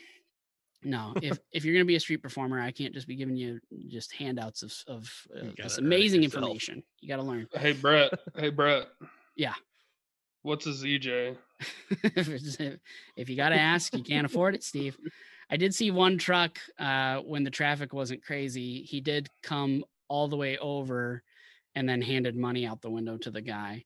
no. 0.82 1.12
if 1.22 1.38
if 1.52 1.64
you're 1.64 1.74
gonna 1.74 1.84
be 1.84 1.96
a 1.96 2.00
street 2.00 2.22
performer, 2.22 2.60
I 2.60 2.70
can't 2.70 2.94
just 2.94 3.08
be 3.08 3.16
giving 3.16 3.36
you 3.36 3.60
just 3.88 4.12
handouts 4.14 4.62
of 4.62 4.72
of 4.86 5.12
uh, 5.36 5.46
this 5.56 5.78
amazing 5.78 6.24
information. 6.24 6.82
You 7.00 7.08
got 7.08 7.16
to 7.16 7.22
learn. 7.22 7.48
Hey 7.52 7.72
Brett. 7.72 8.12
Hey 8.36 8.50
Brett. 8.50 8.86
Yeah. 9.36 9.54
What's 10.42 10.66
a 10.66 10.70
ZJ? 10.70 11.36
if, 11.90 12.78
if 13.16 13.28
you 13.28 13.36
got 13.36 13.50
to 13.50 13.56
ask, 13.56 13.94
you 13.94 14.02
can't 14.02 14.26
afford 14.26 14.56
it, 14.56 14.64
Steve. 14.64 14.98
I 15.52 15.56
did 15.58 15.74
see 15.74 15.90
one 15.90 16.16
truck 16.16 16.58
uh, 16.78 17.18
when 17.18 17.44
the 17.44 17.50
traffic 17.50 17.92
wasn't 17.92 18.24
crazy. 18.24 18.82
He 18.82 19.02
did 19.02 19.28
come 19.42 19.84
all 20.08 20.26
the 20.26 20.36
way 20.36 20.56
over 20.58 21.22
and 21.74 21.86
then 21.86 22.00
handed 22.00 22.36
money 22.36 22.66
out 22.66 22.80
the 22.80 22.90
window 22.90 23.18
to 23.18 23.30
the 23.30 23.42
guy. 23.42 23.84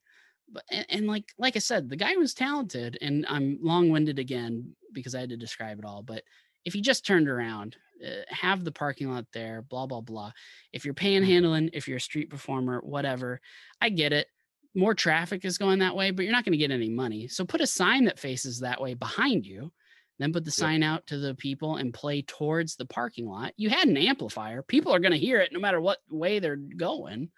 But 0.51 0.63
and, 0.71 0.87
and 0.89 1.07
like 1.09 1.25
like 1.39 1.57
I 1.57 1.59
said, 1.59 1.89
the 1.89 1.97
guy 1.97 2.15
was 2.17 2.35
talented, 2.35 2.97
and 3.03 3.27
I'm 3.29 3.59
long-winded 3.61 4.21
again 4.21 4.77
because 4.93 5.17
I 5.17 5.21
had 5.21 5.31
to 5.31 5.37
describe 5.37 5.81
it 5.81 5.85
all. 5.85 6.03
But 6.03 6.23
if 6.65 6.73
he 6.73 6.81
just 6.81 7.05
turned 7.05 7.29
around, 7.29 7.77
uh, 8.05 8.23
have 8.29 8.63
the 8.63 8.71
parking 8.71 9.11
lot 9.11 9.27
there, 9.33 9.63
blah 9.63 9.87
blah 9.87 10.03
blah. 10.03 10.31
If 10.73 10.85
you're 10.85 10.95
panhandling, 10.95 11.71
if 11.73 11.89
you're 11.89 11.97
a 11.97 12.01
street 12.01 12.31
performer, 12.31 12.81
whatever, 12.81 13.41
I 13.81 13.89
get 13.89 14.13
it 14.13 14.29
more 14.77 14.95
traffic 14.95 15.45
is 15.45 15.59
going 15.59 15.79
that 15.79 15.97
way, 15.97 16.11
but 16.11 16.25
you're 16.25 16.33
not 16.33 16.45
going 16.45 16.53
to 16.53 16.59
get 16.59 16.71
any 16.71 16.91
money. 16.91 17.27
So 17.27 17.45
put 17.45 17.63
a 17.63 17.67
sign 17.67 18.05
that 18.05 18.19
faces 18.19 18.61
that 18.61 18.81
way 18.81 18.93
behind 18.95 19.47
you, 19.47 19.73
then 20.19 20.33
put 20.33 20.45
the 20.45 20.51
sign 20.51 20.83
out 20.83 21.07
to 21.07 21.19
the 21.19 21.35
people 21.35 21.77
and 21.77 21.93
play 21.93 22.23
towards 22.23 22.77
the 22.77 22.87
parking 22.87 23.27
lot. 23.27 23.53
You 23.57 23.69
had 23.69 23.89
an 23.89 23.97
amplifier. 23.97 24.63
People 24.63 24.95
are 24.95 24.99
going 24.99 25.13
to 25.13 25.19
hear 25.19 25.41
it 25.41 25.53
no 25.53 25.61
matter 25.61 25.81
what 25.81 25.99
way 26.09 26.39
they're 26.39 26.57
going. 26.57 27.31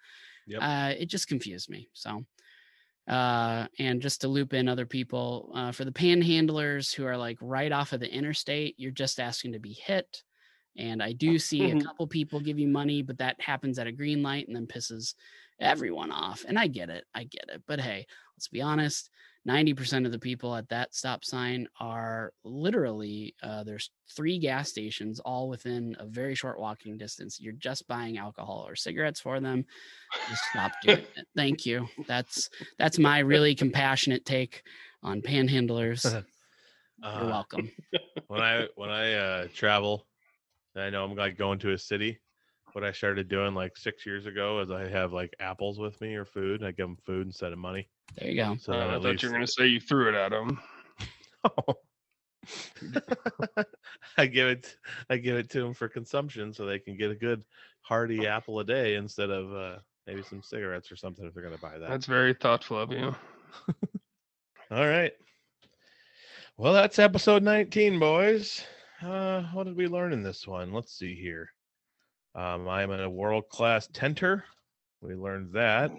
Yep. 0.47 0.59
Uh, 0.61 0.93
it 0.97 1.07
just 1.07 1.27
confused 1.27 1.69
me. 1.69 1.89
So, 1.93 2.23
uh, 3.07 3.67
and 3.77 4.01
just 4.01 4.21
to 4.21 4.27
loop 4.27 4.53
in 4.53 4.69
other 4.69 4.85
people, 4.85 5.51
uh, 5.53 5.71
for 5.71 5.83
the 5.83 5.91
panhandlers 5.91 6.93
who 6.93 7.05
are 7.05 7.17
like 7.17 7.37
right 7.41 7.71
off 7.71 7.91
of 7.91 7.99
the 7.99 8.11
interstate, 8.11 8.75
you're 8.77 8.91
just 8.91 9.19
asking 9.19 9.53
to 9.53 9.59
be 9.59 9.73
hit. 9.73 10.23
And 10.77 11.03
I 11.03 11.11
do 11.11 11.37
see 11.37 11.69
a 11.71 11.81
couple 11.83 12.07
people 12.07 12.39
give 12.39 12.59
you 12.59 12.67
money, 12.67 13.01
but 13.01 13.17
that 13.17 13.41
happens 13.41 13.77
at 13.77 13.87
a 13.87 13.91
green 13.91 14.23
light 14.23 14.47
and 14.47 14.55
then 14.55 14.67
pisses 14.67 15.15
everyone 15.59 16.11
off. 16.11 16.45
And 16.47 16.57
I 16.57 16.67
get 16.67 16.89
it. 16.89 17.03
I 17.13 17.25
get 17.25 17.49
it. 17.49 17.63
But 17.67 17.81
hey, 17.81 18.07
let's 18.37 18.47
be 18.47 18.61
honest 18.61 19.09
90% 19.47 20.05
of 20.05 20.11
the 20.11 20.19
people 20.19 20.55
at 20.55 20.69
that 20.69 20.93
stop 20.93 21.23
sign 21.23 21.67
are 21.79 22.33
literally, 22.43 23.35
uh, 23.41 23.63
there's 23.63 23.89
three 24.09 24.37
gas 24.37 24.69
stations 24.69 25.19
all 25.21 25.47
within 25.49 25.95
a 25.99 26.05
very 26.05 26.35
short 26.35 26.59
walking 26.59 26.97
distance. 26.97 27.39
You're 27.39 27.53
just 27.53 27.87
buying 27.87 28.17
alcohol 28.17 28.65
or 28.67 28.75
cigarettes 28.75 29.19
for 29.19 29.39
them. 29.39 29.65
Just 30.29 30.43
stop 30.51 30.71
doing 30.83 30.97
it. 31.15 31.27
Thank 31.35 31.65
you. 31.65 31.87
That's 32.07 32.49
that's 32.77 32.99
my 32.99 33.19
really 33.19 33.55
compassionate 33.55 34.25
take 34.25 34.63
on 35.03 35.21
panhandlers. 35.21 36.03
You're 37.01 37.07
Uh, 37.07 37.27
welcome. 37.27 37.71
when 38.27 38.41
I 38.41 38.67
when 38.75 38.89
I 38.89 39.13
uh 39.13 39.47
travel, 39.53 40.05
I 40.75 40.89
know 40.89 41.05
I'm 41.05 41.15
like 41.15 41.37
going 41.37 41.59
to 41.59 41.71
a 41.71 41.77
city. 41.77 42.19
What 42.73 42.83
I 42.83 42.91
started 42.91 43.29
doing 43.29 43.55
like 43.55 43.77
six 43.77 44.05
years 44.05 44.25
ago 44.25 44.59
is 44.59 44.69
I 44.69 44.87
have 44.89 45.13
like 45.13 45.33
apples 45.39 45.79
with 45.79 45.99
me 46.01 46.15
or 46.15 46.25
food. 46.25 46.61
I 46.61 46.71
give 46.71 46.87
them 46.87 46.97
food 47.05 47.25
instead 47.25 47.53
of 47.53 47.57
money. 47.57 47.89
There 48.17 48.29
you 48.29 48.35
go. 48.35 48.57
So 48.59 48.73
Uh, 48.73 48.77
I 48.77 48.89
thought 48.93 49.03
least 49.03 49.23
you 49.23 49.29
were 49.29 49.33
gonna 49.35 49.47
say 49.47 49.67
you 49.67 49.79
threw 49.79 50.09
it 50.09 50.15
at 50.15 50.33
him. 50.33 50.59
I 54.17 54.25
give 54.25 54.47
it 54.47 54.77
I 55.09 55.17
give 55.17 55.37
it 55.37 55.49
to 55.51 55.61
them 55.61 55.73
for 55.73 55.87
consumption 55.87 56.53
so 56.53 56.65
they 56.65 56.79
can 56.79 56.97
get 56.97 57.11
a 57.11 57.15
good 57.15 57.43
hearty 57.81 58.27
apple 58.27 58.59
a 58.59 58.63
day 58.63 58.95
instead 58.95 59.29
of 59.29 59.53
uh, 59.53 59.79
maybe 60.07 60.23
some 60.23 60.41
cigarettes 60.41 60.91
or 60.91 60.95
something 60.95 61.25
if 61.25 61.33
they're 61.33 61.43
going 61.43 61.55
to 61.55 61.61
buy 61.61 61.77
that. 61.77 61.89
That's 61.89 62.05
very 62.05 62.33
thoughtful 62.33 62.79
of 62.79 62.91
you. 62.91 63.15
All 64.71 64.87
right. 64.87 65.13
Well, 66.57 66.73
that's 66.73 66.99
episode 66.99 67.43
19, 67.43 67.99
boys. 67.99 68.63
Uh, 69.01 69.43
what 69.53 69.65
did 69.65 69.77
we 69.77 69.87
learn 69.87 70.13
in 70.13 70.23
this 70.23 70.45
one? 70.45 70.73
Let's 70.73 70.97
see 70.97 71.15
here. 71.15 71.49
Um, 72.35 72.67
I'm 72.67 72.91
a 72.91 73.09
world 73.09 73.49
class 73.49 73.87
tenter. 73.93 74.43
We 75.01 75.15
learned 75.15 75.53
that. 75.53 75.91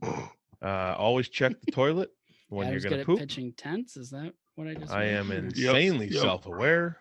Uh, 0.62 0.94
always 0.98 1.28
check 1.28 1.60
the 1.62 1.72
toilet 1.72 2.10
when 2.48 2.66
I 2.66 2.70
you're 2.70 2.74
was 2.76 2.84
going 2.84 2.90
good 2.96 2.96
to 2.96 3.02
at 3.02 3.06
poop. 3.06 3.18
pitching 3.20 3.52
tents. 3.56 3.96
Is 3.96 4.10
that 4.10 4.32
what 4.54 4.68
I 4.68 4.74
just? 4.74 4.92
I 4.92 5.00
read? 5.04 5.14
am 5.14 5.30
Or- 5.32 5.34
insanely 5.34 6.08
yep. 6.08 6.22
self 6.22 6.46
aware. 6.46 6.98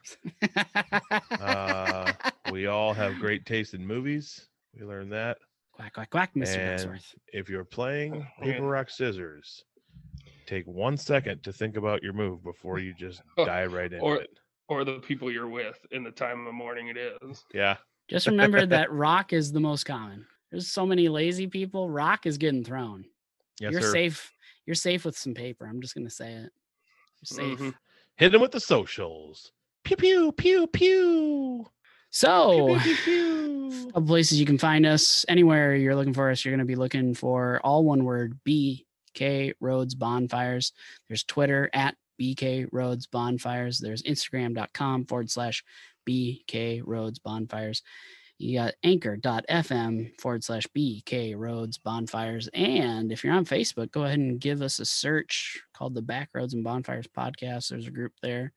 Uh, 1.32 2.12
we 2.52 2.68
all 2.68 2.94
have 2.94 3.16
great 3.20 3.46
taste 3.46 3.74
in 3.74 3.86
movies. 3.86 4.48
We 4.78 4.86
learned 4.86 5.12
that. 5.12 5.38
quack 5.74 5.94
quack 5.94 6.10
quack, 6.10 6.34
Mr. 6.36 6.58
And 6.92 7.00
if 7.32 7.50
you're 7.50 7.64
playing 7.64 8.26
Oh, 8.40 8.44
paper, 8.44 8.64
rock, 8.64 8.90
scissors, 8.90 9.64
take 10.46 10.66
one 10.66 10.98
second 10.98 11.44
to 11.44 11.54
think 11.54 11.78
about 11.78 12.02
your 12.04 12.14
move 12.14 12.44
before 12.44 12.80
you 12.80 12.94
just 12.94 13.22
dive 13.38 13.74
right 13.74 13.92
into 13.92 14.04
Or- 14.04 14.18
it. 14.22 14.30
Or 14.70 14.86
the 14.86 15.00
people 15.00 15.30
you're 15.30 15.50
with 15.50 15.78
in 15.92 16.04
the 16.04 16.10
time 16.12 16.40
of 16.40 16.46
the 16.46 16.52
morning 16.54 16.88
it 16.88 16.98
is. 16.98 17.44
Yeah. 17.54 17.76
Just 18.08 18.28
remember 18.28 18.66
that 18.66 18.92
rock 18.92 19.34
is 19.34 19.52
the 19.52 19.60
most 19.60 19.84
common. 19.86 20.26
There's 20.52 20.70
so 20.70 20.86
many 20.86 21.10
lazy 21.10 21.48
people. 21.48 21.90
Rock 21.90 22.26
is 22.26 22.38
getting 22.38 22.64
thrown. 22.64 23.04
Yes, 23.60 23.72
You're 23.74 23.82
sir. 23.82 23.92
safe. 23.92 24.32
You're 24.66 24.76
safe 24.76 25.06
with 25.06 25.18
some 25.18 25.34
paper. 25.34 25.66
I'm 25.66 25.82
just 25.82 25.96
gonna 25.96 26.10
say 26.10 26.32
it. 26.34 26.52
You're 27.22 27.26
safe. 27.58 27.60
Mhm. 27.60 27.74
Hit 28.18 28.32
them 28.32 28.42
with 28.42 28.52
the 28.52 28.60
socials. 28.60 29.52
Pew 29.84 29.98
pew 29.98 30.32
pew 30.32 30.68
pew. 30.68 31.66
So, 32.10 32.68
Pew, 32.68 32.80
pew, 32.80 32.96
pew, 32.96 33.70
pew. 33.70 33.92
of 33.96 34.06
places 34.06 34.40
you 34.40 34.46
can 34.46 34.58
find 34.60 34.86
us 34.86 35.26
anywhere 35.28 35.76
you're 35.76 35.96
looking 35.96 36.14
for 36.14 36.30
us 36.30 36.46
you're 36.46 36.52
going 36.52 36.60
to 36.60 36.66
be 36.66 36.76
looking 36.76 37.14
for 37.16 37.60
all 37.64 37.84
one 37.84 38.04
word 38.06 38.38
bk 38.48 39.54
roads 39.60 39.96
bonfires 39.96 40.74
there's 41.08 41.24
twitter 41.24 41.70
at 41.74 41.96
bk 42.22 42.68
roads 42.72 43.08
bonfires 43.08 43.80
there's 43.80 44.04
instagram.com 44.04 45.06
forward 45.06 45.30
slash 45.32 45.64
bk 46.08 46.82
roads 46.86 47.18
bonfires 47.20 47.82
you 48.44 48.60
got 48.60 48.74
anchor.fm 48.84 50.20
forward 50.20 50.44
slash 50.44 50.68
bk 50.76 51.36
roads 51.38 51.78
bonfires. 51.78 52.50
And 52.54 53.12
if 53.12 53.24
you're 53.24 53.34
on 53.34 53.46
facebook 53.46 53.92
go 53.92 54.04
ahead 54.04 54.20
and 54.20 54.40
give 54.40 54.62
us 54.62 54.80
a 54.80 54.86
search 54.86 55.62
called 55.74 55.94
the 55.94 56.02
back 56.02 56.30
roads 56.34 56.54
and 56.54 56.64
bonfires 56.64 57.08
podcast. 57.08 57.70
There's 57.70 57.88
a 57.88 57.92
group 57.92 58.14
there 58.22 58.52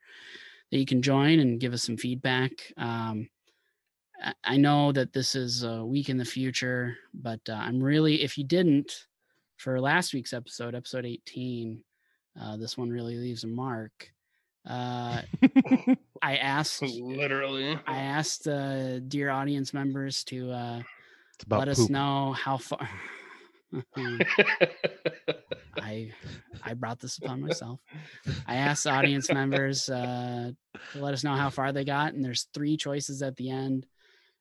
that 0.70 0.78
you 0.78 0.86
can 0.86 1.02
join 1.02 1.38
and 1.38 1.60
give 1.60 1.72
us 1.72 1.82
some 1.84 1.96
feedback. 1.96 2.50
Um, 2.76 3.28
I- 4.22 4.34
I 4.44 4.56
know 4.56 4.92
that 4.92 5.12
this 5.12 5.34
is 5.34 5.62
a 5.62 5.84
week 5.84 6.08
in 6.08 6.16
the 6.16 6.24
future, 6.24 6.96
but 7.14 7.40
uh, 7.48 7.52
I'm 7.52 7.82
really, 7.82 8.22
if 8.22 8.38
you 8.38 8.44
didn't, 8.44 9.06
for 9.56 9.80
last 9.80 10.12
week's 10.14 10.32
episode, 10.32 10.74
episode 10.74 11.04
18, 11.06 11.82
uh, 12.40 12.56
this 12.56 12.76
one 12.76 12.90
really 12.90 13.16
leaves 13.16 13.44
a 13.44 13.46
mark. 13.46 14.10
Uh, 14.68 15.22
I 16.26 16.36
asked, 16.38 16.82
Literally. 17.00 17.78
I 17.86 17.98
asked 17.98 18.48
uh, 18.48 18.98
dear 18.98 19.30
audience 19.30 19.72
members 19.72 20.24
to 20.24 20.50
uh, 20.50 20.82
It's 21.34 21.44
about 21.44 21.60
let 21.60 21.68
us 21.68 21.78
poop. 21.78 21.90
know 21.90 22.32
how 22.32 22.56
far. 22.58 22.88
I 25.80 26.10
I 26.64 26.74
brought 26.74 26.98
this 26.98 27.18
upon 27.18 27.42
myself. 27.42 27.78
I 28.44 28.56
asked 28.56 28.88
audience 28.88 29.30
members 29.30 29.88
uh, 29.88 30.50
to 30.92 30.98
let 31.00 31.14
us 31.14 31.22
know 31.22 31.34
how 31.34 31.48
far 31.50 31.70
they 31.72 31.84
got, 31.84 32.14
and 32.14 32.24
there's 32.24 32.48
three 32.52 32.76
choices 32.76 33.22
at 33.22 33.36
the 33.36 33.50
end: 33.50 33.86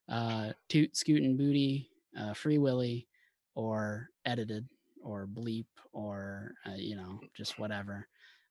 uh, 0.09 0.53
toot, 0.69 0.95
scoot, 0.97 1.21
and 1.21 1.37
booty, 1.37 1.89
uh, 2.19 2.33
free 2.33 2.57
willy, 2.57 3.07
or 3.53 4.09
edited, 4.25 4.67
or 5.03 5.27
bleep, 5.27 5.65
or 5.93 6.53
uh, 6.65 6.75
you 6.77 6.95
know, 6.95 7.19
just 7.35 7.59
whatever. 7.59 8.07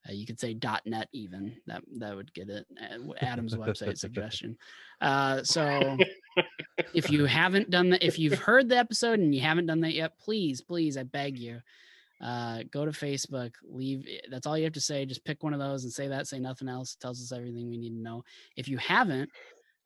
Uh, 0.09 0.13
you 0.13 0.27
could 0.27 0.39
say 0.39 0.55
.net 0.85 1.09
even 1.13 1.57
that 1.67 1.83
that 1.99 2.15
would 2.15 2.33
get 2.35 2.49
it. 2.51 2.67
uh, 2.81 3.13
Adam's 3.21 3.55
website 3.55 3.97
suggestion. 4.07 4.57
Uh, 5.01 5.43
so 5.43 5.97
if 6.93 7.11
you 7.11 7.25
haven't 7.25 7.71
done 7.71 7.91
that, 7.91 8.03
if 8.05 8.19
you've 8.19 8.39
heard 8.39 8.69
the 8.69 8.77
episode 8.77 9.19
and 9.19 9.35
you 9.35 9.41
haven't 9.41 9.67
done 9.67 9.81
that 9.81 9.95
yet, 9.95 10.19
please, 10.19 10.61
please, 10.61 10.97
I 10.99 11.05
beg 11.05 11.39
you, 11.39 11.61
uh, 12.23 12.65
go 12.71 12.85
to 12.85 12.91
Facebook, 12.91 13.53
leave. 13.67 14.07
eh, 14.09 14.21
That's 14.31 14.47
all 14.47 14.59
you 14.59 14.65
have 14.65 14.73
to 14.75 14.81
say. 14.81 15.07
Just 15.07 15.25
pick 15.25 15.43
one 15.43 15.55
of 15.55 15.61
those 15.61 15.85
and 15.85 15.93
say 15.93 16.09
that. 16.09 16.27
Say 16.27 16.39
nothing 16.39 16.69
else. 16.69 16.95
It 16.95 17.01
tells 17.01 17.21
us 17.23 17.33
everything 17.37 17.69
we 17.71 17.79
need 17.79 17.91
to 17.97 18.03
know. 18.03 18.25
If 18.57 18.69
you 18.69 18.77
haven't, 18.79 19.31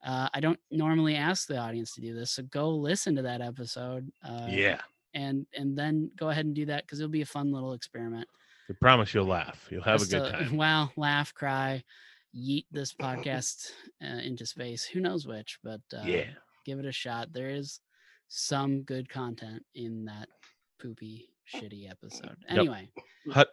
uh, 0.05 0.27
I 0.33 0.39
don't 0.41 0.59
normally 0.71 1.15
ask 1.15 1.47
the 1.47 1.57
audience 1.57 1.93
to 1.95 2.01
do 2.01 2.13
this, 2.13 2.31
so 2.31 2.43
go 2.43 2.69
listen 2.71 3.15
to 3.15 3.21
that 3.23 3.41
episode. 3.41 4.11
Uh, 4.23 4.47
yeah. 4.49 4.79
and 5.13 5.45
and 5.57 5.77
then 5.77 6.11
go 6.17 6.29
ahead 6.29 6.45
and 6.45 6.55
do 6.55 6.65
that 6.67 6.83
because 6.83 6.99
it'll 6.99 7.09
be 7.09 7.21
a 7.21 7.25
fun 7.25 7.51
little 7.51 7.73
experiment. 7.73 8.27
I 8.69 8.73
promise 8.79 9.13
you'll 9.13 9.25
laugh. 9.25 9.67
You'll 9.71 9.83
have 9.83 9.99
Just 9.99 10.13
a 10.13 10.19
good 10.19 10.31
time. 10.31 10.57
Well, 10.57 10.91
laugh, 10.95 11.33
cry, 11.33 11.83
yeet 12.35 12.65
this 12.71 12.93
podcast 12.93 13.71
uh, 14.03 14.19
into 14.19 14.45
space. 14.45 14.85
Who 14.85 14.99
knows 14.99 15.25
which, 15.25 15.57
but 15.63 15.81
uh, 15.93 16.03
yeah. 16.05 16.25
give 16.65 16.77
it 16.79 16.85
a 16.85 16.91
shot. 16.91 17.33
There 17.33 17.49
is 17.49 17.79
some 18.27 18.83
good 18.83 19.09
content 19.09 19.63
in 19.73 20.05
that 20.05 20.29
poopy, 20.79 21.29
shitty 21.51 21.89
episode. 21.89 22.37
Yep. 22.47 22.59
Anyway, 22.59 22.89
Hut. 23.31 23.49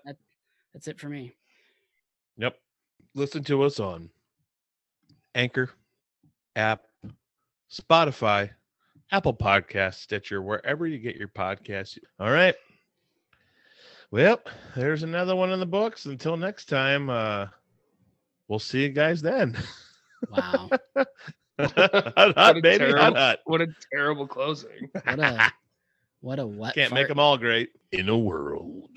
that's 0.75 0.87
it 0.87 1.01
for 1.01 1.09
me. 1.09 1.33
Yep. 2.37 2.59
Listen 3.14 3.43
to 3.45 3.62
us 3.62 3.81
on 3.81 4.11
Anchor, 5.35 5.71
App, 6.57 6.83
Spotify, 7.73 8.51
Apple 9.11 9.35
Podcast, 9.35 9.95
Stitcher, 9.95 10.43
wherever 10.43 10.87
you 10.87 10.99
get 10.99 11.17
your 11.17 11.29
podcasts. 11.29 11.99
All 12.21 12.31
right. 12.31 12.55
Well, 14.17 14.41
there's 14.75 15.03
another 15.03 15.37
one 15.37 15.53
in 15.53 15.61
the 15.61 15.67
books. 15.67 16.07
Until 16.07 16.39
next 16.39 16.71
time, 16.71 17.11
uh 17.11 17.49
we'll 18.49 18.59
see 18.59 18.85
you 18.85 18.89
guys 18.89 19.21
then. 19.21 19.59
Wow. 20.31 20.71
hot, 20.97 21.07
What 21.59 22.35
hot, 22.35 22.57
a 22.57 22.61
baby, 22.62 22.85
hot, 22.85 22.97
terrible- 22.97 23.17
hot. 23.17 23.39
What 23.45 23.61
a 23.61 23.67
terrible 23.93 24.27
closing. 24.27 24.89
What 25.05 25.19
a 25.19 25.53
what 26.21 26.39
a 26.39 26.47
what 26.47 26.75
Can't 26.75 26.95
make 26.95 27.09
them 27.09 27.19
all 27.19 27.37
great. 27.37 27.69
In 27.93 28.09
a 28.09 28.17
world 28.17 28.89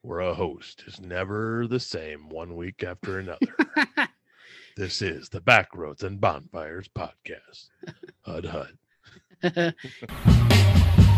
where 0.00 0.20
a 0.20 0.32
host 0.32 0.84
is 0.86 1.02
never 1.02 1.66
the 1.66 1.78
same 1.78 2.30
one 2.30 2.56
week 2.56 2.82
after 2.82 3.18
another. 3.18 3.38
This 4.76 5.02
is 5.02 5.28
the 5.28 5.42
Backroads 5.42 6.04
and 6.04 6.18
Bonfires 6.18 6.88
podcast. 6.88 7.68
Hud 8.22 8.46
Hud. 8.46 9.74
all. 10.16 11.09